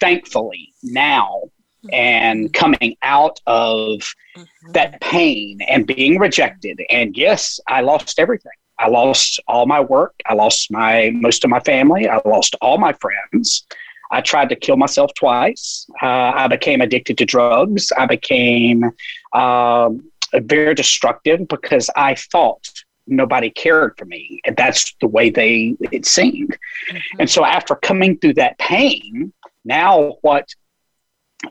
thankfully, 0.00 0.72
now 0.82 1.42
mm-hmm. 1.84 1.94
and 1.94 2.52
coming 2.52 2.96
out 3.02 3.40
of 3.46 4.00
mm-hmm. 4.36 4.72
that 4.72 5.00
pain 5.00 5.60
and 5.68 5.86
being 5.86 6.18
rejected, 6.18 6.80
and 6.90 7.16
yes, 7.16 7.60
I 7.68 7.80
lost 7.80 8.18
everything. 8.18 8.52
I 8.78 8.88
lost 8.88 9.40
all 9.46 9.66
my 9.66 9.80
work. 9.80 10.14
I 10.26 10.34
lost 10.34 10.70
my 10.70 11.10
most 11.14 11.44
of 11.44 11.50
my 11.50 11.60
family. 11.60 12.08
I 12.08 12.20
lost 12.24 12.56
all 12.60 12.78
my 12.78 12.92
friends. 12.94 13.64
I 14.10 14.20
tried 14.20 14.48
to 14.50 14.56
kill 14.56 14.76
myself 14.76 15.12
twice. 15.14 15.86
Uh, 16.02 16.32
I 16.34 16.48
became 16.48 16.80
addicted 16.80 17.18
to 17.18 17.24
drugs. 17.24 17.90
I 17.96 18.06
became 18.06 18.90
um, 19.32 20.10
very 20.34 20.74
destructive 20.74 21.48
because 21.48 21.88
I 21.96 22.14
thought 22.14 22.68
nobody 23.06 23.50
cared 23.50 23.94
for 23.98 24.04
me. 24.04 24.40
And 24.46 24.56
that's 24.56 24.94
the 25.00 25.08
way 25.08 25.30
they 25.30 25.76
it 25.92 26.06
seemed. 26.06 26.56
Mm-hmm. 26.90 27.20
and 27.20 27.30
so 27.30 27.44
after 27.44 27.74
coming 27.74 28.18
through 28.18 28.34
that 28.34 28.58
pain 28.58 29.32
now 29.64 30.16
what 30.22 30.48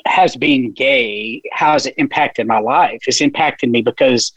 has 0.05 0.35
been 0.35 0.71
gay 0.71 1.41
how 1.51 1.73
has 1.73 1.85
it 1.85 1.95
impacted 1.97 2.47
my 2.47 2.59
life? 2.59 3.01
It's 3.07 3.21
impacted 3.21 3.69
me 3.69 3.81
because 3.81 4.31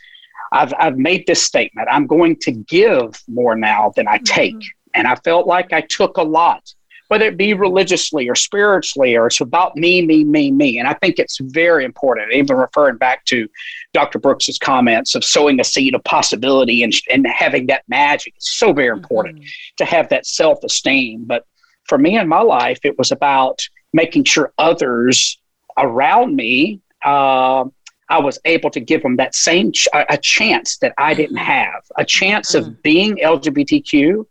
i've 0.52 0.72
i've 0.79 0.96
made 0.96 1.26
this 1.26 1.42
statement 1.42 1.88
i'm 1.90 2.07
going 2.07 2.37
to 2.37 2.52
give 2.52 3.20
more 3.29 3.57
now 3.57 3.92
than 3.96 4.07
i 4.07 4.18
take. 4.18 4.55
Mm-hmm. 4.55 4.94
and 4.94 5.07
i 5.09 5.16
felt 5.16 5.46
like 5.46 5.72
i 5.72 5.81
took 5.81 6.16
a 6.18 6.22
lot 6.22 6.62
whether 7.09 7.27
it 7.27 7.37
be 7.37 7.55
religiously 7.55 8.29
or 8.29 8.35
spiritually, 8.35 9.16
or 9.16 9.27
it's 9.27 9.40
about 9.40 9.77
me, 9.77 10.05
me, 10.05 10.25
me, 10.25 10.51
me. 10.51 10.79
And 10.79 10.88
I 10.88 10.95
think 10.95 11.19
it's 11.19 11.38
very 11.40 11.85
important, 11.85 12.33
even 12.33 12.57
referring 12.57 12.97
back 12.97 13.25
to 13.27 13.49
Dr. 13.92 14.19
Brooks's 14.19 14.59
comments 14.59 15.14
of 15.14 15.25
sowing 15.25 15.61
a 15.61 15.64
seed 15.64 15.95
of 15.95 16.03
possibility 16.05 16.83
and, 16.83 16.92
and 17.11 17.27
having 17.27 17.66
that 17.66 17.85
magic. 17.88 18.35
It's 18.37 18.59
so 18.59 18.73
very 18.73 18.97
important 18.97 19.38
mm-hmm. 19.38 19.77
to 19.77 19.85
have 19.85 20.09
that 20.09 20.27
self 20.27 20.62
esteem. 20.64 21.25
But 21.25 21.45
for 21.85 21.99
me 21.99 22.19
in 22.19 22.29
my 22.29 22.40
life, 22.40 22.81
it 22.83 22.99
was 22.99 23.12
about 23.12 23.61
making 23.92 24.25
sure 24.25 24.53
others 24.59 25.38
around 25.77 26.35
me, 26.35 26.81
uh, 27.05 27.64
I 28.09 28.21
was 28.21 28.38
able 28.45 28.71
to 28.71 28.81
give 28.81 29.03
them 29.03 29.16
that 29.16 29.35
same 29.35 29.73
ch- 29.73 29.88
a 29.92 30.16
chance 30.16 30.79
that 30.79 30.95
I 30.97 31.14
didn't 31.14 31.37
mm-hmm. 31.37 31.45
have, 31.45 31.83
a 31.97 32.05
chance 32.05 32.53
mm-hmm. 32.53 32.69
of 32.69 32.83
being 32.83 33.16
LGBTQ 33.16 34.27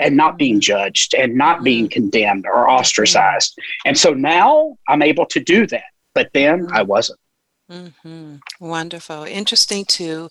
and 0.00 0.16
not 0.16 0.38
being 0.38 0.60
judged 0.60 1.14
and 1.14 1.34
not 1.34 1.62
being 1.62 1.88
condemned 1.88 2.46
or 2.46 2.68
ostracized. 2.68 3.58
And 3.84 3.96
so 3.96 4.12
now 4.12 4.76
I'm 4.88 5.02
able 5.02 5.26
to 5.26 5.40
do 5.40 5.66
that, 5.68 5.84
but 6.14 6.30
then 6.32 6.68
I 6.72 6.82
wasn't. 6.82 7.18
Mm-hmm. 7.70 8.36
Wonderful. 8.60 9.24
Interesting 9.24 9.84
to 9.86 10.28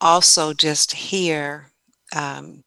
also 0.00 0.52
just 0.52 0.92
hear 0.92 1.70
um, 2.14 2.64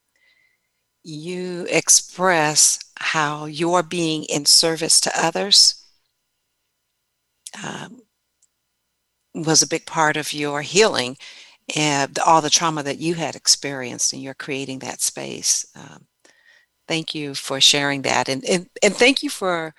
you 1.03 1.67
express 1.69 2.79
how 2.97 3.45
your 3.45 3.83
being 3.83 4.23
in 4.23 4.45
service 4.45 4.99
to 5.01 5.11
others 5.15 5.83
um, 7.63 8.01
was 9.33 9.61
a 9.61 9.67
big 9.67 9.85
part 9.85 10.17
of 10.17 10.33
your 10.33 10.61
healing 10.61 11.17
and 11.75 12.17
all 12.19 12.41
the 12.41 12.49
trauma 12.49 12.83
that 12.83 12.99
you 12.99 13.15
had 13.15 13.35
experienced 13.35 14.13
and 14.13 14.21
you're 14.21 14.33
creating 14.33 14.79
that 14.79 15.01
space. 15.01 15.65
Um, 15.75 16.07
thank 16.87 17.15
you 17.15 17.33
for 17.33 17.59
sharing 17.61 18.01
that 18.03 18.29
and 18.29 18.43
and, 18.45 18.67
and 18.83 18.95
thank 18.95 19.23
you 19.23 19.29
for 19.29 19.73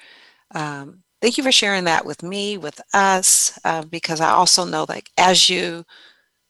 um, 0.54 1.02
thank 1.20 1.36
you 1.36 1.44
for 1.44 1.52
sharing 1.52 1.84
that 1.84 2.06
with 2.06 2.22
me 2.22 2.56
with 2.58 2.80
us 2.94 3.58
uh, 3.64 3.82
because 3.84 4.20
i 4.20 4.30
also 4.30 4.64
know 4.64 4.86
like 4.88 5.10
as 5.18 5.48
you 5.50 5.84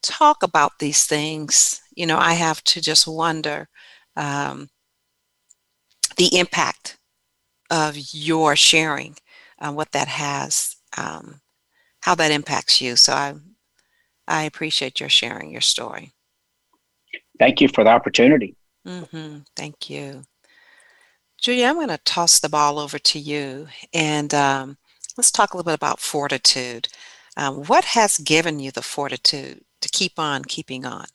talk 0.03 0.43
about 0.43 0.73
these 0.79 1.05
things 1.05 1.81
you 1.95 2.05
know 2.05 2.17
i 2.17 2.33
have 2.33 2.63
to 2.63 2.81
just 2.81 3.07
wonder 3.07 3.67
um, 4.15 4.69
the 6.17 6.37
impact 6.37 6.97
of 7.69 7.95
your 8.11 8.55
sharing 8.55 9.15
uh, 9.59 9.71
what 9.71 9.91
that 9.91 10.07
has 10.07 10.75
um, 10.97 11.41
how 12.01 12.15
that 12.15 12.31
impacts 12.31 12.81
you. 12.81 12.95
So 12.95 13.13
i 13.13 13.33
i 14.27 14.43
appreciate 14.43 14.99
your 14.99 15.09
sharing 15.09 15.51
your 15.51 15.61
story. 15.61 16.13
Thank 17.39 17.61
you 17.61 17.67
for 17.67 17.83
the 17.83 17.89
opportunity. 17.89 18.55
Mm-hmm. 18.85 19.39
thank 19.55 19.89
you 19.89 20.23
Julia, 21.39 21.67
I'm 21.67 21.75
going 21.75 21.87
to 21.89 21.99
toss 21.99 22.39
the 22.39 22.49
ball 22.49 22.79
over 22.79 22.97
to 22.97 23.19
you 23.19 23.67
and 23.93 24.33
um, 24.33 24.77
let's 25.17 25.31
talk 25.31 25.53
a 25.53 25.57
little 25.57 25.69
bit 25.69 25.75
about 25.75 25.99
fortitude. 25.99 26.87
Um, 27.35 27.63
what 27.65 27.85
has 27.85 28.17
given 28.17 28.59
you 28.59 28.71
the 28.71 28.81
fortitude 28.81 29.63
to 29.81 29.89
keep 29.89 30.17
on 30.17 30.43
keeping 30.43 30.85
on? 30.85 31.05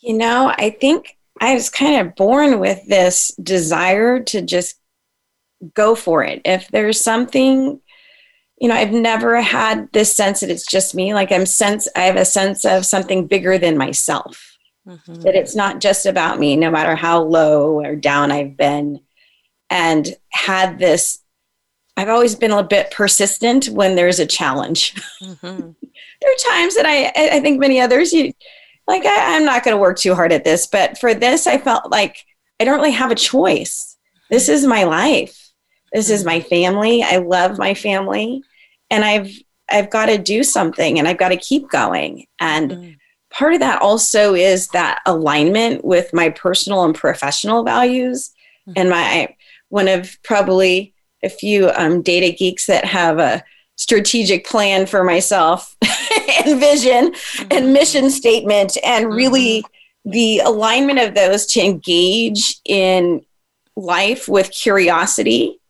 You 0.00 0.14
know, 0.14 0.52
I 0.56 0.70
think 0.70 1.16
I 1.40 1.54
was 1.54 1.70
kind 1.70 2.06
of 2.06 2.16
born 2.16 2.58
with 2.58 2.86
this 2.86 3.32
desire 3.40 4.20
to 4.24 4.42
just 4.42 4.76
go 5.74 5.94
for 5.94 6.24
it. 6.24 6.42
If 6.44 6.68
there's 6.68 7.00
something, 7.00 7.80
you 8.60 8.68
know, 8.68 8.74
I've 8.74 8.92
never 8.92 9.40
had 9.40 9.92
this 9.92 10.12
sense 10.12 10.40
that 10.40 10.50
it's 10.50 10.66
just 10.66 10.94
me. 10.94 11.14
Like 11.14 11.30
I'm 11.30 11.46
sense, 11.46 11.88
I 11.94 12.02
have 12.02 12.16
a 12.16 12.24
sense 12.24 12.64
of 12.64 12.84
something 12.84 13.28
bigger 13.28 13.58
than 13.58 13.76
myself 13.76 14.47
mm-hmm. 14.88 15.20
that 15.20 15.34
it's 15.34 15.54
not 15.54 15.80
just 15.80 16.06
about 16.06 16.38
me, 16.38 16.56
no 16.56 16.70
matter 16.70 16.96
how 16.96 17.22
low 17.22 17.80
or 17.80 17.94
down 17.94 18.32
I've 18.32 18.56
been. 18.56 19.00
And 19.70 20.08
had 20.30 20.78
this, 20.78 21.18
I've 21.96 22.08
always 22.08 22.34
been 22.34 22.52
a 22.52 22.62
bit 22.62 22.90
persistent 22.90 23.68
when 23.68 23.96
there's 23.96 24.18
a 24.18 24.26
challenge. 24.26 24.94
Mm-hmm. 25.22 25.46
there 26.20 26.30
are 26.30 26.50
times 26.50 26.74
that 26.76 26.86
I, 26.86 27.36
I 27.36 27.40
think 27.40 27.60
many 27.60 27.80
others, 27.80 28.12
you 28.12 28.32
like, 28.86 29.04
I, 29.04 29.36
I'm 29.36 29.44
not 29.44 29.64
going 29.64 29.76
to 29.76 29.80
work 29.80 29.98
too 29.98 30.14
hard 30.14 30.32
at 30.32 30.44
this, 30.44 30.66
but 30.66 30.96
for 30.96 31.12
this, 31.12 31.46
I 31.46 31.58
felt 31.58 31.90
like 31.90 32.24
I 32.58 32.64
don't 32.64 32.78
really 32.78 32.92
have 32.92 33.10
a 33.10 33.16
choice. 33.16 33.98
This 34.30 34.48
is 34.48 34.66
my 34.66 34.84
life. 34.84 35.50
This 35.92 36.08
is 36.08 36.20
mm-hmm. 36.20 36.28
my 36.28 36.40
family. 36.40 37.02
I 37.02 37.18
love 37.18 37.58
my 37.58 37.74
family, 37.74 38.42
and 38.90 39.04
I've 39.04 39.30
I've 39.70 39.90
got 39.90 40.06
to 40.06 40.18
do 40.18 40.42
something, 40.42 40.98
and 40.98 41.06
I've 41.06 41.18
got 41.18 41.28
to 41.28 41.36
keep 41.36 41.70
going. 41.70 42.26
And 42.40 42.70
mm 42.70 42.96
part 43.30 43.54
of 43.54 43.60
that 43.60 43.82
also 43.82 44.34
is 44.34 44.68
that 44.68 45.00
alignment 45.06 45.84
with 45.84 46.12
my 46.12 46.30
personal 46.30 46.84
and 46.84 46.94
professional 46.94 47.62
values 47.62 48.30
mm-hmm. 48.68 48.72
and 48.76 48.90
my 48.90 49.34
one 49.68 49.88
of 49.88 50.16
probably 50.22 50.94
a 51.22 51.28
few 51.28 51.70
um, 51.70 52.02
data 52.02 52.34
geeks 52.34 52.66
that 52.66 52.84
have 52.84 53.18
a 53.18 53.42
strategic 53.76 54.46
plan 54.46 54.86
for 54.86 55.04
myself 55.04 55.76
and 56.44 56.58
vision 56.60 57.12
mm-hmm. 57.12 57.48
and 57.50 57.72
mission 57.72 58.10
statement 58.10 58.76
and 58.84 59.12
really 59.12 59.62
mm-hmm. 59.62 60.10
the 60.10 60.38
alignment 60.40 60.98
of 60.98 61.14
those 61.14 61.46
to 61.46 61.60
engage 61.60 62.60
in 62.64 63.24
life 63.76 64.28
with 64.28 64.50
curiosity 64.50 65.60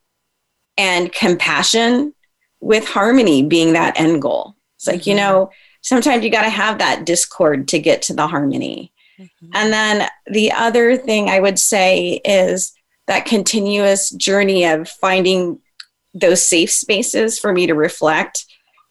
and 0.76 1.12
compassion 1.12 2.14
with 2.60 2.86
harmony 2.88 3.42
being 3.42 3.74
that 3.74 3.98
end 4.00 4.22
goal 4.22 4.54
it's 4.76 4.86
like 4.86 5.06
you 5.06 5.14
mm-hmm. 5.14 5.24
know 5.24 5.50
sometimes 5.80 6.24
you 6.24 6.30
got 6.30 6.42
to 6.42 6.50
have 6.50 6.78
that 6.78 7.04
discord 7.04 7.68
to 7.68 7.78
get 7.78 8.02
to 8.02 8.14
the 8.14 8.26
harmony. 8.26 8.92
Mm-hmm. 9.18 9.50
And 9.54 9.72
then 9.72 10.08
the 10.26 10.52
other 10.52 10.96
thing 10.96 11.28
I 11.28 11.40
would 11.40 11.58
say 11.58 12.20
is 12.24 12.72
that 13.06 13.24
continuous 13.24 14.10
journey 14.10 14.64
of 14.64 14.88
finding 14.88 15.58
those 16.14 16.44
safe 16.44 16.70
spaces 16.70 17.38
for 17.38 17.52
me 17.52 17.66
to 17.66 17.74
reflect 17.74 18.44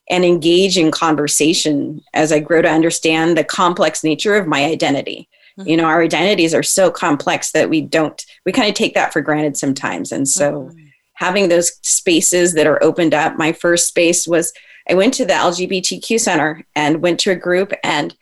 and 0.10 0.23
engage 0.23 0.78
in 0.78 0.91
conversation 0.91 2.02
as 2.13 2.32
I 2.32 2.39
grow 2.39 2.62
to 2.62 2.69
understand 2.69 3.38
the 3.38 3.43
complex 3.43 4.04
nature 4.04 4.36
of 4.36 4.47
my 4.47 4.65
identity. 4.65 5.30
Mm-hmm. 5.58 5.69
You 5.69 5.78
know, 5.78 5.86
our 5.86 6.02
identities 6.02 6.54
are 6.54 6.63
so 6.63 6.89
complex 6.89 7.52
that 7.52 7.69
we 7.69 7.82
don't, 7.82 8.26
we 8.45 8.52
kind 8.52 8.69
of 8.69 8.76
take 8.76 8.93
that 8.93 9.12
for 9.12 9.21
granted 9.21 9.58
sometimes. 9.58 10.12
And 10.12 10.28
so 10.28 10.63
mm-hmm. 10.63 10.86
having 11.13 11.50
those 11.50 11.73
spaces 11.82 12.54
that 12.54 12.67
are 12.67 12.82
opened 12.82 13.13
up, 13.13 13.38
my 13.38 13.52
first 13.52 13.88
space 13.88 14.28
was 14.28 14.54
I 14.89 14.93
went 14.93 15.13
to 15.15 15.26
the 15.26 15.34
LGBTQ 15.34 16.19
center 16.19 16.65
and 16.76 17.02
went 17.02 17.19
to 17.21 17.32
a 17.32 17.36
group 17.36 17.73
and 17.84 18.15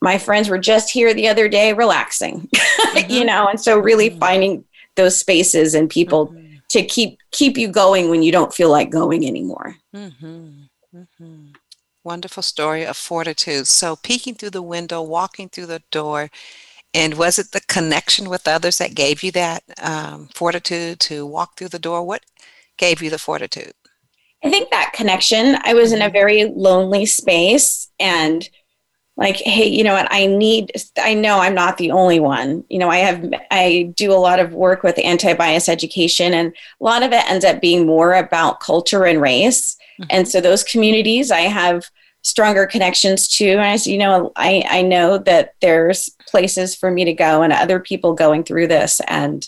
my 0.00 0.18
friends 0.18 0.48
were 0.48 0.58
just 0.58 0.90
here 0.90 1.14
the 1.14 1.28
other 1.28 1.48
day 1.48 1.72
relaxing 1.72 2.48
mm-hmm. 2.54 3.10
you 3.10 3.24
know 3.24 3.46
and 3.46 3.60
so 3.60 3.78
really 3.78 4.10
mm-hmm. 4.10 4.18
finding 4.18 4.64
those 4.96 5.18
spaces 5.18 5.74
and 5.74 5.88
people 5.88 6.28
mm-hmm. 6.28 6.56
to 6.68 6.84
keep 6.84 7.18
keep 7.30 7.56
you 7.56 7.68
going 7.68 8.10
when 8.10 8.22
you 8.22 8.32
don't 8.32 8.54
feel 8.54 8.70
like 8.70 8.90
going 8.90 9.26
anymore 9.26 9.76
mm-hmm. 9.94 10.64
mm-hmm. 10.94 11.46
wonderful 12.02 12.42
story 12.42 12.84
of 12.84 12.96
fortitude 12.96 13.66
so 13.66 13.96
peeking 13.96 14.34
through 14.34 14.50
the 14.50 14.60
window 14.60 15.00
walking 15.00 15.48
through 15.48 15.66
the 15.66 15.82
door 15.90 16.30
And 16.94 17.14
was 17.14 17.38
it 17.38 17.52
the 17.52 17.60
connection 17.60 18.28
with 18.28 18.46
others 18.46 18.78
that 18.78 18.94
gave 18.94 19.22
you 19.22 19.32
that 19.32 19.62
um, 19.80 20.28
fortitude 20.34 21.00
to 21.00 21.24
walk 21.24 21.56
through 21.56 21.70
the 21.70 21.78
door? 21.78 22.04
What 22.04 22.24
gave 22.76 23.02
you 23.02 23.10
the 23.10 23.18
fortitude? 23.18 23.72
I 24.44 24.50
think 24.50 24.70
that 24.70 24.92
connection, 24.94 25.56
I 25.62 25.74
was 25.74 25.92
in 25.92 26.02
a 26.02 26.10
very 26.10 26.44
lonely 26.44 27.06
space 27.06 27.90
and 28.00 28.48
like, 29.16 29.36
hey, 29.36 29.68
you 29.68 29.84
know 29.84 29.92
what? 29.92 30.08
I 30.10 30.26
need, 30.26 30.72
I 30.98 31.14
know 31.14 31.38
I'm 31.38 31.54
not 31.54 31.76
the 31.76 31.90
only 31.90 32.18
one. 32.18 32.64
You 32.68 32.78
know, 32.78 32.88
I 32.88 32.98
have, 32.98 33.32
I 33.50 33.92
do 33.94 34.10
a 34.10 34.14
lot 34.14 34.40
of 34.40 34.54
work 34.54 34.82
with 34.82 34.98
anti 34.98 35.34
bias 35.34 35.68
education, 35.68 36.32
and 36.32 36.52
a 36.80 36.84
lot 36.84 37.02
of 37.02 37.12
it 37.12 37.30
ends 37.30 37.44
up 37.44 37.60
being 37.60 37.86
more 37.86 38.14
about 38.14 38.60
culture 38.60 39.04
and 39.04 39.20
race. 39.20 39.76
Mm-hmm. 40.00 40.08
And 40.10 40.28
so 40.28 40.40
those 40.40 40.64
communities 40.64 41.30
I 41.30 41.42
have 41.42 41.90
stronger 42.22 42.66
connections 42.66 43.28
to. 43.28 43.48
And 43.48 43.60
I 43.60 43.76
said, 43.76 43.90
you 43.90 43.98
know, 43.98 44.32
I, 44.36 44.64
I 44.68 44.82
know 44.82 45.18
that 45.18 45.54
there's 45.60 46.08
places 46.28 46.74
for 46.74 46.90
me 46.90 47.04
to 47.04 47.12
go 47.12 47.42
and 47.42 47.52
other 47.52 47.80
people 47.80 48.14
going 48.14 48.44
through 48.44 48.68
this. 48.68 49.00
And 49.08 49.46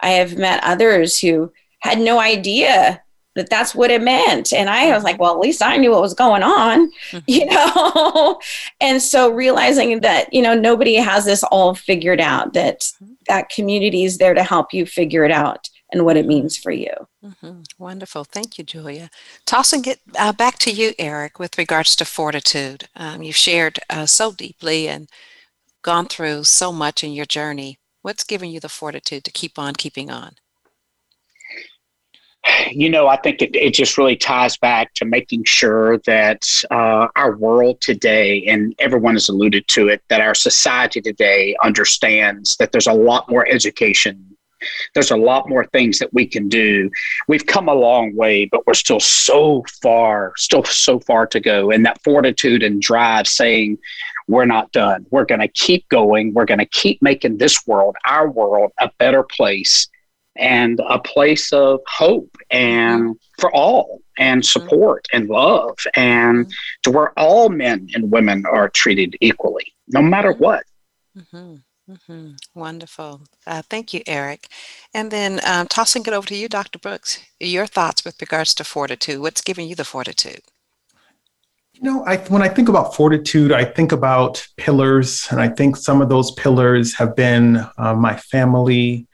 I 0.00 0.10
have 0.10 0.38
met 0.38 0.62
others 0.64 1.18
who 1.18 1.52
had 1.80 1.98
no 1.98 2.20
idea 2.20 3.02
that 3.34 3.50
that's 3.50 3.74
what 3.74 3.90
it 3.90 4.02
meant. 4.02 4.52
And 4.52 4.68
I 4.68 4.94
was 4.94 5.04
like, 5.04 5.18
well, 5.18 5.32
at 5.32 5.40
least 5.40 5.62
I 5.62 5.76
knew 5.76 5.90
what 5.90 6.02
was 6.02 6.14
going 6.14 6.42
on, 6.42 6.90
mm-hmm. 7.10 7.18
you 7.26 7.46
know? 7.46 8.40
and 8.80 9.00
so 9.00 9.30
realizing 9.30 10.00
that, 10.00 10.32
you 10.32 10.42
know, 10.42 10.54
nobody 10.54 10.94
has 10.96 11.24
this 11.24 11.42
all 11.44 11.74
figured 11.74 12.20
out, 12.20 12.52
that 12.54 12.80
mm-hmm. 12.80 13.12
that 13.28 13.48
community 13.48 14.04
is 14.04 14.18
there 14.18 14.34
to 14.34 14.42
help 14.42 14.72
you 14.72 14.86
figure 14.86 15.24
it 15.24 15.32
out 15.32 15.68
and 15.92 16.04
what 16.04 16.16
it 16.16 16.26
means 16.26 16.56
for 16.56 16.70
you. 16.72 16.92
Mm-hmm. 17.24 17.62
Wonderful. 17.78 18.24
Thank 18.24 18.58
you, 18.58 18.64
Julia. 18.64 19.10
Tossing 19.46 19.84
it 19.84 20.00
uh, 20.18 20.32
back 20.32 20.58
to 20.60 20.70
you, 20.70 20.92
Eric, 20.98 21.38
with 21.38 21.58
regards 21.58 21.94
to 21.96 22.04
fortitude. 22.04 22.88
Um, 22.96 23.22
you've 23.22 23.36
shared 23.36 23.78
uh, 23.90 24.06
so 24.06 24.32
deeply 24.32 24.88
and 24.88 25.08
gone 25.82 26.06
through 26.06 26.44
so 26.44 26.72
much 26.72 27.04
in 27.04 27.12
your 27.12 27.26
journey. 27.26 27.78
What's 28.00 28.24
given 28.24 28.50
you 28.50 28.58
the 28.58 28.68
fortitude 28.68 29.24
to 29.24 29.30
keep 29.30 29.58
on 29.58 29.74
keeping 29.74 30.10
on? 30.10 30.36
You 32.70 32.90
know, 32.90 33.06
I 33.06 33.16
think 33.16 33.42
it, 33.42 33.54
it 33.54 33.74
just 33.74 33.98
really 33.98 34.16
ties 34.16 34.56
back 34.56 34.94
to 34.94 35.04
making 35.04 35.44
sure 35.44 35.98
that 35.98 36.46
uh, 36.70 37.08
our 37.16 37.36
world 37.36 37.80
today, 37.80 38.44
and 38.46 38.74
everyone 38.78 39.14
has 39.14 39.28
alluded 39.28 39.68
to 39.68 39.88
it, 39.88 40.02
that 40.08 40.20
our 40.20 40.34
society 40.34 41.00
today 41.00 41.56
understands 41.62 42.56
that 42.56 42.72
there's 42.72 42.86
a 42.86 42.92
lot 42.92 43.30
more 43.30 43.46
education. 43.48 44.36
There's 44.94 45.10
a 45.10 45.16
lot 45.16 45.48
more 45.48 45.66
things 45.66 45.98
that 45.98 46.14
we 46.14 46.24
can 46.24 46.48
do. 46.48 46.88
We've 47.26 47.46
come 47.46 47.68
a 47.68 47.74
long 47.74 48.14
way, 48.14 48.44
but 48.44 48.66
we're 48.66 48.74
still 48.74 49.00
so 49.00 49.64
far, 49.82 50.32
still 50.36 50.64
so 50.64 51.00
far 51.00 51.26
to 51.28 51.40
go. 51.40 51.70
And 51.70 51.84
that 51.84 52.02
fortitude 52.02 52.62
and 52.62 52.80
drive 52.80 53.26
saying, 53.26 53.78
we're 54.28 54.46
not 54.46 54.70
done. 54.70 55.04
We're 55.10 55.24
going 55.24 55.40
to 55.40 55.48
keep 55.48 55.88
going. 55.88 56.32
We're 56.32 56.44
going 56.44 56.60
to 56.60 56.66
keep 56.66 57.02
making 57.02 57.38
this 57.38 57.66
world, 57.66 57.96
our 58.04 58.30
world, 58.30 58.70
a 58.78 58.88
better 58.98 59.24
place 59.24 59.88
and 60.36 60.80
a 60.88 60.98
place 60.98 61.52
of 61.52 61.80
hope 61.86 62.36
and 62.50 63.16
for 63.38 63.54
all 63.54 64.00
and 64.18 64.42
mm-hmm. 64.42 64.60
support 64.60 65.06
and 65.12 65.28
love 65.28 65.76
and 65.94 66.46
mm-hmm. 66.46 66.52
to 66.82 66.90
where 66.90 67.10
all 67.18 67.48
men 67.48 67.88
and 67.94 68.10
women 68.10 68.44
are 68.46 68.68
treated 68.68 69.16
equally 69.20 69.74
no 69.88 70.00
matter 70.00 70.32
mm-hmm. 70.32 70.42
what 70.42 70.64
mm-hmm. 71.16 71.56
Mm-hmm. 71.90 72.30
wonderful 72.54 73.22
uh, 73.46 73.62
thank 73.68 73.92
you 73.92 74.02
eric 74.06 74.48
and 74.94 75.10
then 75.10 75.40
um, 75.44 75.66
tossing 75.66 76.04
it 76.06 76.12
over 76.12 76.26
to 76.28 76.36
you 76.36 76.48
dr 76.48 76.78
brooks 76.78 77.20
your 77.38 77.66
thoughts 77.66 78.04
with 78.04 78.20
regards 78.20 78.54
to 78.54 78.64
fortitude 78.64 79.20
what's 79.20 79.42
giving 79.42 79.68
you 79.68 79.74
the 79.74 79.84
fortitude 79.84 80.40
you 81.74 81.90
know, 81.90 82.04
I, 82.04 82.18
when 82.28 82.42
I 82.42 82.48
think 82.48 82.68
about 82.68 82.94
fortitude, 82.94 83.50
I 83.50 83.64
think 83.64 83.90
about 83.90 84.46
pillars, 84.56 85.26
and 85.30 85.40
I 85.40 85.48
think 85.48 85.76
some 85.76 86.00
of 86.00 86.08
those 86.08 86.30
pillars 86.32 86.94
have 86.94 87.16
been 87.16 87.66
uh, 87.76 87.94
my 87.94 88.14
family, 88.14 89.08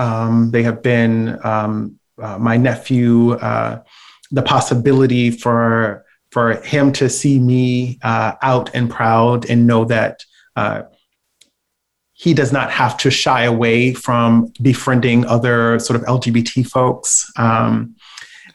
um, 0.00 0.50
they 0.50 0.62
have 0.62 0.82
been 0.82 1.38
um, 1.44 1.98
uh, 2.20 2.38
my 2.38 2.56
nephew, 2.56 3.32
uh, 3.32 3.82
the 4.30 4.42
possibility 4.42 5.30
for 5.30 6.04
for 6.32 6.54
him 6.62 6.92
to 6.92 7.08
see 7.08 7.40
me 7.40 7.98
uh, 8.02 8.32
out 8.40 8.70
and 8.72 8.88
proud 8.88 9.50
and 9.50 9.66
know 9.66 9.84
that 9.84 10.24
uh, 10.54 10.82
he 12.12 12.32
does 12.32 12.52
not 12.52 12.70
have 12.70 12.96
to 12.98 13.10
shy 13.10 13.42
away 13.42 13.92
from 13.92 14.52
befriending 14.62 15.26
other 15.26 15.78
sort 15.80 16.00
of 16.00 16.06
LGBT 16.06 16.64
folks. 16.68 17.30
Um, 17.36 17.96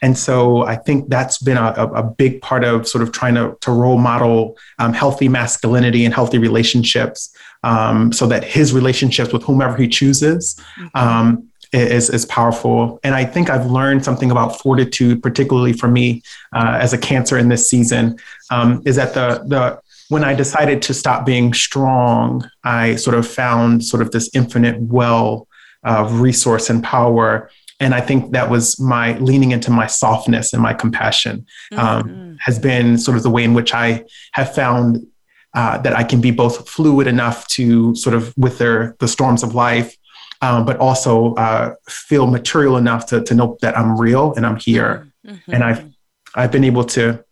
and 0.02 0.18
so 0.18 0.64
I 0.64 0.78
think 0.78 1.10
that's 1.10 1.38
been 1.40 1.58
a, 1.58 1.74
a, 1.74 2.04
big 2.04 2.42
part 2.42 2.64
of 2.64 2.88
sort 2.88 3.02
of 3.02 3.12
trying 3.12 3.36
to, 3.36 3.58
to 3.62 3.72
role 3.72 3.98
model 3.98 4.56
um, 4.80 4.94
healthy 4.94 5.28
masculinity 5.28 6.06
and 6.06 6.14
healthy 6.14 6.38
relationships 6.38 7.36
um, 7.66 8.14
so 8.14 8.28
that 8.28 8.44
his 8.44 8.74
relationships 8.74 9.34
with 9.34 9.44
whomever 9.44 9.76
he 9.76 9.88
chooses 9.88 10.56
mm-hmm. 10.78 10.98
um, 10.98 11.50
is, 11.74 12.10
is 12.12 12.26
powerful. 12.28 13.00
And 13.04 13.16
I 13.16 13.26
think 13.26 13.50
I've 13.50 13.66
learned 13.66 14.06
something 14.06 14.32
about 14.32 14.62
fortitude, 14.62 15.22
particularly 15.22 15.74
for 15.74 15.88
me 15.88 16.22
uh, 16.54 16.78
as 16.80 16.94
a 16.94 16.98
cancer 16.98 17.38
in 17.38 17.50
this 17.50 17.68
season, 17.68 18.18
um, 18.52 18.84
is 18.86 18.96
that 18.96 19.16
the, 19.16 19.44
the, 19.48 19.82
when 20.10 20.24
I 20.24 20.36
decided 20.36 20.84
to 20.84 20.94
stop 20.94 21.26
being 21.26 21.54
strong, 21.54 22.48
I 22.64 22.96
sort 22.96 23.18
of 23.18 23.28
found 23.28 23.84
sort 23.84 24.04
of 24.04 24.12
this 24.12 24.30
infinite 24.36 24.80
well 24.80 25.48
of 25.84 26.22
resource 26.22 26.70
and 26.70 26.84
power. 26.84 27.50
And 27.80 27.96
I 27.96 28.02
think 28.02 28.32
that 28.34 28.50
was 28.50 28.80
my 28.80 29.18
leaning 29.18 29.52
into 29.52 29.72
my 29.72 29.88
softness 29.88 30.54
and 30.54 30.62
my 30.62 30.74
compassion 30.74 31.48
um, 31.74 32.04
mm-hmm. 32.04 32.36
has 32.40 32.60
been 32.60 33.00
sort 33.00 33.18
of 33.18 33.24
the 33.24 33.32
way 33.32 33.44
in 33.44 33.56
which 33.56 33.74
I 33.74 34.06
have 34.34 34.54
found 34.54 35.06
uh, 35.56 35.78
that 35.80 35.96
I 35.96 36.04
can 36.04 36.22
be 36.22 36.32
both 36.32 36.70
fluid 36.70 37.08
enough 37.08 37.48
to 37.48 37.96
sort 37.96 38.14
of 38.14 38.34
with 38.38 38.58
their, 38.58 38.96
the 39.00 39.08
storms 39.08 39.42
of 39.42 39.56
life, 39.56 39.96
um, 40.42 40.66
but 40.66 40.78
also 40.78 41.34
uh, 41.36 41.76
feel 41.90 42.28
material 42.28 42.78
enough 42.78 43.08
to, 43.08 43.24
to 43.24 43.34
know 43.34 43.58
that 43.62 43.78
I'm 43.78 44.00
real 44.00 44.34
and 44.36 44.46
I'm 44.46 44.58
here. 44.58 45.08
Mm-hmm. 45.26 45.54
And 45.54 45.64
I've 45.64 45.90
I've 46.36 46.52
been 46.52 46.66
able 46.66 46.84
to. 46.84 47.24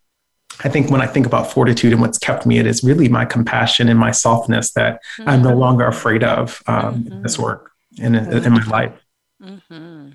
I 0.63 0.69
think 0.69 0.89
when 0.89 1.01
I 1.01 1.07
think 1.07 1.25
about 1.25 1.51
fortitude 1.51 1.93
and 1.93 2.01
what's 2.01 2.17
kept 2.17 2.45
me, 2.45 2.59
it 2.59 2.65
is 2.65 2.83
really 2.83 3.09
my 3.09 3.25
compassion 3.25 3.89
and 3.89 3.99
my 3.99 4.11
softness 4.11 4.71
that 4.73 5.01
mm-hmm. 5.19 5.29
I'm 5.29 5.41
no 5.41 5.49
mm-hmm. 5.49 5.59
longer 5.59 5.87
afraid 5.87 6.23
of 6.23 6.61
um, 6.67 7.07
in 7.11 7.21
this 7.23 7.33
mm-hmm. 7.33 7.43
work 7.43 7.71
and 8.01 8.15
in, 8.15 8.43
in 8.43 8.53
my 8.53 8.63
life. 8.65 8.93
Mm-hmm. 9.41 10.11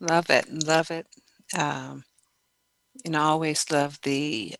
Love 0.00 0.30
it, 0.30 0.52
love 0.66 0.90
it. 0.90 1.06
Um, 1.56 2.04
and 3.04 3.16
I 3.16 3.20
always 3.20 3.70
love 3.70 3.98
the 4.02 4.54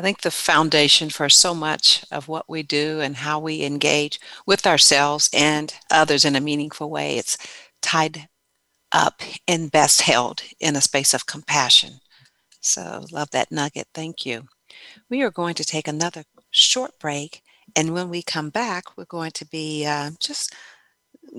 I 0.00 0.02
think 0.02 0.22
the 0.22 0.30
foundation 0.30 1.10
for 1.10 1.28
so 1.28 1.54
much 1.54 2.06
of 2.10 2.26
what 2.26 2.48
we 2.48 2.62
do 2.62 3.00
and 3.02 3.16
how 3.16 3.38
we 3.38 3.62
engage 3.62 4.18
with 4.46 4.66
ourselves 4.66 5.28
and 5.34 5.74
others 5.90 6.24
in 6.24 6.34
a 6.34 6.40
meaningful 6.40 6.88
way, 6.88 7.18
it's 7.18 7.36
tied 7.82 8.26
up 8.92 9.20
and 9.46 9.70
best 9.70 10.00
held 10.00 10.42
in 10.58 10.74
a 10.74 10.80
space 10.80 11.12
of 11.12 11.26
compassion. 11.26 12.00
So, 12.62 13.04
love 13.12 13.28
that 13.32 13.52
nugget. 13.52 13.88
Thank 13.92 14.24
you. 14.24 14.46
We 15.10 15.20
are 15.20 15.30
going 15.30 15.52
to 15.56 15.66
take 15.66 15.86
another 15.86 16.24
short 16.50 16.98
break. 16.98 17.42
And 17.76 17.92
when 17.92 18.08
we 18.08 18.22
come 18.22 18.48
back, 18.48 18.96
we're 18.96 19.04
going 19.04 19.32
to 19.32 19.44
be 19.44 19.84
uh, 19.84 20.12
just 20.18 20.54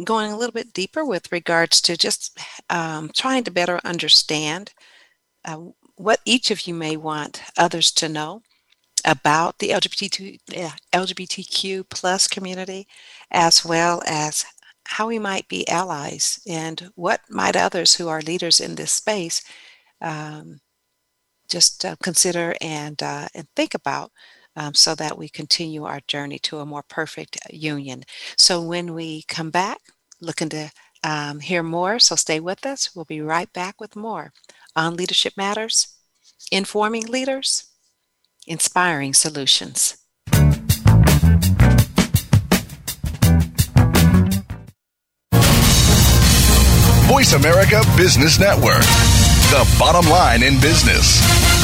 going 0.06 0.32
a 0.32 0.38
little 0.38 0.54
bit 0.54 0.72
deeper 0.72 1.04
with 1.04 1.32
regards 1.32 1.82
to 1.82 1.98
just 1.98 2.38
um, 2.70 3.10
trying 3.12 3.44
to 3.46 3.50
better 3.52 3.80
understand 3.84 4.72
uh, 5.46 5.58
what 5.96 6.20
each 6.26 6.52
of 6.52 6.68
you 6.68 6.76
may 6.76 6.96
want 6.96 7.42
others 7.58 7.92
to 7.94 8.08
know 8.08 8.44
about 9.06 9.60
the 9.60 9.70
LGBTQ, 9.70 10.40
LGBTQ 10.94 11.90
plus 11.90 12.28
community, 12.28 12.88
as 13.32 13.66
well 13.66 14.02
as 14.06 14.46
how 14.86 15.08
we 15.08 15.20
might 15.20 15.48
be 15.48 15.68
allies 15.68 16.40
and 16.48 16.92
what 16.96 17.22
might 17.30 17.56
others 17.56 17.96
who 17.96 18.08
are 18.08 18.22
leaders 18.22 18.60
in 18.60 18.76
this 18.76 18.92
space 18.92 19.44
um, 20.02 20.60
just 21.48 21.86
uh, 21.86 21.96
consider 22.02 22.56
and, 22.62 23.02
uh, 23.04 23.28
and 23.36 23.48
think 23.56 23.74
about 23.74 24.12
um, 24.56 24.74
so 24.74 24.96
that 24.96 25.18
we 25.18 25.30
continue 25.30 25.86
our 25.86 26.02
journey 26.08 26.40
to 26.40 26.60
a 26.60 26.66
more 26.66 26.84
perfect 26.84 27.38
union. 27.50 28.04
So 28.38 28.62
when 28.62 28.94
we 28.94 29.24
come 29.28 29.50
back, 29.50 29.78
looking 30.20 30.50
to 30.50 30.72
um, 31.04 31.40
hear 31.40 31.64
more, 31.64 32.00
so 32.00 32.16
stay 32.16 32.40
with 32.40 32.66
us. 32.66 32.96
We'll 32.96 33.06
be 33.06 33.22
right 33.22 33.52
back 33.54 33.80
with 33.80 33.96
more 33.96 34.34
on 34.76 34.96
Leadership 34.96 35.34
Matters, 35.38 35.96
informing 36.52 37.08
leaders 37.08 37.71
inspiring 38.48 39.14
solutions. 39.14 39.98
Voice 47.08 47.34
America 47.34 47.84
Business 47.98 48.40
Network, 48.40 48.84
the 49.52 49.76
bottom 49.78 50.10
line 50.10 50.44
in 50.44 50.60
business. 50.62 51.61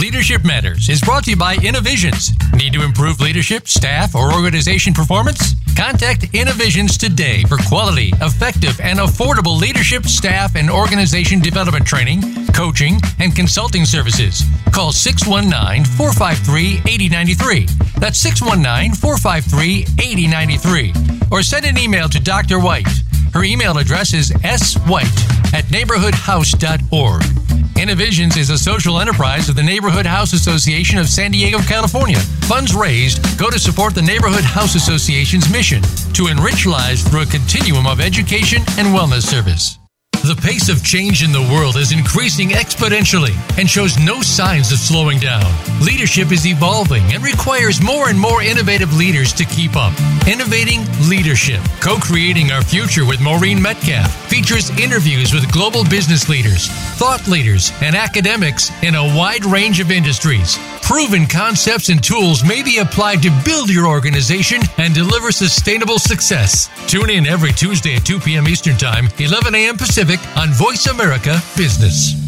Leadership 0.00 0.44
Matters 0.44 0.88
is 0.88 1.00
brought 1.00 1.24
to 1.24 1.30
you 1.30 1.36
by 1.36 1.56
Innovisions. 1.56 2.30
Need 2.54 2.72
to 2.72 2.84
improve 2.84 3.20
leadership, 3.20 3.68
staff, 3.68 4.14
or 4.14 4.32
organization 4.32 4.94
performance? 4.94 5.54
Contact 5.76 6.24
Innovisions 6.34 6.96
today 6.96 7.42
for 7.44 7.56
quality, 7.68 8.12
effective, 8.20 8.80
and 8.80 8.98
affordable 8.98 9.58
leadership, 9.58 10.04
staff, 10.06 10.56
and 10.56 10.70
organization 10.70 11.40
development 11.40 11.86
training 11.86 12.22
coaching, 12.58 13.00
and 13.20 13.36
consulting 13.36 13.84
services. 13.84 14.42
Call 14.72 14.90
619 14.90 15.84
453 15.96 16.82
8093. 16.92 17.66
That's 18.00 18.18
619 18.18 18.94
453 18.94 19.86
8093. 19.96 20.92
Or 21.30 21.42
send 21.42 21.64
an 21.66 21.78
email 21.78 22.08
to 22.08 22.18
Dr. 22.18 22.58
White. 22.58 22.88
Her 23.32 23.44
email 23.44 23.78
address 23.78 24.12
is 24.12 24.32
swhite 24.32 25.54
at 25.54 25.66
neighborhoodhouse.org. 25.66 27.37
Innovisions 27.78 28.36
is 28.36 28.50
a 28.50 28.58
social 28.58 28.98
enterprise 28.98 29.48
of 29.48 29.54
the 29.54 29.62
Neighborhood 29.62 30.04
House 30.04 30.32
Association 30.32 30.98
of 30.98 31.08
San 31.08 31.30
Diego, 31.30 31.58
California. 31.60 32.18
Funds 32.48 32.74
raised 32.74 33.38
go 33.38 33.50
to 33.50 33.58
support 33.58 33.94
the 33.94 34.02
Neighborhood 34.02 34.42
House 34.42 34.74
Association's 34.74 35.48
mission 35.48 35.80
to 36.12 36.26
enrich 36.26 36.66
lives 36.66 37.08
through 37.08 37.22
a 37.22 37.26
continuum 37.26 37.86
of 37.86 38.00
education 38.00 38.62
and 38.78 38.88
wellness 38.88 39.22
service. 39.22 39.78
The 40.22 40.34
pace 40.34 40.68
of 40.68 40.84
change 40.84 41.22
in 41.22 41.32
the 41.32 41.40
world 41.40 41.76
is 41.76 41.92
increasing 41.92 42.50
exponentially 42.50 43.34
and 43.56 43.70
shows 43.70 43.98
no 43.98 44.20
signs 44.20 44.72
of 44.72 44.78
slowing 44.78 45.18
down. 45.18 45.46
Leadership 45.80 46.32
is 46.32 46.46
evolving 46.46 47.02
and 47.14 47.22
requires 47.22 47.80
more 47.80 48.08
and 48.08 48.18
more 48.18 48.42
innovative 48.42 48.92
leaders 48.94 49.32
to 49.34 49.44
keep 49.44 49.76
up. 49.76 49.94
Innovating 50.26 50.84
Leadership, 51.08 51.60
co 51.80 51.96
creating 51.96 52.50
our 52.50 52.62
future 52.62 53.06
with 53.06 53.20
Maureen 53.20 53.62
Metcalf, 53.62 54.12
features 54.28 54.70
interviews 54.78 55.32
with 55.32 55.50
global 55.52 55.84
business 55.84 56.28
leaders, 56.28 56.66
thought 56.98 57.26
leaders, 57.28 57.72
and 57.80 57.94
academics 57.94 58.70
in 58.82 58.96
a 58.96 59.16
wide 59.16 59.44
range 59.46 59.80
of 59.80 59.90
industries. 59.90 60.58
Proven 60.88 61.26
concepts 61.26 61.90
and 61.90 62.02
tools 62.02 62.42
may 62.42 62.62
be 62.62 62.78
applied 62.78 63.20
to 63.20 63.42
build 63.44 63.68
your 63.68 63.86
organization 63.86 64.62
and 64.78 64.94
deliver 64.94 65.30
sustainable 65.30 65.98
success. 65.98 66.70
Tune 66.90 67.10
in 67.10 67.26
every 67.26 67.52
Tuesday 67.52 67.96
at 67.96 68.06
2 68.06 68.18
p.m. 68.20 68.48
Eastern 68.48 68.78
Time, 68.78 69.06
11 69.18 69.54
a.m. 69.54 69.76
Pacific 69.76 70.18
on 70.34 70.48
Voice 70.54 70.86
America 70.86 71.42
Business. 71.58 72.27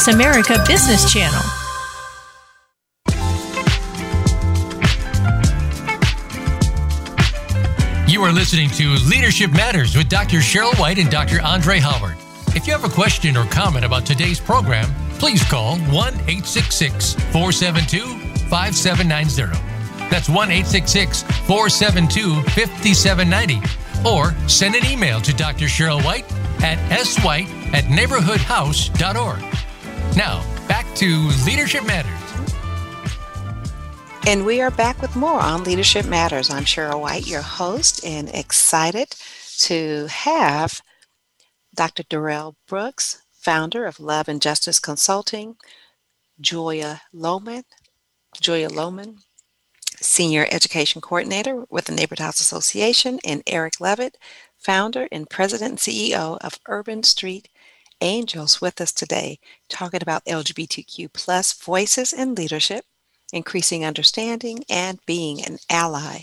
America 0.07 0.63
Business 0.67 1.11
Channel. 1.11 1.41
You 8.07 8.23
are 8.23 8.31
listening 8.31 8.69
to 8.71 8.89
Leadership 9.07 9.51
Matters 9.51 9.95
with 9.95 10.09
Dr. 10.09 10.37
Cheryl 10.37 10.77
White 10.79 10.97
and 10.97 11.09
Dr. 11.09 11.41
Andre 11.41 11.79
Howard. 11.79 12.17
If 12.55 12.67
you 12.67 12.73
have 12.73 12.83
a 12.83 12.89
question 12.89 13.37
or 13.37 13.45
comment 13.45 13.85
about 13.85 14.05
today's 14.05 14.39
program, 14.39 14.89
please 15.17 15.43
call 15.43 15.77
1 15.77 15.89
866 15.91 17.13
472 17.13 18.05
5790. 18.49 19.57
That's 20.09 20.27
1 20.27 20.51
866 20.51 21.23
472 21.23 22.41
5790. 22.51 23.61
Or 24.07 24.33
send 24.49 24.75
an 24.75 24.85
email 24.85 25.21
to 25.21 25.33
Dr. 25.33 25.65
Cheryl 25.65 26.03
White 26.03 26.29
at 26.61 26.77
swhite 27.05 27.47
at 27.73 27.85
neighborhoodhouse.org. 27.85 29.51
Now, 30.15 30.43
back 30.67 30.93
to 30.95 31.29
Leadership 31.45 31.85
Matters. 31.85 32.11
And 34.27 34.45
we 34.45 34.59
are 34.59 34.69
back 34.69 35.01
with 35.01 35.15
more 35.15 35.39
on 35.39 35.63
Leadership 35.63 36.05
Matters. 36.05 36.49
I'm 36.49 36.65
Cheryl 36.65 36.99
White, 36.99 37.27
your 37.27 37.41
host, 37.41 38.05
and 38.05 38.27
excited 38.29 39.15
to 39.59 40.07
have 40.07 40.81
Dr. 41.73 42.03
Darrell 42.03 42.57
Brooks, 42.67 43.23
founder 43.31 43.85
of 43.85 44.01
Love 44.01 44.27
and 44.27 44.41
Justice 44.41 44.79
Consulting, 44.79 45.55
Julia 46.41 47.03
Lohman, 47.15 47.63
Julia 48.39 48.69
Lohman, 48.69 49.19
Senior 50.01 50.45
Education 50.51 50.99
Coordinator 50.99 51.63
with 51.69 51.85
the 51.85 51.93
Neighborhood 51.93 52.23
House 52.23 52.41
Association, 52.41 53.19
and 53.23 53.43
Eric 53.47 53.79
Lovett, 53.79 54.17
founder 54.57 55.07
and 55.09 55.29
president 55.29 55.71
and 55.71 55.79
CEO 55.79 56.37
of 56.41 56.59
Urban 56.67 57.01
Street 57.03 57.47
Angels 58.01 58.59
with 58.59 58.81
us 58.81 58.91
today, 58.91 59.39
talking 59.69 60.01
about 60.01 60.25
LGBTQ 60.25 61.13
plus 61.13 61.53
voices 61.53 62.11
in 62.11 62.35
leadership, 62.35 62.85
increasing 63.31 63.85
understanding, 63.85 64.63
and 64.69 64.99
being 65.05 65.45
an 65.45 65.59
ally. 65.69 66.21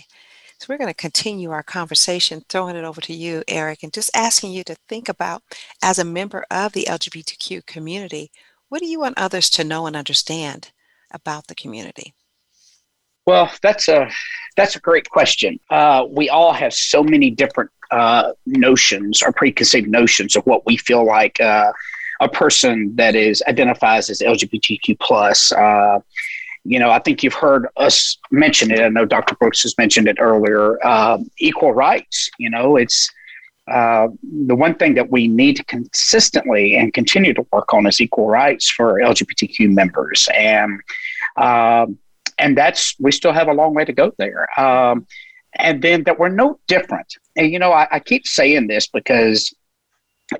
So 0.59 0.65
we're 0.67 0.77
going 0.77 0.89
to 0.89 0.93
continue 0.93 1.51
our 1.51 1.63
conversation, 1.63 2.43
throwing 2.49 2.75
it 2.75 2.83
over 2.83 2.99
to 2.99 3.13
you, 3.13 3.43
Eric, 3.47 3.81
and 3.81 3.93
just 3.93 4.11
asking 4.13 4.51
you 4.51 4.65
to 4.65 4.75
think 4.89 5.07
about, 5.07 5.41
as 5.81 5.97
a 5.97 6.03
member 6.03 6.45
of 6.51 6.73
the 6.73 6.83
LGBTQ 6.83 7.65
community, 7.65 8.29
what 8.67 8.81
do 8.81 8.85
you 8.85 8.99
want 8.99 9.17
others 9.17 9.49
to 9.51 9.63
know 9.63 9.87
and 9.87 9.95
understand 9.95 10.71
about 11.11 11.47
the 11.47 11.55
community? 11.55 12.13
Well, 13.25 13.51
that's 13.61 13.87
a 13.87 14.09
that's 14.57 14.75
a 14.75 14.79
great 14.79 15.09
question. 15.09 15.59
Uh, 15.69 16.05
we 16.09 16.29
all 16.29 16.51
have 16.51 16.73
so 16.73 17.03
many 17.03 17.29
different 17.29 17.69
uh, 17.91 18.31
notions 18.45 19.21
or 19.21 19.31
preconceived 19.31 19.87
notions 19.87 20.35
of 20.35 20.45
what 20.45 20.65
we 20.65 20.77
feel 20.77 21.05
like 21.05 21.39
uh, 21.39 21.71
a 22.19 22.29
person 22.29 22.95
that 22.95 23.15
is 23.15 23.41
identifies 23.47 24.09
as 24.09 24.19
LGBTQ 24.19 24.99
plus. 24.99 25.51
Uh, 25.51 25.99
you 26.65 26.77
know, 26.77 26.91
I 26.91 26.99
think 26.99 27.23
you've 27.23 27.33
heard 27.33 27.67
us 27.77 28.17
mention 28.31 28.71
it. 28.71 28.81
I 28.81 28.89
know 28.89 29.05
Dr. 29.05 29.35
Brooks 29.35 29.63
has 29.63 29.77
mentioned 29.77 30.07
it 30.07 30.17
earlier. 30.19 30.85
Um, 30.85 31.29
equal 31.39 31.73
rights. 31.73 32.29
You 32.37 32.49
know, 32.49 32.75
it's 32.75 33.09
uh, 33.69 34.07
the 34.45 34.55
one 34.55 34.75
thing 34.75 34.95
that 34.95 35.09
we 35.09 35.27
need 35.27 35.55
to 35.55 35.63
consistently 35.65 36.75
and 36.75 36.93
continue 36.93 37.33
to 37.33 37.45
work 37.51 37.73
on 37.73 37.85
is 37.85 38.01
equal 38.01 38.27
rights 38.27 38.69
for 38.69 38.99
LGBTQ 38.99 39.71
members, 39.73 40.27
and 40.35 40.81
um, 41.37 41.97
and 42.39 42.57
that's 42.57 42.95
we 42.99 43.11
still 43.11 43.33
have 43.33 43.47
a 43.47 43.53
long 43.53 43.73
way 43.73 43.85
to 43.85 43.93
go 43.93 44.11
there. 44.17 44.47
Um, 44.59 45.05
and 45.59 45.81
then 45.81 46.03
that 46.03 46.17
we're 46.17 46.29
no 46.29 46.59
different. 46.67 47.13
And 47.35 47.51
you 47.51 47.59
know, 47.59 47.71
I, 47.71 47.87
I 47.91 47.99
keep 47.99 48.27
saying 48.27 48.67
this 48.67 48.87
because 48.87 49.53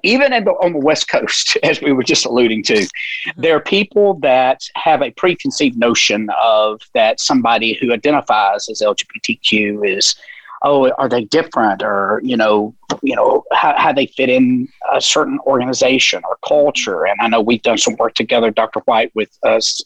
even 0.03 0.32
the, 0.32 0.51
on 0.51 0.73
the 0.73 0.79
West 0.79 1.08
Coast, 1.08 1.58
as 1.63 1.82
we 1.82 1.91
were 1.91 2.03
just 2.03 2.25
alluding 2.25 2.63
to, 2.63 2.73
mm-hmm. 2.73 3.41
there 3.41 3.55
are 3.55 3.62
people 3.62 4.15
that 4.15 4.62
have 4.75 5.01
a 5.01 5.12
preconceived 5.12 5.77
notion 5.77 6.29
of 6.41 6.82
that 6.93 7.19
somebody 7.19 7.73
who 7.73 7.93
identifies 7.93 8.69
as 8.69 8.82
LGBTQ 8.82 9.88
is, 9.88 10.15
oh, 10.63 10.91
are 10.91 11.10
they 11.10 11.23
different, 11.25 11.82
or 11.82 12.21
you 12.23 12.38
know, 12.38 12.75
you 13.01 13.15
know 13.15 13.43
how, 13.53 13.75
how 13.77 13.93
they 13.93 14.08
fit 14.08 14.29
in 14.29 14.67
a 14.93 15.01
certain 15.01 15.39
organization 15.45 16.21
or 16.27 16.38
culture. 16.45 17.05
And 17.05 17.17
I 17.21 17.27
know 17.27 17.41
we've 17.41 17.62
done 17.62 17.77
some 17.77 17.95
work 17.95 18.13
together, 18.13 18.51
Dr. 18.51 18.82
White, 18.82 19.12
with 19.15 19.29
us 19.43 19.82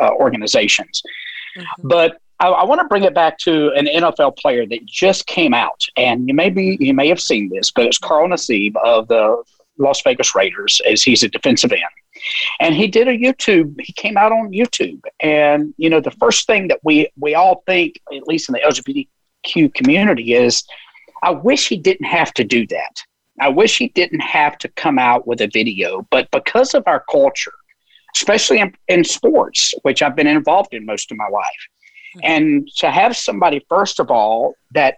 uh, 0.00 0.10
organizations, 0.10 1.02
mm-hmm. 1.56 1.88
but 1.88 2.18
I, 2.38 2.48
I 2.48 2.64
want 2.64 2.80
to 2.80 2.86
bring 2.86 3.04
it 3.04 3.14
back 3.14 3.38
to 3.38 3.70
an 3.72 3.86
NFL 3.86 4.36
player 4.36 4.66
that 4.66 4.84
just 4.84 5.26
came 5.26 5.54
out, 5.54 5.86
and 5.96 6.28
you 6.28 6.34
may 6.34 6.50
be 6.50 6.76
you 6.80 6.94
may 6.94 7.08
have 7.08 7.20
seen 7.20 7.48
this, 7.48 7.70
but 7.70 7.86
it's 7.86 7.98
Carl 7.98 8.28
Nassib 8.28 8.74
of 8.84 9.08
the 9.08 9.42
Las 9.78 10.02
Vegas 10.02 10.34
Raiders, 10.34 10.80
as 10.86 11.02
he's 11.02 11.22
a 11.22 11.28
defensive 11.28 11.72
end, 11.72 11.82
and 12.60 12.74
he 12.74 12.86
did 12.88 13.08
a 13.08 13.16
YouTube. 13.16 13.80
He 13.80 13.92
came 13.92 14.16
out 14.16 14.32
on 14.32 14.52
YouTube, 14.52 15.00
and 15.20 15.72
you 15.78 15.88
know 15.88 16.00
the 16.00 16.10
first 16.12 16.46
thing 16.46 16.68
that 16.68 16.80
we 16.82 17.08
we 17.18 17.34
all 17.34 17.62
think, 17.66 18.00
at 18.14 18.26
least 18.26 18.48
in 18.48 18.54
the 18.54 18.60
LGBTQ 18.60 19.74
community, 19.74 20.34
is 20.34 20.64
I 21.22 21.30
wish 21.30 21.68
he 21.68 21.76
didn't 21.76 22.06
have 22.06 22.34
to 22.34 22.44
do 22.44 22.66
that. 22.68 23.02
I 23.40 23.48
wish 23.48 23.78
he 23.78 23.88
didn't 23.88 24.20
have 24.20 24.58
to 24.58 24.68
come 24.68 24.98
out 24.98 25.26
with 25.26 25.40
a 25.40 25.48
video, 25.48 26.06
but 26.10 26.30
because 26.30 26.74
of 26.74 26.84
our 26.86 27.04
culture, 27.10 27.52
especially 28.14 28.60
in, 28.60 28.74
in 28.88 29.04
sports, 29.04 29.74
which 29.82 30.02
I've 30.02 30.16
been 30.16 30.26
involved 30.26 30.72
in 30.72 30.86
most 30.86 31.10
of 31.12 31.18
my 31.18 31.28
life 31.28 31.68
and 32.22 32.68
to 32.76 32.90
have 32.90 33.16
somebody, 33.16 33.64
first 33.68 34.00
of 34.00 34.10
all, 34.10 34.54
that 34.72 34.96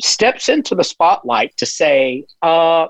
steps 0.00 0.48
into 0.48 0.74
the 0.74 0.84
spotlight 0.84 1.56
to 1.58 1.66
say, 1.66 2.24
uh, 2.42 2.88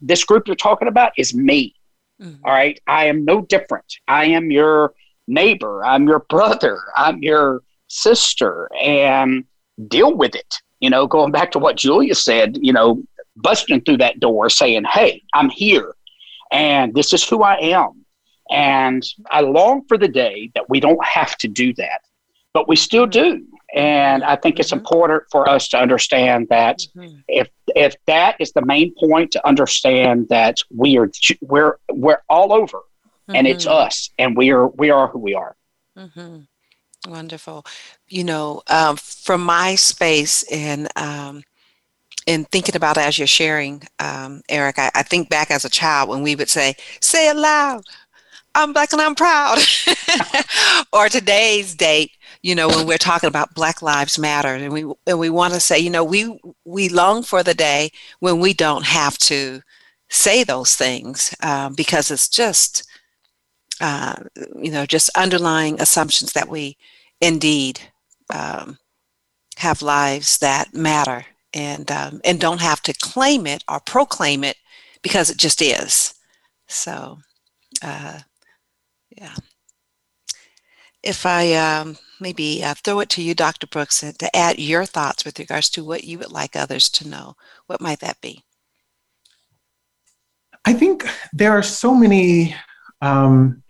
this 0.00 0.24
group 0.24 0.46
you're 0.46 0.56
talking 0.56 0.88
about 0.88 1.12
is 1.16 1.34
me. 1.34 1.74
Mm-hmm. 2.20 2.44
All 2.44 2.52
right. 2.52 2.78
I 2.86 3.06
am 3.06 3.24
no 3.24 3.42
different. 3.42 3.96
I 4.06 4.26
am 4.26 4.50
your 4.50 4.94
neighbor. 5.26 5.84
I'm 5.84 6.06
your 6.06 6.20
brother. 6.20 6.80
I'm 6.96 7.18
your 7.22 7.62
sister. 7.88 8.68
And 8.80 9.44
deal 9.88 10.14
with 10.14 10.34
it. 10.34 10.54
You 10.80 10.90
know, 10.90 11.06
going 11.06 11.32
back 11.32 11.50
to 11.52 11.58
what 11.58 11.76
Julia 11.76 12.14
said, 12.14 12.58
you 12.60 12.72
know, 12.72 13.02
busting 13.36 13.80
through 13.82 13.98
that 13.98 14.20
door 14.20 14.48
saying, 14.48 14.84
hey, 14.84 15.22
I'm 15.32 15.48
here 15.48 15.94
and 16.52 16.94
this 16.94 17.12
is 17.12 17.28
who 17.28 17.42
I 17.42 17.56
am. 17.56 18.04
And 18.50 19.04
I 19.30 19.40
long 19.40 19.84
for 19.88 19.98
the 19.98 20.08
day 20.08 20.50
that 20.54 20.68
we 20.68 20.78
don't 20.78 21.02
have 21.04 21.36
to 21.38 21.48
do 21.48 21.72
that 21.74 22.02
but 22.54 22.68
we 22.68 22.76
still 22.76 23.06
do. 23.06 23.44
And 23.74 24.22
I 24.22 24.36
think 24.36 24.58
it's 24.58 24.70
mm-hmm. 24.70 24.78
important 24.78 25.24
for 25.30 25.46
us 25.48 25.68
to 25.68 25.78
understand 25.78 26.46
that 26.48 26.78
mm-hmm. 26.96 27.18
if 27.28 27.48
if 27.74 27.96
that 28.06 28.36
is 28.38 28.52
the 28.52 28.64
main 28.64 28.94
point 28.98 29.32
to 29.32 29.46
understand 29.46 30.28
that 30.30 30.58
we 30.74 30.96
are 30.96 31.10
we're 31.42 31.76
we're 31.90 32.22
all 32.28 32.52
over 32.52 32.78
mm-hmm. 32.78 33.34
and 33.34 33.46
it's 33.46 33.66
mm-hmm. 33.66 33.74
us 33.74 34.10
and 34.18 34.36
we 34.36 34.52
are 34.52 34.68
we 34.68 34.90
are 34.90 35.08
who 35.08 35.18
we 35.18 35.34
are. 35.34 35.56
Mm-hmm. 35.98 37.10
Wonderful. 37.10 37.66
You 38.08 38.24
know, 38.24 38.62
um, 38.68 38.96
from 38.96 39.42
my 39.42 39.74
space 39.74 40.44
in 40.50 40.88
um, 40.94 41.42
in 42.26 42.44
thinking 42.44 42.76
about 42.76 42.96
as 42.96 43.18
you're 43.18 43.26
sharing, 43.26 43.82
um, 43.98 44.42
Eric, 44.48 44.78
I, 44.78 44.90
I 44.94 45.02
think 45.02 45.28
back 45.28 45.50
as 45.50 45.64
a 45.64 45.70
child 45.70 46.08
when 46.08 46.22
we 46.22 46.36
would 46.36 46.48
say, 46.48 46.76
"Say 47.00 47.28
it 47.28 47.36
loud." 47.36 47.82
I'm 48.54 48.72
black 48.72 48.92
and 48.92 49.02
I'm 49.02 49.16
proud. 49.16 49.58
or 50.92 51.08
today's 51.08 51.74
date, 51.74 52.12
you 52.44 52.54
know, 52.54 52.68
when 52.68 52.86
we're 52.86 52.98
talking 52.98 53.28
about 53.28 53.54
Black 53.54 53.80
Lives 53.80 54.18
Matter, 54.18 54.54
and 54.54 54.70
we 54.70 54.84
and 55.06 55.18
we 55.18 55.30
want 55.30 55.54
to 55.54 55.60
say, 55.60 55.78
you 55.78 55.88
know, 55.88 56.04
we 56.04 56.38
we 56.66 56.90
long 56.90 57.22
for 57.22 57.42
the 57.42 57.54
day 57.54 57.90
when 58.20 58.38
we 58.38 58.52
don't 58.52 58.84
have 58.84 59.16
to 59.18 59.62
say 60.10 60.44
those 60.44 60.76
things 60.76 61.34
um, 61.42 61.74
because 61.74 62.10
it's 62.10 62.28
just, 62.28 62.86
uh, 63.80 64.16
you 64.56 64.70
know, 64.70 64.84
just 64.84 65.08
underlying 65.16 65.80
assumptions 65.80 66.34
that 66.34 66.50
we 66.50 66.76
indeed 67.22 67.80
um, 68.28 68.76
have 69.56 69.80
lives 69.80 70.36
that 70.36 70.74
matter 70.74 71.24
and 71.54 71.90
um, 71.90 72.20
and 72.26 72.38
don't 72.40 72.60
have 72.60 72.82
to 72.82 72.92
claim 72.92 73.46
it 73.46 73.64
or 73.70 73.80
proclaim 73.80 74.44
it 74.44 74.58
because 75.02 75.30
it 75.30 75.38
just 75.38 75.62
is. 75.62 76.12
So. 76.68 77.20
Uh, 77.82 78.20
yeah. 79.16 79.34
If 81.04 81.26
I 81.26 81.52
um, 81.52 81.98
maybe 82.18 82.64
uh, 82.64 82.74
throw 82.82 83.00
it 83.00 83.10
to 83.10 83.22
you, 83.22 83.34
Dr. 83.34 83.66
Brooks, 83.66 84.02
uh, 84.02 84.12
to 84.18 84.34
add 84.34 84.58
your 84.58 84.86
thoughts 84.86 85.24
with 85.24 85.38
regards 85.38 85.68
to 85.70 85.84
what 85.84 86.04
you 86.04 86.18
would 86.18 86.32
like 86.32 86.56
others 86.56 86.88
to 86.90 87.08
know, 87.08 87.36
what 87.66 87.82
might 87.82 88.00
that 88.00 88.20
be? 88.22 88.42
I 90.64 90.72
think 90.72 91.06
there 91.34 91.52
are 91.52 91.62
so 91.62 91.94
many 91.94 92.56
um, 93.02 93.62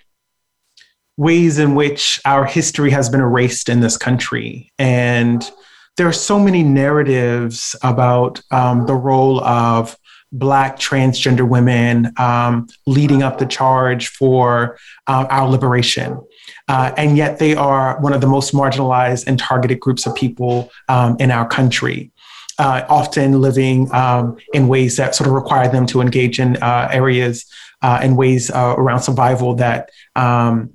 ways 1.17 1.59
in 1.59 1.75
which 1.75 2.21
our 2.25 2.45
history 2.45 2.91
has 2.91 3.09
been 3.09 3.21
erased 3.21 3.69
in 3.69 3.81
this 3.81 3.97
country. 3.97 4.73
And 4.79 5.49
there 5.97 6.07
are 6.07 6.13
so 6.13 6.39
many 6.39 6.63
narratives 6.63 7.75
about 7.83 8.41
um, 8.53 8.87
the 8.87 8.95
role 8.95 9.43
of 9.43 9.97
Black 10.31 10.79
transgender 10.79 11.49
women 11.49 12.13
um, 12.17 12.67
leading 12.87 13.23
up 13.23 13.39
the 13.39 13.47
charge 13.47 14.09
for 14.09 14.77
uh, 15.07 15.27
our 15.31 15.49
liberation. 15.49 16.21
Uh, 16.69 16.93
and 16.97 17.17
yet 17.17 17.39
they 17.39 17.55
are 17.55 18.01
one 18.01 18.13
of 18.13 18.21
the 18.21 18.27
most 18.27 18.55
marginalized 18.55 19.27
and 19.27 19.39
targeted 19.39 19.81
groups 19.81 20.07
of 20.07 20.15
people 20.15 20.71
um, 20.89 21.17
in 21.21 21.31
our 21.31 21.47
country. 21.47 22.11
Uh, 22.57 22.85
often 22.89 23.41
living 23.41 23.93
um, 23.93 24.37
in 24.53 24.69
ways 24.69 24.97
that 24.97 25.13
sort 25.13 25.27
of 25.27 25.35
require 25.35 25.69
them 25.69 25.87
to 25.87 26.01
engage 26.01 26.39
in 26.39 26.57
uh, 26.63 26.89
areas 26.93 27.45
and 27.83 28.13
uh, 28.13 28.17
ways 28.17 28.49
uh, 28.51 28.75
around 28.79 29.01
survival 29.01 29.55
that 29.57 29.91
um, 30.15 30.71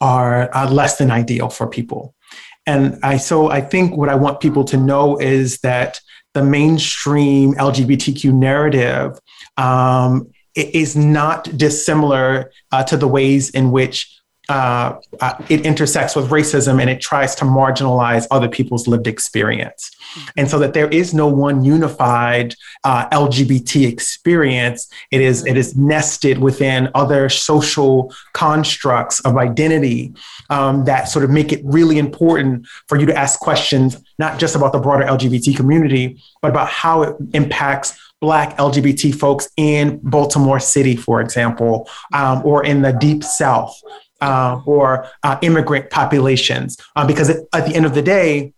are 0.00 0.48
less 0.70 0.98
than 0.98 1.10
ideal 1.10 1.48
for 1.48 1.66
people. 1.66 2.14
And 2.66 2.98
I 3.02 3.16
so 3.16 3.50
I 3.50 3.60
think 3.60 3.96
what 3.96 4.08
I 4.08 4.14
want 4.14 4.40
people 4.40 4.64
to 4.64 4.76
know 4.76 5.18
is 5.18 5.58
that 5.58 6.00
the 6.34 6.42
mainstream 6.42 7.54
LGBTQ 7.54 8.32
narrative 8.32 9.18
um, 9.56 10.30
is 10.54 10.96
not 10.96 11.44
dissimilar 11.56 12.52
uh, 12.70 12.84
to 12.84 12.96
the 12.96 13.08
ways 13.08 13.50
in 13.50 13.70
which 13.70 14.21
uh, 14.48 14.98
uh, 15.20 15.34
it 15.48 15.64
intersects 15.64 16.16
with 16.16 16.30
racism 16.30 16.80
and 16.80 16.90
it 16.90 17.00
tries 17.00 17.34
to 17.36 17.44
marginalize 17.44 18.26
other 18.30 18.48
people's 18.48 18.88
lived 18.88 19.06
experience. 19.06 19.90
Mm-hmm. 20.14 20.30
And 20.36 20.50
so 20.50 20.58
that 20.58 20.74
there 20.74 20.88
is 20.88 21.14
no 21.14 21.28
one 21.28 21.64
unified 21.64 22.54
uh, 22.82 23.08
LGBT 23.10 23.88
experience. 23.88 24.88
It 25.12 25.20
is 25.20 25.46
it 25.46 25.56
is 25.56 25.76
nested 25.76 26.38
within 26.38 26.90
other 26.94 27.28
social 27.28 28.12
constructs 28.32 29.20
of 29.20 29.36
identity 29.36 30.12
um, 30.50 30.84
that 30.86 31.04
sort 31.04 31.24
of 31.24 31.30
make 31.30 31.52
it 31.52 31.60
really 31.64 31.98
important 31.98 32.66
for 32.88 32.98
you 32.98 33.06
to 33.06 33.16
ask 33.16 33.38
questions, 33.38 34.02
not 34.18 34.40
just 34.40 34.56
about 34.56 34.72
the 34.72 34.78
broader 34.80 35.04
LGBT 35.04 35.56
community, 35.56 36.20
but 36.40 36.50
about 36.50 36.68
how 36.68 37.02
it 37.02 37.16
impacts 37.32 37.98
Black 38.20 38.56
LGBT 38.56 39.12
folks 39.12 39.48
in 39.56 39.98
Baltimore 40.02 40.60
City, 40.60 40.94
for 40.94 41.20
example, 41.20 41.88
um, 42.14 42.40
or 42.44 42.64
in 42.64 42.82
the 42.82 42.92
Deep 42.92 43.24
South, 43.24 43.76
uh, 44.22 44.62
or 44.64 45.06
uh, 45.22 45.36
immigrant 45.42 45.90
populations. 45.90 46.78
Uh, 46.96 47.06
because 47.06 47.28
at 47.28 47.66
the 47.66 47.74
end 47.74 47.84
of 47.84 47.94
the 47.94 48.02
day, 48.02 48.54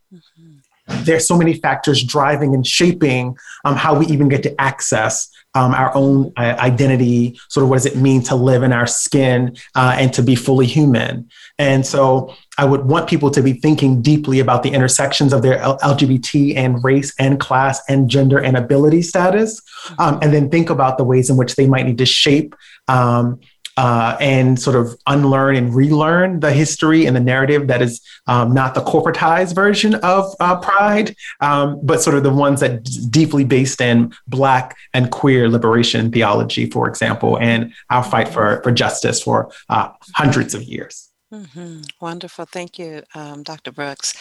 there's 0.86 1.26
so 1.26 1.36
many 1.36 1.54
factors 1.54 2.04
driving 2.04 2.54
and 2.54 2.66
shaping 2.66 3.36
um, 3.64 3.74
how 3.74 3.98
we 3.98 4.06
even 4.06 4.28
get 4.28 4.42
to 4.42 4.60
access 4.60 5.30
um, 5.54 5.72
our 5.72 5.94
own 5.96 6.32
uh, 6.36 6.56
identity, 6.58 7.38
sort 7.48 7.62
of 7.62 7.70
what 7.70 7.76
does 7.76 7.86
it 7.86 7.96
mean 7.96 8.22
to 8.24 8.34
live 8.34 8.62
in 8.62 8.72
our 8.72 8.86
skin 8.86 9.56
uh, 9.76 9.96
and 9.98 10.12
to 10.12 10.22
be 10.22 10.34
fully 10.34 10.66
human. 10.66 11.28
And 11.58 11.86
so 11.86 12.34
I 12.58 12.64
would 12.64 12.86
want 12.86 13.08
people 13.08 13.30
to 13.30 13.40
be 13.40 13.52
thinking 13.52 14.02
deeply 14.02 14.40
about 14.40 14.64
the 14.64 14.70
intersections 14.70 15.32
of 15.32 15.42
their 15.42 15.58
L- 15.58 15.78
LGBT 15.78 16.56
and 16.56 16.82
race 16.82 17.14
and 17.18 17.38
class 17.38 17.80
and 17.88 18.10
gender 18.10 18.38
and 18.38 18.56
ability 18.56 19.02
status, 19.02 19.62
um, 19.98 20.18
and 20.20 20.34
then 20.34 20.50
think 20.50 20.70
about 20.70 20.98
the 20.98 21.04
ways 21.04 21.30
in 21.30 21.36
which 21.36 21.54
they 21.54 21.68
might 21.68 21.86
need 21.86 21.98
to 21.98 22.06
shape 22.06 22.54
um, 22.88 23.40
uh, 23.76 24.16
and 24.20 24.60
sort 24.60 24.76
of 24.76 24.96
unlearn 25.06 25.56
and 25.56 25.74
relearn 25.74 26.40
the 26.40 26.52
history 26.52 27.06
and 27.06 27.16
the 27.16 27.20
narrative 27.20 27.66
that 27.66 27.82
is 27.82 28.00
um, 28.26 28.52
not 28.52 28.74
the 28.74 28.80
corporatized 28.80 29.54
version 29.54 29.94
of 29.96 30.32
uh, 30.40 30.56
pride, 30.60 31.16
um, 31.40 31.80
but 31.82 32.00
sort 32.02 32.16
of 32.16 32.22
the 32.22 32.32
ones 32.32 32.60
that 32.60 32.84
deeply 33.10 33.44
based 33.44 33.80
in 33.80 34.12
Black 34.28 34.76
and 34.92 35.10
queer 35.10 35.48
liberation 35.48 36.10
theology, 36.10 36.70
for 36.70 36.88
example, 36.88 37.38
and 37.38 37.72
our 37.90 38.04
fight 38.04 38.28
for, 38.28 38.62
for 38.62 38.70
justice 38.70 39.22
for 39.22 39.50
uh, 39.68 39.90
hundreds 40.14 40.54
of 40.54 40.62
years. 40.62 41.10
Mm-hmm. 41.32 41.82
Wonderful. 42.00 42.44
Thank 42.44 42.78
you, 42.78 43.02
um, 43.14 43.42
Dr. 43.42 43.72
Brooks. 43.72 44.14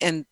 And 0.00 0.26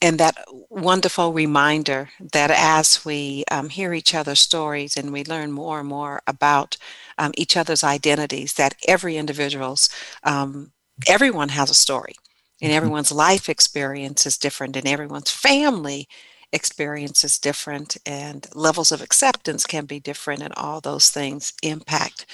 and 0.00 0.18
that 0.20 0.36
wonderful 0.70 1.32
reminder 1.32 2.10
that 2.32 2.50
as 2.52 3.04
we 3.04 3.44
um, 3.50 3.68
hear 3.70 3.92
each 3.92 4.14
other's 4.14 4.38
stories 4.38 4.96
and 4.96 5.12
we 5.12 5.24
learn 5.24 5.50
more 5.50 5.80
and 5.80 5.88
more 5.88 6.22
about 6.28 6.76
um, 7.18 7.32
each 7.36 7.56
other's 7.56 7.84
identities, 7.84 8.54
that 8.54 8.74
every 8.86 9.16
individual's, 9.16 9.88
um, 10.22 10.72
everyone 11.06 11.50
has 11.50 11.70
a 11.70 11.74
story. 11.74 12.14
And 12.60 12.70
mm-hmm. 12.70 12.76
everyone's 12.76 13.12
life 13.12 13.48
experience 13.48 14.26
is 14.26 14.38
different 14.38 14.76
and 14.76 14.86
everyone's 14.86 15.30
family 15.30 16.08
experience 16.52 17.24
is 17.24 17.38
different 17.38 17.96
and 18.06 18.46
levels 18.54 18.92
of 18.92 19.02
acceptance 19.02 19.66
can 19.66 19.86
be 19.86 19.98
different 19.98 20.40
and 20.40 20.54
all 20.56 20.80
those 20.80 21.10
things 21.10 21.52
impact 21.62 22.26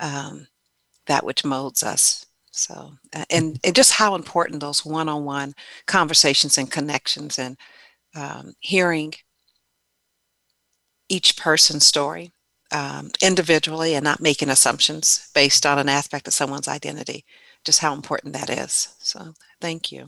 um, 0.00 0.46
that 1.06 1.24
which 1.24 1.44
molds 1.44 1.82
us. 1.82 2.24
So, 2.52 2.92
uh, 3.14 3.24
and, 3.30 3.60
and 3.62 3.76
just 3.76 3.92
how 3.92 4.14
important 4.14 4.60
those 4.60 4.84
one 4.84 5.10
on 5.10 5.24
one 5.26 5.54
conversations 5.86 6.56
and 6.56 6.70
connections 6.70 7.38
and 7.38 7.58
um, 8.14 8.54
hearing 8.60 9.12
each 11.08 11.36
person's 11.36 11.86
story 11.86 12.32
um, 12.72 13.10
individually 13.22 13.94
and 13.94 14.04
not 14.04 14.20
making 14.20 14.48
assumptions 14.48 15.28
based 15.34 15.64
on 15.64 15.78
an 15.78 15.88
aspect 15.88 16.26
of 16.26 16.34
someone's 16.34 16.68
identity, 16.68 17.24
just 17.64 17.80
how 17.80 17.94
important 17.94 18.32
that 18.34 18.50
is. 18.50 18.94
So, 18.98 19.34
thank 19.60 19.92
you. 19.92 20.06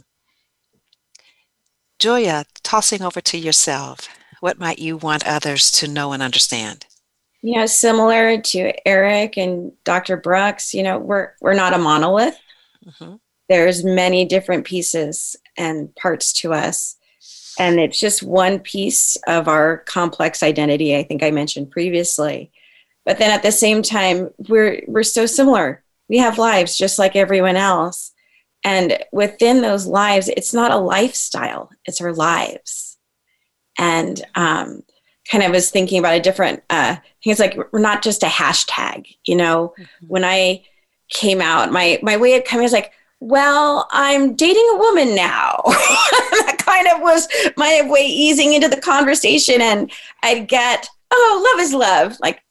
Julia, 1.98 2.44
tossing 2.62 3.02
over 3.02 3.20
to 3.20 3.38
yourself, 3.38 4.08
what 4.40 4.58
might 4.58 4.78
you 4.78 4.96
want 4.96 5.26
others 5.26 5.70
to 5.72 5.88
know 5.88 6.12
and 6.12 6.22
understand? 6.22 6.86
you 7.42 7.54
know, 7.54 7.66
similar 7.66 8.40
to 8.40 8.88
Eric 8.88 9.36
and 9.36 9.72
Dr. 9.84 10.16
Brooks, 10.16 10.74
you 10.74 10.82
know, 10.82 10.98
we're 10.98 11.32
we're 11.40 11.54
not 11.54 11.74
a 11.74 11.78
monolith. 11.78 12.38
Mm-hmm. 12.84 13.16
There's 13.48 13.84
many 13.84 14.24
different 14.24 14.66
pieces 14.66 15.36
and 15.56 15.94
parts 15.96 16.32
to 16.34 16.52
us. 16.52 16.96
And 17.58 17.80
it's 17.80 17.98
just 17.98 18.22
one 18.22 18.60
piece 18.60 19.16
of 19.26 19.48
our 19.48 19.78
complex 19.78 20.42
identity, 20.42 20.96
I 20.96 21.02
think 21.02 21.22
I 21.22 21.30
mentioned 21.30 21.70
previously. 21.70 22.52
But 23.04 23.18
then 23.18 23.30
at 23.30 23.42
the 23.42 23.52
same 23.52 23.82
time, 23.82 24.30
we're 24.48 24.82
we're 24.86 25.02
so 25.02 25.26
similar. 25.26 25.82
We 26.08 26.18
have 26.18 26.38
lives 26.38 26.76
just 26.76 26.98
like 26.98 27.16
everyone 27.16 27.56
else. 27.56 28.12
And 28.64 28.98
within 29.12 29.62
those 29.62 29.86
lives, 29.86 30.28
it's 30.28 30.52
not 30.52 30.72
a 30.72 30.76
lifestyle, 30.76 31.70
it's 31.84 32.00
our 32.00 32.12
lives. 32.12 32.98
And 33.78 34.20
um, 34.34 34.82
kind 35.30 35.44
of 35.44 35.52
was 35.52 35.70
thinking 35.70 35.98
about 35.98 36.14
a 36.14 36.20
different 36.20 36.62
uh 36.70 36.96
things 37.22 37.38
like 37.38 37.58
we're 37.72 37.78
not 37.78 38.02
just 38.02 38.22
a 38.22 38.26
hashtag 38.26 39.06
you 39.24 39.36
know 39.36 39.74
mm-hmm. 39.78 40.06
when 40.06 40.24
i 40.24 40.62
came 41.10 41.40
out 41.40 41.72
my 41.72 41.98
my 42.02 42.16
way 42.16 42.36
of 42.36 42.44
coming 42.44 42.64
is 42.64 42.72
like 42.72 42.92
well 43.20 43.88
i'm 43.90 44.34
dating 44.34 44.66
a 44.74 44.78
woman 44.78 45.14
now. 45.14 45.62
That 46.30 46.58
kind 46.58 46.86
of 46.88 47.00
was 47.00 47.26
my 47.56 47.82
way 47.88 48.02
easing 48.02 48.52
into 48.52 48.68
the 48.68 48.80
conversation 48.80 49.60
and 49.60 49.90
i'd 50.22 50.48
get 50.48 50.88
oh 51.10 51.50
love 51.52 51.64
is 51.64 51.72
love. 51.74 52.16
Like 52.20 52.42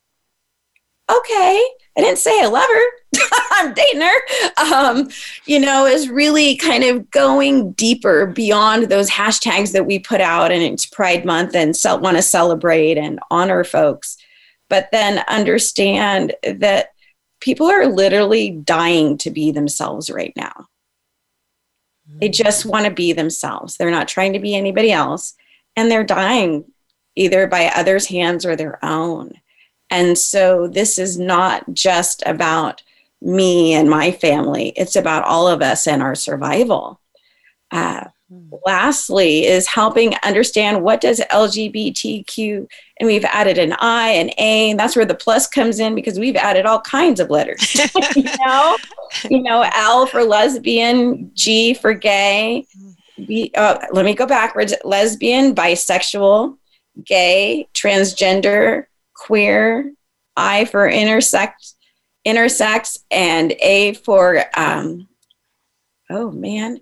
okay. 1.09 1.63
I 1.97 2.01
didn't 2.01 2.19
say 2.19 2.41
i 2.41 2.47
love 2.47 2.67
her. 2.69 3.19
I'm 3.51 3.73
dating 3.73 4.01
her. 4.01 4.73
Um, 4.73 5.09
you 5.45 5.59
know, 5.59 5.85
is 5.85 6.09
really 6.09 6.55
kind 6.57 6.83
of 6.83 7.09
going 7.09 7.71
deeper 7.71 8.27
beyond 8.27 8.85
those 8.85 9.09
hashtags 9.09 9.71
that 9.71 9.85
we 9.85 9.99
put 9.99 10.21
out 10.21 10.51
and 10.51 10.61
it's 10.61 10.85
Pride 10.85 11.25
Month 11.25 11.55
and 11.55 11.75
want 12.01 12.17
to 12.17 12.21
celebrate 12.21 12.97
and 12.97 13.19
honor 13.31 13.63
folks, 13.63 14.17
but 14.69 14.89
then 14.91 15.23
understand 15.27 16.33
that 16.43 16.89
people 17.39 17.67
are 17.67 17.85
literally 17.85 18.51
dying 18.51 19.17
to 19.19 19.29
be 19.29 19.51
themselves 19.51 20.09
right 20.09 20.33
now. 20.35 20.67
They 22.19 22.29
just 22.29 22.65
want 22.65 22.85
to 22.85 22.91
be 22.91 23.13
themselves. 23.13 23.77
They're 23.77 23.91
not 23.91 24.07
trying 24.07 24.33
to 24.33 24.39
be 24.39 24.55
anybody 24.55 24.91
else. 24.91 25.35
And 25.75 25.91
they're 25.91 26.03
dying 26.03 26.65
either 27.15 27.47
by 27.47 27.71
others' 27.75 28.07
hands 28.07 28.45
or 28.45 28.55
their 28.55 28.83
own. 28.83 29.33
And 29.89 30.17
so 30.17 30.67
this 30.67 30.97
is 30.97 31.17
not 31.17 31.73
just 31.73 32.23
about 32.25 32.83
me 33.21 33.73
and 33.73 33.89
my 33.89 34.11
family, 34.11 34.69
it's 34.75 34.95
about 34.95 35.23
all 35.23 35.47
of 35.47 35.61
us 35.61 35.87
and 35.87 36.01
our 36.03 36.15
survival. 36.15 37.01
Uh, 37.71 38.05
lastly 38.65 39.45
is 39.45 39.67
helping 39.67 40.13
understand 40.23 40.83
what 40.83 40.99
does 40.99 41.21
lgbtq 41.31 42.67
and 42.99 43.07
we've 43.07 43.23
added 43.23 43.57
an 43.57 43.73
i 43.79 44.09
and 44.09 44.29
a 44.37 44.71
and 44.71 44.79
that's 44.79 44.97
where 44.97 45.05
the 45.05 45.15
plus 45.15 45.47
comes 45.47 45.79
in 45.79 45.95
because 45.95 46.19
we've 46.19 46.35
added 46.35 46.65
all 46.65 46.81
kinds 46.81 47.19
of 47.19 47.29
letters. 47.29 47.77
You 48.15 48.23
know? 48.45 48.77
You 49.29 49.41
know 49.41 49.69
l 49.73 50.05
for 50.05 50.23
lesbian 50.23 51.31
g 51.33 51.73
for 51.73 51.93
gay. 51.93 52.65
B, 53.25 53.51
uh, 53.55 53.79
let 53.93 54.05
me 54.05 54.13
go 54.13 54.25
backwards. 54.25 54.73
Lesbian 54.83 55.55
bisexual 55.55 56.57
gay 57.05 57.67
transgender 57.73 58.85
queer 59.15 59.91
i 60.35 60.65
for 60.65 60.89
intersex 60.89 61.75
intersex 62.27 62.99
and 63.11 63.53
a 63.59 63.93
for 63.93 64.43
um, 64.55 65.07
oh 66.09 66.31
man 66.31 66.79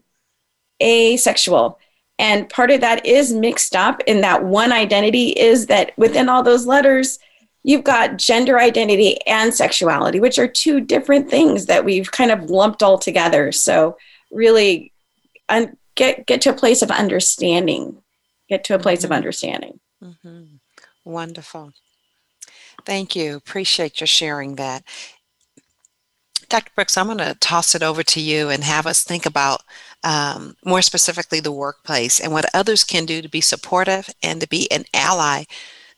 asexual. 0.81 1.79
And 2.17 2.49
part 2.49 2.71
of 2.71 2.81
that 2.81 3.05
is 3.05 3.33
mixed 3.33 3.75
up 3.75 4.01
in 4.07 4.21
that 4.21 4.45
one 4.45 4.71
identity 4.71 5.29
is 5.29 5.67
that 5.67 5.91
within 5.97 6.29
all 6.29 6.43
those 6.43 6.65
letters, 6.65 7.19
you've 7.63 7.83
got 7.83 8.17
gender 8.17 8.59
identity 8.59 9.19
and 9.25 9.53
sexuality, 9.53 10.19
which 10.19 10.39
are 10.39 10.47
two 10.47 10.79
different 10.79 11.29
things 11.29 11.65
that 11.65 11.83
we've 11.83 12.11
kind 12.11 12.31
of 12.31 12.49
lumped 12.49 12.83
all 12.83 12.97
together. 12.97 13.51
So 13.51 13.97
really 14.31 14.93
un- 15.49 15.75
get, 15.95 16.25
get 16.25 16.41
to 16.41 16.51
a 16.51 16.53
place 16.53 16.81
of 16.81 16.91
understanding, 16.91 17.97
get 18.47 18.63
to 18.65 18.75
a 18.75 18.79
place 18.79 19.03
of 19.03 19.11
understanding. 19.11 19.79
Mm-hmm. 20.01 20.57
Wonderful. 21.03 21.73
Thank 22.85 23.15
you. 23.15 23.35
Appreciate 23.35 23.99
your 23.99 24.07
sharing 24.07 24.55
that. 24.55 24.83
Dr. 26.49 26.71
Brooks, 26.75 26.97
I'm 26.97 27.07
going 27.07 27.17
to 27.17 27.35
toss 27.39 27.73
it 27.73 27.81
over 27.81 28.03
to 28.03 28.21
you 28.21 28.49
and 28.49 28.63
have 28.63 28.85
us 28.85 29.03
think 29.03 29.25
about 29.25 29.61
um, 30.05 30.55
more 30.63 30.81
specifically 30.81 31.41
the 31.41 31.51
workplace 31.51 32.19
and 32.19 32.31
what 32.31 32.45
others 32.53 32.83
can 32.83 33.05
do 33.05 33.21
to 33.21 33.27
be 33.27 33.41
supportive 33.41 34.09
and 34.23 34.39
to 34.39 34.47
be 34.47 34.71
an 34.71 34.85
ally 34.93 35.43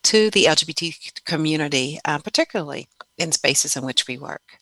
to 0.04 0.32
the 0.32 0.46
LGBT 0.46 1.24
community, 1.26 2.00
uh, 2.06 2.18
particularly 2.18 2.88
in 3.18 3.32
spaces 3.32 3.76
in 3.76 3.86
which 3.86 4.08
we 4.08 4.18
work. 4.18 4.57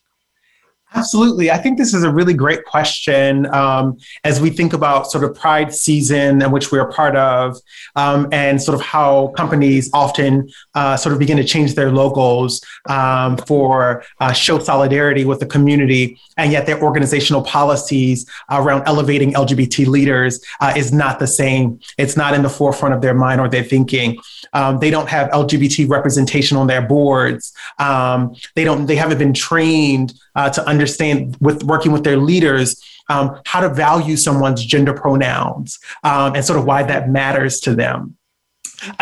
Absolutely. 0.94 1.50
I 1.50 1.58
think 1.58 1.78
this 1.78 1.92
is 1.92 2.04
a 2.04 2.10
really 2.10 2.32
great 2.32 2.64
question 2.64 3.52
um, 3.52 3.98
as 4.22 4.40
we 4.40 4.50
think 4.50 4.72
about 4.72 5.10
sort 5.10 5.24
of 5.24 5.34
Pride 5.34 5.74
season, 5.74 6.40
and 6.40 6.52
which 6.52 6.70
we're 6.70 6.88
part 6.88 7.16
of, 7.16 7.58
um, 7.96 8.28
and 8.32 8.62
sort 8.62 8.76
of 8.76 8.80
how 8.80 9.28
companies 9.36 9.90
often 9.92 10.48
uh, 10.74 10.96
sort 10.96 11.12
of 11.12 11.18
begin 11.18 11.36
to 11.38 11.44
change 11.44 11.74
their 11.74 11.90
logos 11.90 12.60
um, 12.88 13.36
for 13.36 14.04
uh, 14.20 14.32
show 14.32 14.60
solidarity 14.60 15.24
with 15.24 15.40
the 15.40 15.46
community, 15.46 16.18
and 16.36 16.52
yet 16.52 16.66
their 16.66 16.80
organizational 16.80 17.42
policies 17.42 18.24
around 18.50 18.84
elevating 18.86 19.32
LGBT 19.32 19.86
leaders 19.88 20.40
uh, 20.60 20.72
is 20.76 20.92
not 20.92 21.18
the 21.18 21.26
same. 21.26 21.80
It's 21.98 22.16
not 22.16 22.32
in 22.32 22.42
the 22.42 22.48
forefront 22.48 22.94
of 22.94 23.02
their 23.02 23.14
mind 23.14 23.40
or 23.40 23.48
their 23.48 23.64
thinking. 23.64 24.18
Um, 24.52 24.78
they 24.78 24.90
don't 24.90 25.08
have 25.08 25.30
LGBT 25.30 25.88
representation 25.88 26.56
on 26.56 26.68
their 26.68 26.82
boards. 26.82 27.52
Um, 27.80 28.36
they 28.54 28.62
don't. 28.62 28.86
They 28.86 28.96
haven't 28.96 29.18
been 29.18 29.34
trained 29.34 30.14
uh, 30.36 30.50
to 30.50 30.66
understand 30.68 31.36
with 31.40 31.64
working 31.64 31.90
with 31.90 32.04
their 32.04 32.16
leaders 32.16 32.80
um, 33.08 33.40
how 33.44 33.60
to 33.60 33.68
value 33.68 34.16
someone's 34.16 34.64
gender 34.64 34.92
pronouns 34.92 35.78
um, 36.04 36.34
and 36.34 36.44
sort 36.44 36.58
of 36.58 36.64
why 36.64 36.82
that 36.82 37.08
matters 37.08 37.60
to 37.60 37.74
them. 37.74 38.16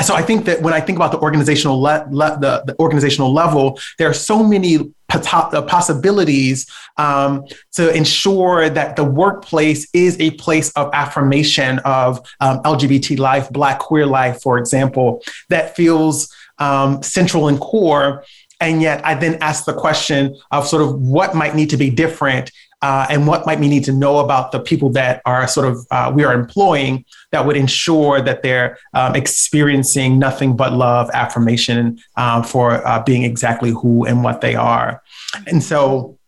So 0.04 0.14
I 0.14 0.22
think 0.22 0.44
that 0.44 0.62
when 0.62 0.72
I 0.72 0.80
think 0.80 0.96
about 0.96 1.10
the 1.10 1.18
organizational 1.18 1.80
le- 1.80 2.06
le- 2.10 2.38
the, 2.40 2.62
the, 2.64 2.76
organizational 2.78 3.32
level, 3.32 3.78
there 3.98 4.08
are 4.08 4.14
so 4.14 4.42
many 4.44 4.94
uh, 5.12 5.62
possibilities 5.62 6.70
um, 6.96 7.44
to 7.72 7.92
ensure 7.94 8.70
that 8.70 8.94
the 8.94 9.04
workplace 9.04 9.88
is 9.92 10.18
a 10.20 10.30
place 10.32 10.70
of 10.72 10.90
affirmation 10.92 11.80
of 11.80 12.18
um, 12.40 12.62
LGBT 12.62 13.18
life, 13.18 13.50
Black 13.50 13.80
queer 13.80 14.06
life, 14.06 14.40
for 14.42 14.58
example, 14.58 15.22
that 15.48 15.74
feels 15.74 16.32
um, 16.58 17.02
central 17.02 17.48
and 17.48 17.58
core 17.58 18.24
and 18.60 18.82
yet 18.82 19.04
I 19.04 19.14
then 19.14 19.38
ask 19.40 19.64
the 19.64 19.74
question 19.74 20.36
of 20.50 20.66
sort 20.66 20.82
of 20.82 21.00
what 21.00 21.34
might 21.34 21.54
need 21.54 21.70
to 21.70 21.76
be 21.76 21.90
different 21.90 22.50
uh, 22.82 23.06
and 23.08 23.26
what 23.26 23.46
might 23.46 23.58
we 23.58 23.68
need 23.68 23.84
to 23.84 23.92
know 23.92 24.18
about 24.18 24.52
the 24.52 24.60
people 24.60 24.90
that 24.90 25.22
are 25.24 25.48
sort 25.48 25.66
of 25.66 25.86
uh, 25.90 26.12
we 26.14 26.22
are 26.22 26.34
employing 26.34 27.04
that 27.32 27.46
would 27.46 27.56
ensure 27.56 28.20
that 28.20 28.42
they're 28.42 28.78
um, 28.92 29.16
experiencing 29.16 30.18
nothing 30.18 30.54
but 30.54 30.72
love, 30.72 31.08
affirmation 31.14 31.98
um, 32.16 32.42
for 32.42 32.86
uh, 32.86 33.02
being 33.02 33.22
exactly 33.22 33.70
who 33.70 34.04
and 34.04 34.22
what 34.22 34.42
they 34.42 34.54
are. 34.54 35.02
And 35.46 35.62
so 35.62 36.18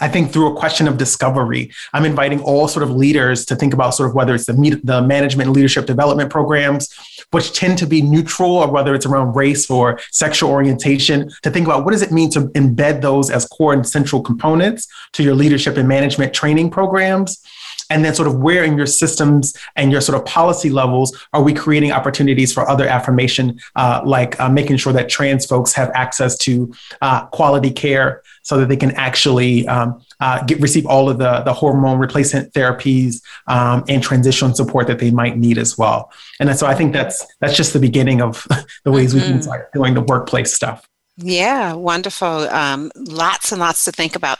I 0.00 0.08
think 0.08 0.32
through 0.32 0.52
a 0.52 0.56
question 0.56 0.88
of 0.88 0.96
discovery, 0.96 1.72
I'm 1.92 2.04
inviting 2.04 2.40
all 2.40 2.68
sort 2.68 2.82
of 2.82 2.90
leaders 2.90 3.44
to 3.46 3.56
think 3.56 3.74
about 3.74 3.90
sort 3.90 4.08
of 4.08 4.14
whether 4.14 4.34
it's 4.34 4.46
the, 4.46 4.80
the 4.84 5.02
management 5.02 5.48
and 5.48 5.56
leadership 5.56 5.86
development 5.86 6.30
programs, 6.30 6.92
which 7.30 7.52
tend 7.52 7.78
to 7.78 7.86
be 7.86 8.02
neutral, 8.02 8.56
or 8.56 8.70
whether 8.70 8.94
it's 8.94 9.06
around 9.06 9.34
race 9.34 9.70
or 9.70 10.00
sexual 10.10 10.50
orientation, 10.50 11.30
to 11.42 11.50
think 11.50 11.66
about 11.66 11.84
what 11.84 11.92
does 11.92 12.02
it 12.02 12.12
mean 12.12 12.30
to 12.30 12.42
embed 12.48 13.02
those 13.02 13.30
as 13.30 13.46
core 13.46 13.72
and 13.72 13.86
central 13.86 14.22
components 14.22 14.86
to 15.12 15.22
your 15.22 15.34
leadership 15.34 15.76
and 15.76 15.88
management 15.88 16.32
training 16.32 16.70
programs? 16.70 17.42
And 17.90 18.04
then 18.04 18.14
sort 18.14 18.28
of 18.28 18.38
where 18.38 18.64
in 18.64 18.76
your 18.76 18.86
systems 18.86 19.56
and 19.74 19.90
your 19.90 20.02
sort 20.02 20.18
of 20.18 20.26
policy 20.26 20.68
levels 20.68 21.16
are 21.32 21.42
we 21.42 21.54
creating 21.54 21.90
opportunities 21.90 22.52
for 22.52 22.68
other 22.68 22.86
affirmation 22.86 23.58
uh, 23.76 24.02
like 24.04 24.38
uh, 24.38 24.50
making 24.50 24.76
sure 24.76 24.92
that 24.92 25.08
trans 25.08 25.46
folks 25.46 25.72
have 25.72 25.90
access 25.94 26.36
to 26.38 26.70
uh, 27.00 27.24
quality 27.28 27.70
care 27.70 28.22
so 28.48 28.56
that 28.58 28.68
they 28.68 28.76
can 28.76 28.92
actually 28.92 29.68
um, 29.68 30.00
uh, 30.20 30.42
get 30.44 30.58
receive 30.60 30.86
all 30.86 31.10
of 31.10 31.18
the, 31.18 31.42
the 31.42 31.52
hormone 31.52 31.98
replacement 31.98 32.52
therapies 32.54 33.22
um, 33.46 33.84
and 33.88 34.02
transition 34.02 34.54
support 34.54 34.86
that 34.86 34.98
they 34.98 35.10
might 35.10 35.36
need 35.36 35.58
as 35.58 35.76
well 35.76 36.10
and 36.40 36.56
so 36.58 36.66
i 36.66 36.74
think 36.74 36.92
that's 36.92 37.26
that's 37.40 37.56
just 37.56 37.72
the 37.72 37.78
beginning 37.78 38.20
of 38.22 38.46
the 38.84 38.90
ways 38.90 39.10
mm-hmm. 39.10 39.18
we 39.18 39.22
can 39.22 39.32
mm-hmm. 39.34 39.42
start 39.42 39.72
doing 39.72 39.94
the 39.94 40.02
workplace 40.02 40.52
stuff 40.54 40.88
yeah, 41.18 41.72
wonderful. 41.74 42.48
Um, 42.48 42.92
lots 42.94 43.50
and 43.50 43.60
lots 43.60 43.84
to 43.84 43.92
think 43.92 44.14
about. 44.14 44.38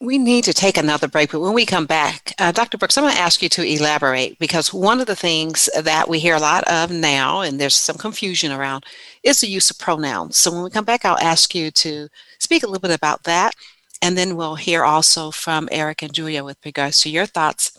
We 0.00 0.18
need 0.18 0.44
to 0.44 0.52
take 0.52 0.76
another 0.76 1.08
break, 1.08 1.32
but 1.32 1.40
when 1.40 1.54
we 1.54 1.64
come 1.64 1.86
back, 1.86 2.34
uh, 2.38 2.52
Dr. 2.52 2.76
Brooks, 2.76 2.98
I'm 2.98 3.04
going 3.04 3.14
to 3.14 3.20
ask 3.20 3.40
you 3.40 3.48
to 3.50 3.62
elaborate 3.64 4.38
because 4.38 4.74
one 4.74 5.00
of 5.00 5.06
the 5.06 5.16
things 5.16 5.70
that 5.80 6.08
we 6.08 6.18
hear 6.18 6.34
a 6.34 6.40
lot 6.40 6.62
of 6.64 6.90
now, 6.90 7.40
and 7.40 7.58
there's 7.58 7.74
some 7.74 7.96
confusion 7.96 8.52
around, 8.52 8.84
is 9.22 9.40
the 9.40 9.46
use 9.46 9.70
of 9.70 9.78
pronouns. 9.78 10.36
So 10.36 10.52
when 10.52 10.62
we 10.62 10.68
come 10.68 10.84
back, 10.84 11.06
I'll 11.06 11.18
ask 11.20 11.54
you 11.54 11.70
to 11.70 12.08
speak 12.44 12.62
a 12.62 12.66
little 12.66 12.80
bit 12.80 12.96
about 12.96 13.24
that, 13.24 13.54
and 14.02 14.16
then 14.16 14.36
we'll 14.36 14.56
hear 14.56 14.84
also 14.84 15.30
from 15.30 15.68
Eric 15.72 16.02
and 16.02 16.12
Julia 16.12 16.44
with 16.44 16.58
regards 16.64 17.00
to 17.02 17.10
your 17.10 17.26
thoughts 17.26 17.78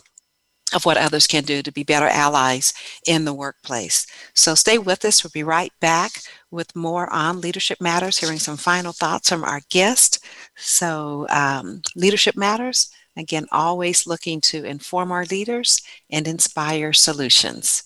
of 0.74 0.84
what 0.84 0.96
others 0.96 1.26
can 1.26 1.44
do 1.44 1.62
to 1.62 1.72
be 1.72 1.84
better 1.84 2.08
allies 2.08 2.72
in 3.06 3.24
the 3.24 3.32
workplace. 3.34 4.06
So 4.34 4.54
stay 4.54 4.78
with 4.78 5.04
us. 5.04 5.22
We'll 5.22 5.30
be 5.32 5.44
right 5.44 5.72
back 5.80 6.10
with 6.50 6.74
more 6.74 7.12
on 7.12 7.40
Leadership 7.40 7.80
Matters, 7.80 8.18
hearing 8.18 8.40
some 8.40 8.56
final 8.56 8.92
thoughts 8.92 9.28
from 9.28 9.44
our 9.44 9.60
guest. 9.70 10.24
So, 10.56 11.26
um, 11.30 11.82
Leadership 11.94 12.36
Matters, 12.36 12.90
again, 13.16 13.46
always 13.52 14.06
looking 14.06 14.40
to 14.42 14.64
inform 14.64 15.12
our 15.12 15.24
leaders 15.26 15.80
and 16.10 16.26
inspire 16.26 16.92
solutions. 16.92 17.85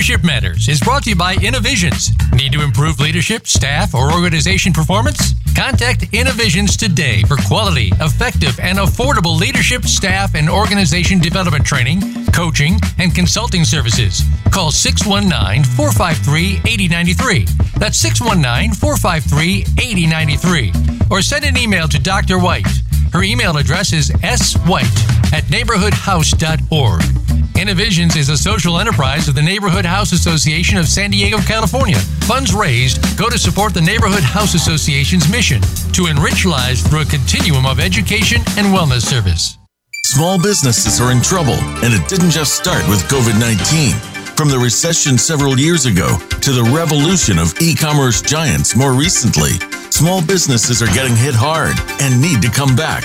Leadership 0.00 0.24
Matters 0.24 0.66
is 0.66 0.80
brought 0.80 1.02
to 1.02 1.10
you 1.10 1.14
by 1.14 1.34
Innovisions. 1.34 2.12
Need 2.32 2.52
to 2.52 2.62
improve 2.62 3.00
leadership, 3.00 3.46
staff, 3.46 3.94
or 3.94 4.10
organization 4.14 4.72
performance? 4.72 5.34
Contact 5.54 6.06
Innovisions 6.14 6.74
today 6.74 7.20
for 7.24 7.36
quality, 7.36 7.92
effective, 8.00 8.58
and 8.60 8.78
affordable 8.78 9.38
leadership, 9.38 9.84
staff, 9.84 10.34
and 10.34 10.48
organization 10.48 11.18
development 11.18 11.66
training, 11.66 12.00
coaching, 12.32 12.80
and 12.96 13.14
consulting 13.14 13.62
services. 13.62 14.22
Call 14.50 14.70
619 14.70 15.64
453 15.64 16.62
8093. 16.64 17.44
That's 17.76 17.98
619 17.98 18.72
453 18.72 19.66
8093. 19.84 20.72
Or 21.10 21.20
send 21.20 21.44
an 21.44 21.58
email 21.58 21.86
to 21.88 21.98
Dr. 21.98 22.38
White 22.38 22.66
Her 23.12 23.22
email 23.22 23.58
address 23.58 23.92
is 23.92 24.08
swhite 24.08 25.34
at 25.34 25.44
neighborhoodhouse.org. 25.52 27.39
Innovisions 27.60 28.16
is 28.16 28.30
a 28.30 28.38
social 28.38 28.80
enterprise 28.80 29.28
of 29.28 29.34
the 29.34 29.42
Neighborhood 29.42 29.84
House 29.84 30.12
Association 30.12 30.78
of 30.78 30.88
San 30.88 31.10
Diego, 31.10 31.36
California. 31.40 31.98
Funds 32.24 32.54
raised 32.54 33.02
go 33.18 33.28
to 33.28 33.36
support 33.36 33.74
the 33.74 33.82
Neighborhood 33.82 34.22
House 34.22 34.54
Association's 34.54 35.30
mission 35.30 35.60
to 35.92 36.06
enrich 36.06 36.46
lives 36.46 36.80
through 36.80 37.02
a 37.02 37.04
continuum 37.04 37.66
of 37.66 37.78
education 37.78 38.40
and 38.56 38.68
wellness 38.68 39.02
service. 39.02 39.58
Small 40.04 40.40
businesses 40.40 41.02
are 41.02 41.12
in 41.12 41.20
trouble, 41.20 41.60
and 41.84 41.92
it 41.92 42.08
didn't 42.08 42.30
just 42.30 42.54
start 42.54 42.88
with 42.88 43.02
COVID 43.10 43.38
19. 43.38 43.92
From 44.36 44.48
the 44.48 44.58
recession 44.58 45.18
several 45.18 45.60
years 45.60 45.84
ago 45.84 46.16
to 46.40 46.52
the 46.52 46.64
revolution 46.64 47.38
of 47.38 47.52
e 47.60 47.74
commerce 47.74 48.22
giants 48.22 48.74
more 48.74 48.94
recently, 48.94 49.60
small 49.90 50.24
businesses 50.24 50.80
are 50.80 50.94
getting 50.94 51.14
hit 51.14 51.34
hard 51.34 51.76
and 52.00 52.22
need 52.22 52.40
to 52.40 52.48
come 52.48 52.74
back. 52.74 53.04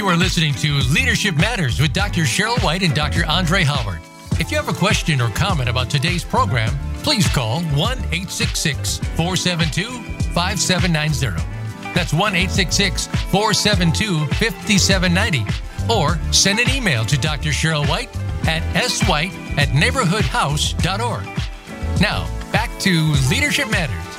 You 0.00 0.08
are 0.08 0.16
listening 0.16 0.54
to 0.54 0.78
Leadership 0.94 1.36
Matters 1.36 1.78
with 1.78 1.92
Dr. 1.92 2.22
Cheryl 2.22 2.58
White 2.64 2.82
and 2.82 2.94
Dr. 2.94 3.26
Andre 3.26 3.64
Howard. 3.64 4.00
If 4.40 4.50
you 4.50 4.56
have 4.56 4.70
a 4.70 4.72
question 4.72 5.20
or 5.20 5.28
comment 5.28 5.68
about 5.68 5.90
today's 5.90 6.24
program, 6.24 6.70
please 7.02 7.28
call 7.28 7.60
1 7.60 7.98
866 7.98 8.96
472 8.96 9.90
5790. 10.32 11.42
That's 11.92 12.14
1 12.14 12.34
866 12.34 13.08
472 13.08 14.24
5790. 14.36 15.44
Or 15.92 16.18
send 16.32 16.60
an 16.60 16.70
email 16.74 17.04
to 17.04 17.18
Dr. 17.18 17.50
Cheryl 17.50 17.86
White 17.86 18.08
at 18.48 18.62
swhite 18.84 19.34
at 19.58 19.68
neighborhoodhouse.org. 19.68 21.26
Now, 22.00 22.26
back 22.52 22.70
to 22.78 23.12
Leadership 23.28 23.70
Matters. 23.70 24.09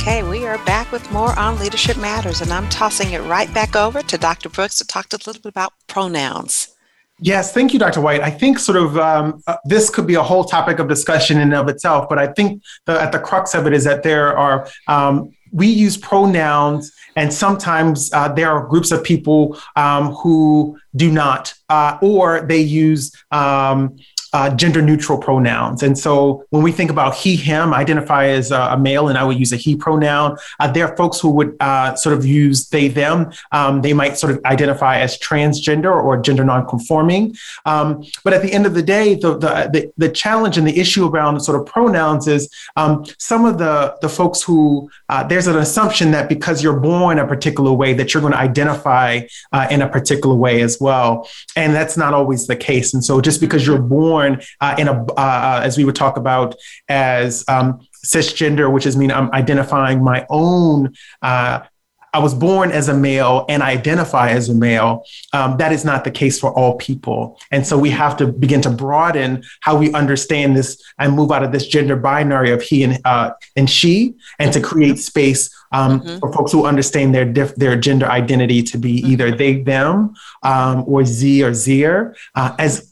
Okay, 0.00 0.22
we 0.22 0.46
are 0.46 0.56
back 0.64 0.90
with 0.92 1.12
more 1.12 1.38
on 1.38 1.58
Leadership 1.58 1.98
Matters, 1.98 2.40
and 2.40 2.50
I'm 2.50 2.66
tossing 2.70 3.12
it 3.12 3.18
right 3.24 3.52
back 3.52 3.76
over 3.76 4.00
to 4.00 4.16
Dr. 4.16 4.48
Brooks 4.48 4.76
to 4.76 4.86
talk 4.86 5.12
a 5.12 5.16
little 5.16 5.42
bit 5.42 5.50
about 5.50 5.74
pronouns. 5.88 6.74
Yes, 7.18 7.52
thank 7.52 7.74
you, 7.74 7.78
Dr. 7.78 8.00
White. 8.00 8.22
I 8.22 8.30
think 8.30 8.58
sort 8.58 8.78
of 8.78 8.96
um, 8.96 9.42
uh, 9.46 9.58
this 9.66 9.90
could 9.90 10.06
be 10.06 10.14
a 10.14 10.22
whole 10.22 10.44
topic 10.44 10.78
of 10.78 10.88
discussion 10.88 11.36
in 11.36 11.42
and 11.42 11.54
of 11.54 11.68
itself, 11.68 12.08
but 12.08 12.18
I 12.18 12.28
think 12.28 12.62
the, 12.86 12.98
at 12.98 13.12
the 13.12 13.18
crux 13.18 13.54
of 13.54 13.66
it 13.66 13.74
is 13.74 13.84
that 13.84 14.02
there 14.02 14.34
are 14.38 14.66
um, 14.88 15.34
we 15.52 15.66
use 15.66 15.98
pronouns, 15.98 16.90
and 17.16 17.30
sometimes 17.30 18.10
uh, 18.14 18.32
there 18.32 18.50
are 18.50 18.66
groups 18.66 18.92
of 18.92 19.04
people 19.04 19.60
um, 19.76 20.12
who 20.12 20.78
do 20.96 21.12
not, 21.12 21.52
uh, 21.68 21.98
or 22.00 22.40
they 22.40 22.60
use 22.60 23.12
um, 23.32 23.98
uh, 24.32 24.54
gender 24.54 24.82
neutral 24.82 25.18
pronouns. 25.18 25.82
And 25.82 25.98
so 25.98 26.44
when 26.50 26.62
we 26.62 26.72
think 26.72 26.90
about 26.90 27.14
he, 27.14 27.36
him, 27.36 27.74
identify 27.74 28.26
as 28.26 28.50
a, 28.50 28.60
a 28.60 28.78
male, 28.78 29.08
and 29.08 29.18
I 29.18 29.24
would 29.24 29.38
use 29.38 29.52
a 29.52 29.56
he 29.56 29.76
pronoun. 29.76 30.36
Uh, 30.58 30.70
there 30.70 30.86
are 30.86 30.96
folks 30.96 31.20
who 31.20 31.30
would 31.30 31.56
uh, 31.60 31.94
sort 31.94 32.16
of 32.16 32.24
use 32.24 32.68
they, 32.68 32.88
them. 32.88 33.32
Um, 33.52 33.82
they 33.82 33.92
might 33.92 34.18
sort 34.18 34.32
of 34.32 34.44
identify 34.44 34.98
as 34.98 35.18
transgender 35.18 35.92
or 35.92 36.20
gender 36.20 36.44
nonconforming. 36.44 37.34
Um, 37.64 38.04
but 38.24 38.32
at 38.32 38.42
the 38.42 38.52
end 38.52 38.66
of 38.66 38.74
the 38.74 38.82
day, 38.82 39.14
the, 39.14 39.36
the, 39.36 39.70
the, 39.72 39.92
the, 39.96 40.10
challenge 40.10 40.58
and 40.58 40.66
the 40.66 40.78
issue 40.78 41.06
around 41.06 41.40
sort 41.40 41.58
of 41.58 41.66
pronouns 41.66 42.26
is 42.26 42.50
um, 42.76 43.04
some 43.18 43.44
of 43.44 43.58
the, 43.58 43.96
the 44.02 44.08
folks 44.08 44.42
who, 44.42 44.90
uh, 45.08 45.22
there's 45.22 45.46
an 45.46 45.56
assumption 45.56 46.10
that 46.10 46.28
because 46.28 46.62
you're 46.62 46.78
born 46.78 47.18
a 47.18 47.26
particular 47.26 47.72
way, 47.72 47.94
that 47.94 48.12
you're 48.12 48.20
going 48.20 48.32
to 48.32 48.38
identify 48.38 49.20
uh, 49.52 49.66
in 49.70 49.80
a 49.82 49.88
particular 49.88 50.34
way 50.34 50.60
as 50.62 50.78
well. 50.80 51.28
And 51.56 51.74
that's 51.74 51.96
not 51.96 52.12
always 52.12 52.46
the 52.46 52.56
case. 52.56 52.92
And 52.92 53.04
so 53.04 53.20
just 53.20 53.40
because 53.40 53.66
you're 53.66 53.78
born 53.78 54.19
born 54.20 54.42
uh, 54.60 54.74
in 54.78 54.88
a, 54.88 54.92
uh, 54.92 55.14
uh, 55.16 55.60
as 55.62 55.76
we 55.76 55.84
would 55.84 55.96
talk 55.96 56.16
about 56.16 56.54
as 56.88 57.44
um, 57.48 57.80
cisgender, 58.04 58.72
which 58.72 58.86
is 58.86 58.96
mean 58.96 59.10
I'm 59.10 59.30
identifying 59.32 60.02
my 60.02 60.26
own. 60.28 60.94
Uh, 61.22 61.60
I 62.12 62.18
was 62.18 62.34
born 62.34 62.72
as 62.72 62.88
a 62.88 62.94
male 62.94 63.46
and 63.48 63.62
I 63.62 63.70
identify 63.70 64.30
as 64.30 64.48
a 64.48 64.54
male. 64.54 65.04
Um, 65.32 65.58
that 65.58 65.70
is 65.70 65.84
not 65.84 66.02
the 66.02 66.10
case 66.10 66.40
for 66.40 66.52
all 66.52 66.76
people. 66.76 67.38
And 67.52 67.64
so 67.64 67.78
we 67.78 67.90
have 67.90 68.16
to 68.16 68.26
begin 68.26 68.60
to 68.62 68.70
broaden 68.70 69.44
how 69.60 69.76
we 69.76 69.92
understand 69.92 70.56
this 70.56 70.82
and 70.98 71.14
move 71.14 71.30
out 71.30 71.44
of 71.44 71.52
this 71.52 71.68
gender 71.68 71.94
binary 71.94 72.50
of 72.50 72.62
he 72.62 72.82
and, 72.82 72.98
uh, 73.04 73.30
and 73.54 73.70
she 73.70 74.16
and 74.40 74.52
to 74.52 74.60
create 74.60 74.98
space 74.98 75.54
um, 75.70 76.00
mm-hmm. 76.00 76.18
for 76.18 76.32
folks 76.32 76.50
who 76.50 76.66
understand 76.66 77.14
their 77.14 77.24
diff- 77.24 77.54
their 77.54 77.76
gender 77.76 78.06
identity 78.06 78.60
to 78.64 78.76
be 78.76 78.94
either 79.08 79.28
mm-hmm. 79.28 79.36
they, 79.36 79.62
them, 79.62 80.14
um, 80.42 80.82
or 80.88 81.04
Z 81.04 81.44
or 81.44 81.54
Zer 81.54 82.16
uh, 82.34 82.56
as 82.58 82.89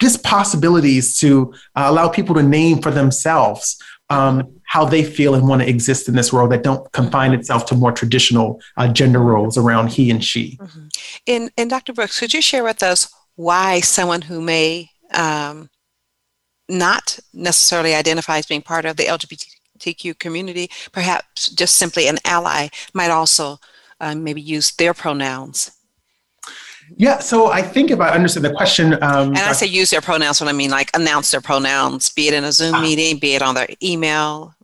just 0.00 0.22
possibilities 0.22 1.18
to 1.20 1.52
uh, 1.74 1.86
allow 1.86 2.08
people 2.08 2.34
to 2.34 2.42
name 2.42 2.80
for 2.80 2.90
themselves 2.90 3.80
um, 4.10 4.60
how 4.64 4.84
they 4.84 5.02
feel 5.02 5.34
and 5.34 5.46
want 5.46 5.62
to 5.62 5.68
exist 5.68 6.08
in 6.08 6.14
this 6.14 6.32
world 6.32 6.50
that 6.50 6.62
don't 6.62 6.90
confine 6.92 7.32
itself 7.32 7.66
to 7.66 7.74
more 7.74 7.92
traditional 7.92 8.60
uh, 8.76 8.88
gender 8.88 9.20
roles 9.20 9.58
around 9.58 9.88
he 9.88 10.10
and 10.10 10.24
she. 10.24 10.58
Mm-hmm. 10.60 10.86
And, 11.26 11.50
and 11.56 11.70
Dr. 11.70 11.92
Brooks, 11.92 12.20
could 12.20 12.34
you 12.34 12.42
share 12.42 12.64
with 12.64 12.82
us 12.82 13.12
why 13.36 13.80
someone 13.80 14.22
who 14.22 14.40
may 14.40 14.90
um, 15.12 15.70
not 16.68 17.18
necessarily 17.32 17.94
identify 17.94 18.38
as 18.38 18.46
being 18.46 18.62
part 18.62 18.84
of 18.84 18.96
the 18.96 19.04
LGBTQ 19.04 20.18
community, 20.18 20.70
perhaps 20.92 21.50
just 21.50 21.76
simply 21.76 22.08
an 22.08 22.18
ally, 22.24 22.68
might 22.94 23.10
also 23.10 23.58
uh, 24.00 24.14
maybe 24.14 24.40
use 24.40 24.72
their 24.72 24.94
pronouns? 24.94 25.70
Yeah, 26.96 27.18
so 27.18 27.50
I 27.50 27.62
think 27.62 27.90
if 27.90 28.00
I 28.00 28.10
understand 28.10 28.44
the 28.44 28.52
question, 28.52 28.94
um, 29.02 29.28
and 29.28 29.38
I 29.38 29.52
say 29.52 29.66
use 29.66 29.90
their 29.90 30.00
pronouns 30.00 30.40
when 30.40 30.48
I 30.48 30.52
mean 30.52 30.70
like 30.70 30.90
announce 30.94 31.30
their 31.30 31.40
pronouns, 31.40 32.10
be 32.10 32.28
it 32.28 32.34
in 32.34 32.44
a 32.44 32.52
Zoom 32.52 32.74
uh, 32.74 32.80
meeting, 32.80 33.18
be 33.18 33.34
it 33.34 33.42
on 33.42 33.54
their 33.54 33.68
email. 33.82 34.54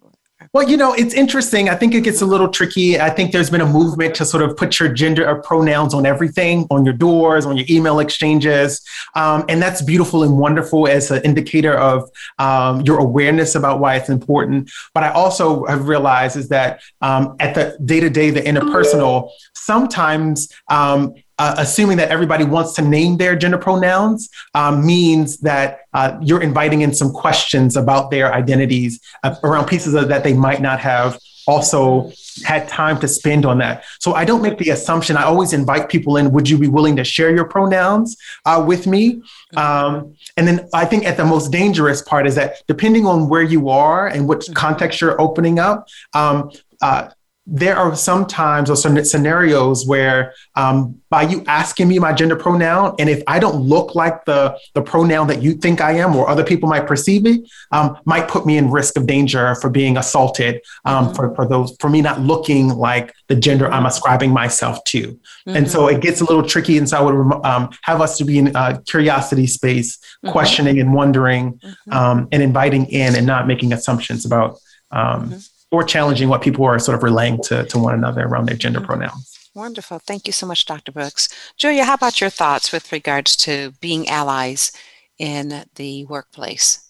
Well, 0.55 0.69
you 0.69 0.77
know, 0.77 0.93
it's 0.93 1.15
interesting. 1.15 1.69
I 1.69 1.75
think 1.75 1.95
it 1.95 2.03
gets 2.03 2.23
a 2.23 2.27
little 2.27 2.49
tricky. 2.49 3.01
I 3.01 3.11
think 3.11 3.33
there's 3.33 3.51
been 3.51 3.61
a 3.61 3.67
movement 3.67 4.15
to 4.17 4.25
sort 4.25 4.45
of 4.45 4.57
put 4.57 4.79
your 4.79 4.89
gender 4.89 5.29
or 5.29 5.43
pronouns 5.43 5.95
on 5.95 6.07
everything, 6.07 6.69
on 6.71 6.85
your 6.85 6.95
doors, 6.95 7.45
on 7.45 7.57
your 7.57 7.67
email 7.69 7.99
exchanges. 7.99 8.81
Um, 9.17 9.45
and 9.49 9.61
that's 9.61 9.83
beautiful 9.83 10.23
and 10.23 10.39
wonderful 10.39 10.87
as 10.87 11.11
an 11.11 11.23
indicator 11.23 11.75
of 11.75 12.09
um, 12.39 12.83
your 12.83 13.01
awareness 13.01 13.57
about 13.57 13.81
why 13.81 13.97
it's 13.97 14.09
important. 14.09 14.71
But 14.93 15.03
I 15.03 15.11
also 15.11 15.65
have 15.65 15.89
realized 15.89 16.37
is 16.37 16.49
that 16.51 16.81
um, 17.01 17.35
at 17.41 17.57
the 17.57 17.77
day 17.85 17.99
to 17.99 18.09
day, 18.09 18.31
the 18.31 18.41
interpersonal, 18.43 19.31
sometimes 19.55 20.53
um, 20.69 21.15
uh, 21.39 21.55
assuming 21.59 21.97
that 21.97 22.11
everybody 22.11 22.45
wants 22.45 22.75
to 22.75 22.83
name 22.83 23.17
their 23.17 23.37
gender 23.37 23.59
pronouns 23.59 24.29
um, 24.55 24.85
means 24.85 25.39
that 25.39 25.81
uh, 25.93 26.19
you're 26.23 26.43
inviting 26.43 26.83
in 26.83 26.95
some 26.95 27.13
questions 27.13 27.77
about 27.77 28.11
their 28.11 28.33
identities 28.33 29.01
uh, 29.23 29.35
around 29.43 29.67
pieces 29.67 29.95
of 29.95 30.09
that 30.09 30.23
they 30.23 30.35
might 30.35 30.61
not 30.61 30.79
have 30.81 31.19
also 31.47 32.11
had 32.45 32.69
time 32.69 32.99
to 33.01 33.07
spend 33.07 33.45
on 33.45 33.59
that. 33.59 33.85
So 34.01 34.15
I 34.15 34.25
don't 34.25 34.43
make 34.43 34.59
the 34.59 34.71
assumption. 34.71 35.17
I 35.17 35.25
always 35.25 35.53
invite 35.53 35.89
people 35.89 36.17
in. 36.17 36.33
Would 36.33 36.49
you 36.49 36.59
be 36.59 36.69
willing 36.69 36.97
to 36.97 37.05
share 37.05 37.35
your 37.35 37.45
pronouns 37.45 38.17
uh, 38.45 38.65
with 38.67 38.87
me? 38.87 39.23
Um, 39.57 40.15
and 40.37 40.49
then 40.49 40.69
I 40.73 40.85
think 40.85 41.05
at 41.05 41.17
the 41.17 41.25
most 41.25 41.53
dangerous 41.53 42.03
part 42.03 42.27
is 42.27 42.35
that 42.37 42.63
depending 42.67 43.07
on 43.07 43.29
where 43.29 43.43
you 43.43 43.69
are 43.69 44.09
and 44.09 44.27
what 44.29 44.49
context 44.55 45.01
you're 45.01 45.21
opening 45.21 45.59
up, 45.59 45.87
um, 46.15 46.51
uh, 46.81 47.11
there 47.47 47.77
are 47.77 47.95
some 47.95 48.25
times 48.27 48.71
or 48.71 48.77
some 48.77 49.03
scenarios 49.05 49.87
where 49.87 50.33
um, 50.55 50.99
by 51.11 51.23
you 51.23 51.45
asking 51.47 51.89
me 51.89 51.99
my 51.99 52.13
gender 52.13 52.37
pronoun 52.37 52.95
and 52.99 53.11
if 53.11 53.23
i 53.27 53.39
don't 53.39 53.57
look 53.57 53.95
like 53.95 54.25
the 54.25 54.59
the 54.73 54.81
pronoun 54.81 55.27
that 55.27 55.43
you 55.43 55.53
think 55.53 55.81
i 55.81 55.93
am 55.93 56.17
or 56.17 56.29
other 56.29 56.43
people 56.43 56.69
might 56.69 56.87
perceive 56.87 57.23
me 57.23 57.47
um, 57.71 57.97
might 58.07 58.29
put 58.29 58.47
me 58.47 58.57
in 58.57 58.71
risk 58.71 58.97
of 58.97 59.07
danger 59.07 59.55
for 59.57 59.69
being 59.69 59.97
assaulted 59.99 60.61
um, 60.87 61.07
mm-hmm. 61.07 61.15
for, 61.15 61.35
for 61.35 61.47
those 61.47 61.77
for 61.81 61.91
me 61.91 62.01
not 62.01 62.21
looking 62.21 62.69
like 62.69 63.15
the 63.29 63.37
gender 63.37 63.71
i'm 63.71 63.85
ascribing 63.85 64.31
myself 64.31 64.83
to 64.85 65.09
mm-hmm. 65.09 65.57
and 65.57 65.71
so 65.71 65.87
it 65.87 66.01
gets 66.01 66.23
a 66.23 66.25
little 66.25 66.43
tricky 66.43 66.79
and 66.79 66.89
so 66.89 66.97
i 66.97 67.01
would 67.03 67.45
um, 67.45 67.69
have 67.83 68.01
us 68.01 68.17
to 68.17 68.25
be 68.25 68.39
in 68.39 68.55
a 68.57 68.81
curiosity 68.87 69.47
space 69.47 69.99
mm-hmm. 69.99 70.31
questioning 70.31 70.81
and 70.81 70.95
wondering 70.95 71.53
mm-hmm. 71.53 71.93
um, 71.93 72.27
and 72.33 72.43
inviting 72.43 72.87
in 72.87 73.15
and 73.15 73.27
not 73.27 73.47
making 73.47 73.73
assumptions 73.73 74.25
about 74.25 74.57
um, 74.91 75.29
mm-hmm 75.29 75.39
or 75.75 75.85
challenging 75.85 76.29
what 76.29 76.43
people 76.43 76.65
are 76.65 76.79
sort 76.79 76.97
of 76.97 77.03
relaying 77.03 77.43
to, 77.45 77.65
to 77.65 77.79
one 77.79 77.95
another 77.95 78.25
around 78.25 78.47
their 78.47 78.57
gender 78.57 78.81
mm-hmm. 78.81 78.87
pronouns. 78.87 79.51
Wonderful. 79.55 80.01
Thank 80.01 80.27
you 80.27 80.33
so 80.33 80.47
much, 80.47 80.67
Dr. 80.67 80.91
Brooks. 80.91 81.29
Julia, 81.57 81.85
how 81.85 81.95
about 81.95 82.21
your 82.21 82.31
thoughts 82.31 82.73
with 82.73 82.91
regards 82.91 83.37
to 83.39 83.73
being 83.81 84.09
allies 84.09 84.73
in 85.19 85.65
the 85.77 86.05
workplace? 86.07 86.89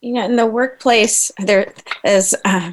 You 0.00 0.14
know, 0.14 0.24
in 0.24 0.36
the 0.36 0.46
workplace, 0.46 1.30
there, 1.38 1.74
as 2.04 2.34
uh, 2.46 2.72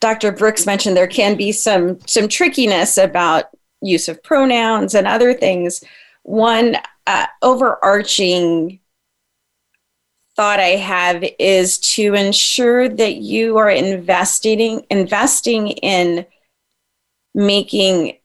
Dr. 0.00 0.32
Brooks 0.32 0.66
mentioned, 0.66 0.96
there 0.96 1.06
can 1.06 1.36
be 1.36 1.50
some 1.52 1.98
some 2.06 2.28
trickiness 2.28 2.98
about 2.98 3.46
use 3.80 4.08
of 4.08 4.22
pronouns 4.22 4.94
and 4.94 5.06
other 5.06 5.32
things 5.32 5.82
one 6.26 6.76
uh, 7.06 7.26
overarching 7.40 8.80
thought 10.36 10.60
I 10.60 10.76
have 10.76 11.24
is 11.38 11.78
to 11.78 12.14
ensure 12.14 12.88
that 12.88 13.16
you 13.16 13.56
are 13.56 13.70
investing 13.70 14.84
investing 14.90 15.68
in 15.68 16.26
making 17.34 18.18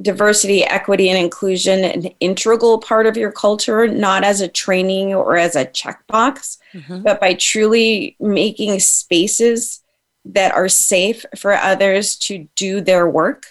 diversity, 0.00 0.64
equity, 0.64 1.08
and 1.08 1.18
inclusion 1.18 1.84
an 1.84 2.06
integral 2.20 2.78
part 2.78 3.06
of 3.06 3.16
your 3.16 3.32
culture, 3.32 3.88
not 3.88 4.24
as 4.24 4.40
a 4.40 4.48
training 4.48 5.14
or 5.14 5.36
as 5.36 5.56
a 5.56 5.66
checkbox, 5.66 6.58
mm-hmm. 6.72 7.02
but 7.02 7.20
by 7.20 7.34
truly 7.34 8.16
making 8.20 8.78
spaces 8.78 9.80
that 10.24 10.52
are 10.52 10.68
safe 10.68 11.24
for 11.36 11.52
others 11.52 12.16
to 12.16 12.46
do 12.54 12.80
their 12.80 13.08
work. 13.08 13.46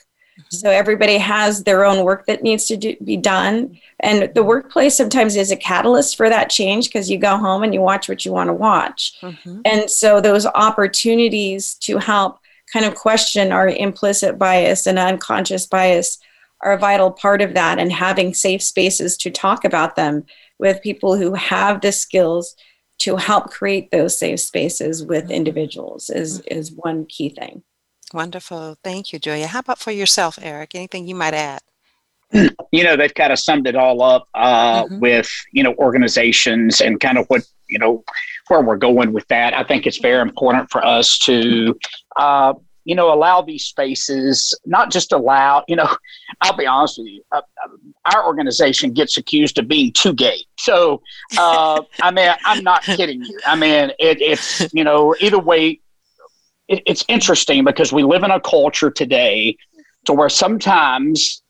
So 0.49 0.69
everybody 0.69 1.17
has 1.17 1.63
their 1.63 1.85
own 1.85 2.03
work 2.03 2.25
that 2.25 2.43
needs 2.43 2.65
to 2.67 2.77
do, 2.77 2.95
be 3.03 3.17
done. 3.17 3.79
And 3.99 4.33
the 4.33 4.43
workplace 4.43 4.95
sometimes 4.95 5.35
is 5.35 5.51
a 5.51 5.57
catalyst 5.57 6.15
for 6.15 6.29
that 6.29 6.49
change 6.49 6.87
because 6.87 7.09
you 7.09 7.17
go 7.17 7.37
home 7.37 7.63
and 7.63 7.73
you 7.73 7.81
watch 7.81 8.07
what 8.07 8.25
you 8.25 8.31
want 8.31 8.49
to 8.49 8.53
watch. 8.53 9.17
Mm-hmm. 9.21 9.61
And 9.65 9.89
so 9.89 10.21
those 10.21 10.45
opportunities 10.45 11.75
to 11.81 11.97
help 11.97 12.39
kind 12.71 12.85
of 12.85 12.95
question 12.95 13.51
our 13.51 13.69
implicit 13.69 14.37
bias 14.37 14.87
and 14.87 14.99
unconscious 14.99 15.65
bias 15.65 16.19
are 16.61 16.73
a 16.73 16.79
vital 16.79 17.11
part 17.11 17.41
of 17.41 17.53
that 17.53 17.79
and 17.79 17.91
having 17.91 18.33
safe 18.33 18.61
spaces 18.61 19.15
to 19.17 19.29
talk 19.29 19.63
about 19.63 19.95
them 19.95 20.25
with 20.59 20.81
people 20.81 21.15
who 21.15 21.33
have 21.33 21.81
the 21.81 21.91
skills 21.91 22.55
to 22.99 23.15
help 23.15 23.51
create 23.51 23.91
those 23.91 24.17
safe 24.17 24.39
spaces 24.39 25.05
with 25.05 25.25
mm-hmm. 25.25 25.33
individuals 25.33 26.09
is 26.09 26.39
mm-hmm. 26.39 26.57
is 26.57 26.71
one 26.71 27.05
key 27.05 27.29
thing 27.29 27.63
wonderful 28.13 28.77
thank 28.83 29.11
you 29.11 29.19
julia 29.19 29.47
how 29.47 29.59
about 29.59 29.79
for 29.79 29.91
yourself 29.91 30.39
eric 30.41 30.75
anything 30.75 31.07
you 31.07 31.15
might 31.15 31.33
add 31.33 31.61
you 32.71 32.83
know 32.83 32.95
they've 32.95 33.13
kind 33.13 33.31
of 33.31 33.39
summed 33.39 33.67
it 33.67 33.75
all 33.75 34.01
up 34.01 34.27
uh, 34.33 34.83
mm-hmm. 34.83 34.99
with 34.99 35.29
you 35.51 35.63
know 35.63 35.73
organizations 35.75 36.81
and 36.81 36.99
kind 36.99 37.17
of 37.17 37.25
what 37.27 37.45
you 37.67 37.79
know 37.79 38.03
where 38.47 38.61
we're 38.61 38.77
going 38.77 39.13
with 39.13 39.27
that 39.27 39.53
i 39.53 39.63
think 39.63 39.85
it's 39.85 39.97
very 39.97 40.21
important 40.21 40.69
for 40.69 40.85
us 40.85 41.17
to 41.17 41.77
uh, 42.17 42.53
you 42.87 42.95
know, 42.95 43.13
allow 43.13 43.41
these 43.41 43.65
spaces, 43.65 44.57
not 44.65 44.91
just 44.91 45.11
allow, 45.11 45.61
you 45.67 45.75
know, 45.75 45.93
I'll 46.41 46.55
be 46.55 46.65
honest 46.65 46.97
with 46.97 47.07
you, 47.07 47.21
uh, 47.33 47.41
our 48.15 48.25
organization 48.25 48.93
gets 48.93 49.17
accused 49.17 49.57
of 49.57 49.67
being 49.67 49.91
too 49.91 50.13
gay. 50.13 50.45
So, 50.57 51.01
uh, 51.37 51.81
I 52.01 52.11
mean, 52.11 52.31
I'm 52.45 52.63
not 52.63 52.83
kidding 52.83 53.21
you. 53.23 53.37
I 53.45 53.57
mean, 53.57 53.91
it, 53.99 54.21
it's, 54.21 54.73
you 54.73 54.85
know, 54.85 55.13
either 55.19 55.37
way, 55.37 55.81
it, 56.67 56.83
it's 56.85 57.05
interesting 57.07 57.63
because 57.63 57.91
we 57.91 58.03
live 58.03 58.23
in 58.23 58.31
a 58.31 58.39
culture 58.39 58.91
today 58.91 59.57
to 60.05 60.13
where 60.13 60.29
sometimes, 60.29 61.43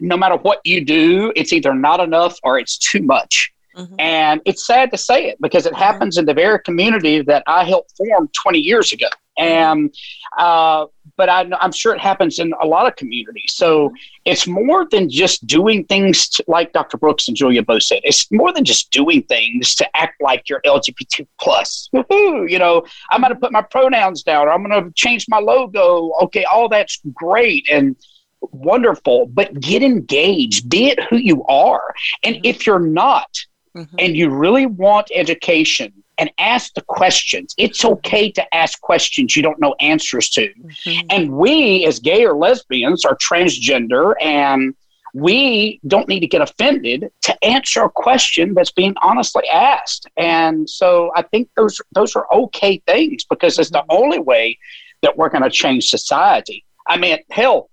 no 0.00 0.16
matter 0.16 0.36
what 0.36 0.60
you 0.64 0.84
do, 0.84 1.32
it's 1.34 1.52
either 1.52 1.74
not 1.74 2.00
enough 2.00 2.38
or 2.42 2.58
it's 2.58 2.76
too 2.78 3.02
much. 3.02 3.52
Mm-hmm. 3.76 3.94
And 3.98 4.40
it's 4.44 4.66
sad 4.66 4.90
to 4.90 4.98
say 4.98 5.28
it 5.28 5.40
because 5.40 5.64
it 5.64 5.74
happens 5.74 6.18
in 6.18 6.26
the 6.26 6.34
very 6.34 6.60
community 6.60 7.22
that 7.22 7.42
I 7.46 7.64
helped 7.64 7.96
form 7.96 8.28
20 8.42 8.58
years 8.58 8.92
ago. 8.92 9.06
And 9.38 9.94
uh, 10.36 10.86
but 11.16 11.28
I, 11.28 11.46
am 11.60 11.72
sure 11.72 11.94
it 11.94 12.00
happens 12.00 12.38
in 12.38 12.52
a 12.60 12.66
lot 12.66 12.86
of 12.86 12.96
communities. 12.96 13.52
So 13.54 13.92
it's 14.24 14.46
more 14.46 14.86
than 14.90 15.10
just 15.10 15.46
doing 15.46 15.84
things 15.84 16.28
to, 16.30 16.44
like 16.48 16.72
Dr. 16.72 16.96
Brooks 16.96 17.28
and 17.28 17.36
Julia 17.36 17.62
both 17.62 17.82
said. 17.82 18.00
It's 18.04 18.30
more 18.30 18.52
than 18.52 18.64
just 18.64 18.90
doing 18.90 19.22
things 19.24 19.74
to 19.76 19.96
act 19.96 20.20
like 20.20 20.48
you're 20.48 20.60
LGBT 20.62 21.26
plus. 21.40 21.88
You 22.12 22.58
know, 22.58 22.84
I'm 23.10 23.20
going 23.20 23.32
to 23.32 23.38
put 23.38 23.52
my 23.52 23.62
pronouns 23.62 24.22
down. 24.22 24.48
Or 24.48 24.52
I'm 24.52 24.64
going 24.64 24.84
to 24.84 24.90
change 24.92 25.26
my 25.28 25.38
logo. 25.38 26.12
Okay, 26.22 26.44
all 26.44 26.68
that's 26.68 27.00
great 27.14 27.68
and 27.70 27.96
wonderful, 28.40 29.26
but 29.26 29.58
get 29.60 29.82
engaged. 29.82 30.68
Be 30.68 30.88
it 30.88 31.02
who 31.04 31.16
you 31.16 31.44
are, 31.44 31.94
and 32.22 32.38
if 32.44 32.66
you're 32.66 32.80
not, 32.80 33.28
mm-hmm. 33.76 33.96
and 33.98 34.16
you 34.16 34.30
really 34.30 34.66
want 34.66 35.10
education 35.14 36.01
and 36.22 36.30
ask 36.38 36.72
the 36.74 36.82
questions. 36.82 37.52
It's 37.58 37.84
okay 37.84 38.30
to 38.30 38.54
ask 38.54 38.80
questions 38.80 39.34
you 39.34 39.42
don't 39.42 39.58
know 39.60 39.74
answers 39.80 40.30
to. 40.30 40.48
Mm-hmm. 40.48 41.06
And 41.10 41.32
we, 41.32 41.84
as 41.84 41.98
gay 41.98 42.24
or 42.24 42.36
lesbians, 42.36 43.04
are 43.04 43.16
transgender 43.16 44.14
and 44.22 44.76
we 45.14 45.80
don't 45.88 46.06
need 46.06 46.20
to 46.20 46.28
get 46.28 46.40
offended 46.40 47.10
to 47.22 47.44
answer 47.44 47.82
a 47.82 47.90
question 47.90 48.54
that's 48.54 48.70
being 48.70 48.94
honestly 49.02 49.42
asked. 49.48 50.06
And 50.16 50.70
so 50.70 51.10
I 51.16 51.22
think 51.22 51.50
those 51.56 51.80
those 51.90 52.14
are 52.14 52.32
okay 52.32 52.80
things 52.86 53.24
because 53.24 53.58
it's 53.58 53.70
the 53.70 53.78
mm-hmm. 53.80 53.96
only 54.02 54.20
way 54.20 54.60
that 55.02 55.18
we're 55.18 55.28
going 55.28 55.42
to 55.42 55.50
change 55.50 55.90
society. 55.90 56.64
I 56.86 56.98
mean, 56.98 57.18
hell, 57.32 57.68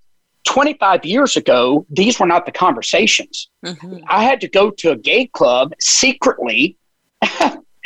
25 0.45 1.05
years 1.05 1.37
ago, 1.37 1.85
these 1.91 2.19
were 2.19 2.25
not 2.25 2.47
the 2.47 2.51
conversations. 2.51 3.51
Mm-hmm. 3.63 3.99
I 4.07 4.23
had 4.23 4.41
to 4.41 4.47
go 4.47 4.71
to 4.71 4.91
a 4.93 4.97
gay 4.97 5.27
club 5.27 5.73
secretly 5.79 6.77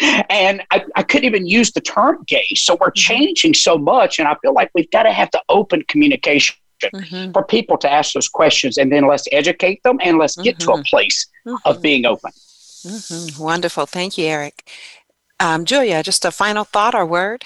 and 0.02 0.64
I, 0.72 0.86
I, 0.96 1.04
couldn't 1.04 1.26
even 1.26 1.46
use 1.46 1.72
the 1.72 1.82
term 1.82 2.24
gay. 2.28 2.48
So 2.56 2.76
we're 2.80 2.88
mm-hmm. 2.88 2.96
changing 2.96 3.54
so 3.54 3.78
much, 3.78 4.20
and 4.20 4.28
I 4.28 4.36
feel 4.41 4.54
like 4.54 4.72
we've 4.74 4.89
got 4.91 5.04
to 5.04 5.12
have 5.12 5.30
to 5.32 5.41
open 5.50 5.84
communication 5.88 6.56
mm-hmm. 6.82 7.32
for 7.32 7.44
people 7.44 7.78
to 7.80 7.91
ask 7.91 8.14
those 8.14 8.28
questions, 8.28 8.78
and 8.78 8.91
then 8.91 9.08
let's 9.08 9.28
educate 9.32 9.84
them 9.84 10.00
and 10.04 10.18
let's 10.18 10.36
get 10.36 10.58
mm-hmm. 10.58 10.66
to 10.66 10.72
a 10.72 10.76
mm-hmm. 10.78 10.89
place 10.89 11.28
of 11.66 11.76
mm-hmm. 11.76 11.82
being 11.82 12.06
open. 12.06 12.32
Mm-hmm. 12.32 13.41
Wonderful, 13.41 13.86
thank 13.86 14.18
you, 14.18 14.26
Eric. 14.26 14.68
Um, 15.39 15.66
Julia, 15.66 16.04
just 16.04 16.26
a 16.26 16.32
final 16.32 16.64
thought 16.64 16.96
or 16.96 17.06
word. 17.06 17.46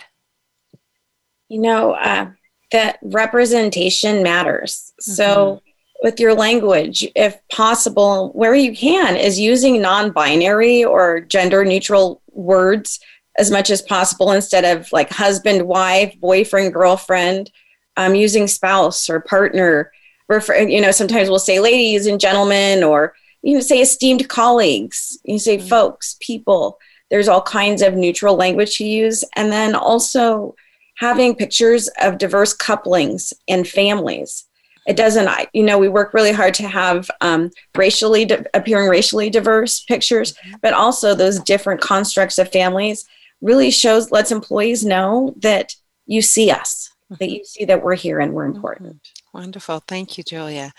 You 1.50 1.62
know 1.62 1.92
uh, 1.94 2.32
that 2.72 3.00
representation 3.02 4.22
matters. 4.24 4.94
So 5.00 5.62
with 6.04 6.20
your 6.20 6.34
language, 6.34 7.08
if 7.16 7.38
possible, 7.50 8.30
where 8.34 8.56
you 8.56 8.76
can, 8.76 9.16
is 9.16 9.40
using 9.40 9.82
non 9.82 10.12
binary 10.12 10.84
or 10.84 11.22
gender 11.22 11.66
neutral 11.66 12.22
words 12.32 13.00
as 13.38 13.52
much 13.52 13.70
as 13.70 13.82
possible 13.82 14.32
instead 14.32 14.66
of 14.66 14.92
like 14.92 15.10
husband, 15.10 15.68
wife, 15.68 16.20
boyfriend, 16.20 16.74
girlfriend, 16.74 17.52
um, 17.96 18.16
using 18.16 18.48
spouse 18.48 19.10
or 19.10 19.20
partner. 19.20 19.92
Refer, 20.28 20.58
you 20.62 20.82
know, 20.82 20.92
sometimes 20.92 21.30
we'll 21.30 21.40
say 21.40 21.60
ladies 21.60 22.06
and 22.06 22.20
gentlemen, 22.20 22.84
or 22.84 23.14
you 23.42 23.56
know, 23.56 23.60
say 23.60 23.82
esteemed 23.82 24.28
colleagues. 24.28 25.18
You 25.24 25.40
say 25.40 25.58
mm-hmm. 25.58 25.68
folks, 25.68 26.18
people. 26.20 26.80
There's 27.10 27.30
all 27.30 27.42
kinds 27.42 27.82
of 27.82 27.94
neutral 27.94 28.36
language 28.36 28.78
to 28.78 28.86
use, 28.86 29.24
and 29.36 29.52
then 29.52 29.74
also 29.76 30.56
having 30.98 31.36
pictures 31.36 31.90
of 32.02 32.18
diverse 32.18 32.54
couplings 32.54 33.34
and 33.48 33.68
families 33.68 34.47
it 34.88 34.96
doesn't 34.96 35.30
you 35.54 35.62
know 35.62 35.78
we 35.78 35.90
work 35.90 36.14
really 36.14 36.32
hard 36.32 36.54
to 36.56 36.68
have 36.68 37.12
um, 37.22 37.52
racially 37.76 38.26
di- 38.26 38.46
appearing 38.54 38.90
racially 38.90 39.30
diverse 39.30 39.82
pictures 39.82 40.34
mm-hmm. 40.34 40.56
but 40.62 40.74
also 40.74 41.14
those 41.14 41.40
different 41.42 41.82
constructs 41.82 42.40
of 42.40 42.52
families 42.52 43.06
really 43.42 43.70
shows 43.70 44.12
lets 44.12 44.32
employees 44.32 44.84
know 44.84 45.36
that 45.38 45.76
you 46.08 46.22
see 46.22 46.50
us 46.50 46.90
mm-hmm. 47.12 47.16
that 47.20 47.30
you 47.30 47.46
see 47.46 47.66
that 47.66 47.84
we're 47.84 47.96
here 47.96 48.20
and 48.20 48.34
we're 48.34 48.46
important 48.46 49.04
mm-hmm. 49.04 49.38
wonderful 49.38 49.84
thank 49.88 50.18
you 50.18 50.24
julia 50.24 50.72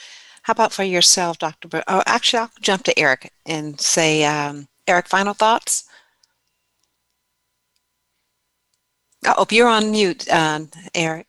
how 0.43 0.53
about 0.53 0.73
for 0.73 0.83
yourself 0.83 1.39
dr 1.39 1.69
Bur- 1.69 1.85
oh 1.87 2.03
actually 2.07 2.41
i'll 2.41 2.51
jump 2.61 2.83
to 2.83 2.99
eric 2.99 3.31
and 3.47 3.81
say 3.81 4.25
um, 4.25 4.67
eric 4.87 5.07
final 5.07 5.35
thoughts 5.35 5.85
oh 9.27 9.47
you're 9.51 9.69
on 9.69 9.91
mute 9.91 10.27
uh, 10.31 10.61
eric 10.95 11.27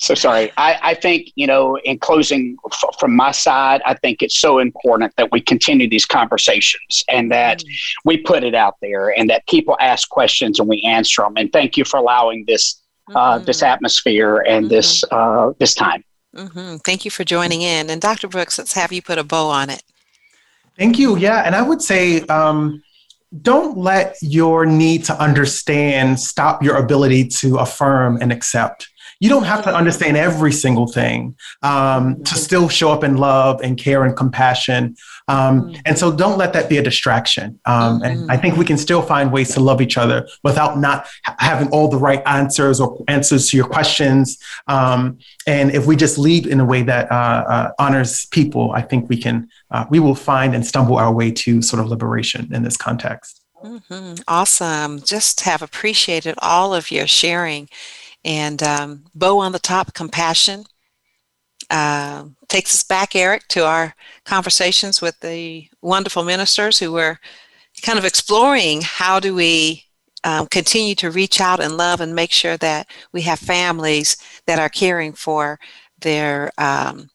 so 0.00 0.14
sorry. 0.14 0.50
I, 0.56 0.78
I 0.82 0.94
think, 0.94 1.30
you 1.34 1.46
know, 1.46 1.76
in 1.84 1.98
closing 1.98 2.56
f- 2.72 2.96
from 2.98 3.14
my 3.14 3.32
side, 3.32 3.82
I 3.84 3.92
think 3.92 4.22
it's 4.22 4.38
so 4.38 4.58
important 4.58 5.12
that 5.16 5.30
we 5.30 5.42
continue 5.42 5.88
these 5.88 6.06
conversations 6.06 7.04
and 7.08 7.30
that 7.30 7.58
mm 7.58 7.70
we 8.04 8.16
put 8.16 8.42
it 8.42 8.54
out 8.54 8.76
there 8.80 9.10
and 9.10 9.28
that 9.28 9.46
people 9.46 9.76
ask 9.78 10.08
questions 10.08 10.58
and 10.58 10.68
we 10.68 10.80
answer 10.82 11.22
them. 11.22 11.34
And 11.36 11.52
thank 11.52 11.76
you 11.76 11.84
for 11.84 11.98
allowing 11.98 12.44
this 12.46 12.80
uh, 13.14 13.36
mm-hmm. 13.36 13.44
this 13.44 13.62
atmosphere 13.62 14.38
and 14.48 14.64
mm-hmm. 14.64 14.74
this 14.74 15.04
uh, 15.10 15.52
this 15.58 15.74
time. 15.74 16.02
Mm-hmm. 16.34 16.76
Thank 16.78 17.04
you 17.04 17.10
for 17.10 17.24
joining 17.24 17.62
in. 17.62 17.90
And 17.90 18.00
Dr. 18.00 18.28
Brooks, 18.28 18.58
let's 18.58 18.72
have 18.72 18.92
you 18.92 19.02
put 19.02 19.18
a 19.18 19.24
bow 19.24 19.48
on 19.48 19.70
it. 19.70 19.82
Thank 20.78 20.98
you. 20.98 21.16
Yeah. 21.16 21.42
And 21.44 21.54
I 21.54 21.62
would 21.62 21.82
say, 21.82 22.22
um, 22.22 22.82
don't 23.42 23.76
let 23.76 24.16
your 24.22 24.64
need 24.66 25.04
to 25.04 25.14
understand 25.20 26.18
stop 26.18 26.62
your 26.62 26.76
ability 26.76 27.28
to 27.28 27.58
affirm 27.58 28.18
and 28.20 28.32
accept 28.32 28.88
you 29.20 29.28
don't 29.28 29.44
have 29.44 29.62
to 29.64 29.74
understand 29.74 30.16
every 30.16 30.50
single 30.50 30.86
thing 30.86 31.36
um, 31.62 32.22
to 32.24 32.34
still 32.34 32.70
show 32.70 32.90
up 32.90 33.04
in 33.04 33.18
love 33.18 33.60
and 33.62 33.76
care 33.76 34.04
and 34.04 34.16
compassion. 34.16 34.96
Um, 35.28 35.62
mm-hmm. 35.62 35.80
and 35.84 35.98
so 35.98 36.10
don't 36.10 36.38
let 36.38 36.54
that 36.54 36.70
be 36.70 36.78
a 36.78 36.82
distraction. 36.82 37.60
Um, 37.66 38.02
and 38.02 38.30
I 38.32 38.38
think 38.38 38.56
we 38.56 38.64
can 38.64 38.78
still 38.78 39.02
find 39.02 39.30
ways 39.30 39.52
to 39.54 39.60
love 39.60 39.82
each 39.82 39.98
other 39.98 40.26
without 40.42 40.78
not 40.78 41.06
having 41.38 41.68
all 41.68 41.88
the 41.88 41.98
right 41.98 42.22
answers 42.26 42.80
or 42.80 42.98
answers 43.08 43.50
to 43.50 43.58
your 43.58 43.66
questions. 43.66 44.38
Um, 44.66 45.18
and 45.46 45.70
if 45.72 45.86
we 45.86 45.96
just 45.96 46.16
lead 46.16 46.46
in 46.46 46.58
a 46.58 46.64
way 46.64 46.82
that 46.82 47.12
uh, 47.12 47.44
uh, 47.46 47.70
honors 47.78 48.24
people, 48.26 48.72
I 48.72 48.80
think 48.80 49.10
we 49.10 49.18
can, 49.18 49.50
uh, 49.70 49.84
we 49.90 50.00
will 50.00 50.14
find 50.14 50.54
and 50.54 50.66
stumble 50.66 50.96
our 50.96 51.12
way 51.12 51.30
to 51.32 51.60
sort 51.60 51.80
of 51.80 51.88
liberation 51.88 52.52
in 52.54 52.62
this 52.62 52.78
context. 52.78 53.42
Mm-hmm. 53.62 54.22
Awesome. 54.26 55.02
Just 55.02 55.42
have 55.42 55.60
appreciated 55.60 56.36
all 56.38 56.74
of 56.74 56.90
your 56.90 57.06
sharing 57.06 57.68
and 58.24 58.62
um, 58.62 59.04
bow 59.14 59.38
on 59.38 59.52
the 59.52 59.58
top 59.58 59.94
compassion. 59.94 60.64
Uh, 61.68 62.24
takes 62.48 62.74
us 62.74 62.82
back, 62.82 63.14
Eric, 63.14 63.46
to 63.48 63.64
our 63.64 63.94
conversations 64.24 65.00
with 65.00 65.18
the 65.20 65.68
wonderful 65.82 66.24
ministers 66.24 66.78
who 66.78 66.90
were 66.90 67.18
kind 67.82 67.98
of 67.98 68.04
exploring 68.04 68.80
how 68.82 69.20
do 69.20 69.34
we 69.34 69.84
um, 70.24 70.46
continue 70.48 70.94
to 70.96 71.10
reach 71.10 71.40
out 71.40 71.60
and 71.60 71.76
love 71.76 72.00
and 72.00 72.14
make 72.14 72.32
sure 72.32 72.56
that 72.58 72.88
we 73.12 73.22
have 73.22 73.38
families 73.38 74.16
that 74.46 74.58
are 74.58 74.68
caring 74.68 75.12
for 75.12 75.58
their 76.00 76.50
um, 76.58 77.08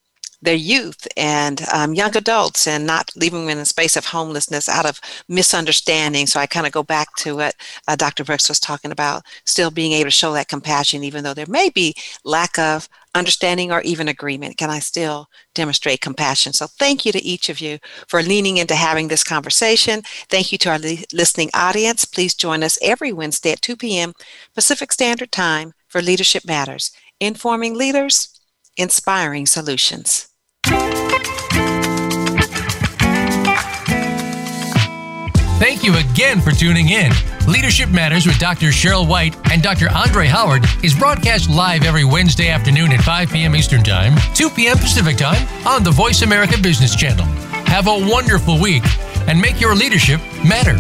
their 0.46 0.56
youth 0.56 1.08
and 1.18 1.62
um, 1.74 1.94
young 1.94 2.16
adults 2.16 2.68
and 2.68 2.86
not 2.86 3.12
leaving 3.16 3.42
them 3.42 3.50
in 3.50 3.58
a 3.58 3.66
space 3.66 3.96
of 3.96 4.06
homelessness 4.06 4.70
out 4.70 4.86
of 4.86 5.00
misunderstanding. 5.28 6.28
So 6.28 6.40
I 6.40 6.46
kind 6.46 6.66
of 6.66 6.72
go 6.72 6.84
back 6.84 7.14
to 7.18 7.36
what 7.36 7.56
uh, 7.88 7.96
Dr. 7.96 8.24
Brooks 8.24 8.50
was 8.50 8.60
talking 8.60 8.92
about, 8.92 9.24
still 9.46 9.72
being 9.72 9.92
able 9.92 10.06
to 10.06 10.12
show 10.12 10.34
that 10.34 10.48
compassion, 10.48 11.04
even 11.04 11.24
though 11.24 11.34
there 11.34 11.46
may 11.48 11.70
be 11.70 11.94
lack 12.24 12.58
of 12.58 12.88
understanding 13.16 13.72
or 13.72 13.82
even 13.82 14.08
agreement. 14.08 14.58
Can 14.58 14.70
I 14.70 14.80
still 14.80 15.28
demonstrate 15.56 16.02
compassion? 16.02 16.54
So 16.54 16.68
thank 16.68 17.06
you 17.06 17.12
to 17.14 17.24
each 17.24 17.50
of 17.50 17.60
you 17.60 17.80
for 18.08 18.22
leaning 18.22 18.58
into 18.58 18.76
having 18.76 19.08
this 19.08 19.24
conversation. 19.24 20.02
Thank 20.30 20.52
you 20.52 20.58
to 20.60 20.70
our 20.70 20.80
li- 20.80 21.06
listening 21.14 21.50
audience. 21.54 22.06
Please 22.06 22.36
join 22.36 22.62
us 22.62 22.78
every 22.82 23.12
Wednesday 23.12 23.54
at 23.54 23.62
2 23.62 23.78
p.m. 23.78 24.14
Pacific 24.54 24.92
Standard 24.92 25.32
Time 25.32 25.74
for 25.88 26.02
Leadership 26.02 26.46
Matters, 26.46 26.92
informing 27.20 27.76
leaders, 27.76 28.40
inspiring 28.78 29.46
solutions. 29.46 30.28
Thank 35.58 35.84
you 35.84 35.96
again 35.98 36.42
for 36.42 36.52
tuning 36.52 36.90
in. 36.90 37.12
Leadership 37.48 37.90
Matters 37.90 38.26
with 38.26 38.38
Dr. 38.40 38.68
Cheryl 38.68 39.08
White 39.08 39.36
and 39.52 39.64
Dr. 39.64 39.90
Andre 39.90 40.28
Howard 40.28 40.66
is 40.84 40.94
broadcast 40.94 41.50
live 41.50 41.84
every 41.84 42.04
Wednesday 42.04 42.50
afternoon 42.50 42.92
at 42.92 43.02
5 43.02 43.32
p.m. 43.32 43.56
Eastern 43.56 43.82
Time, 43.82 44.16
2 44.34 44.50
p.m. 44.50 44.78
Pacific 44.78 45.16
Time 45.16 45.48
on 45.66 45.82
the 45.82 45.92
Voice 45.92 46.24
America 46.24 46.58
Business 46.62 46.94
Channel. 46.94 47.26
Have 47.68 47.88
a 47.88 48.12
wonderful 48.12 48.60
week 48.60 48.84
and 49.28 49.40
make 49.40 49.62
your 49.62 49.76
leadership 49.76 50.20
matter. 50.44 50.76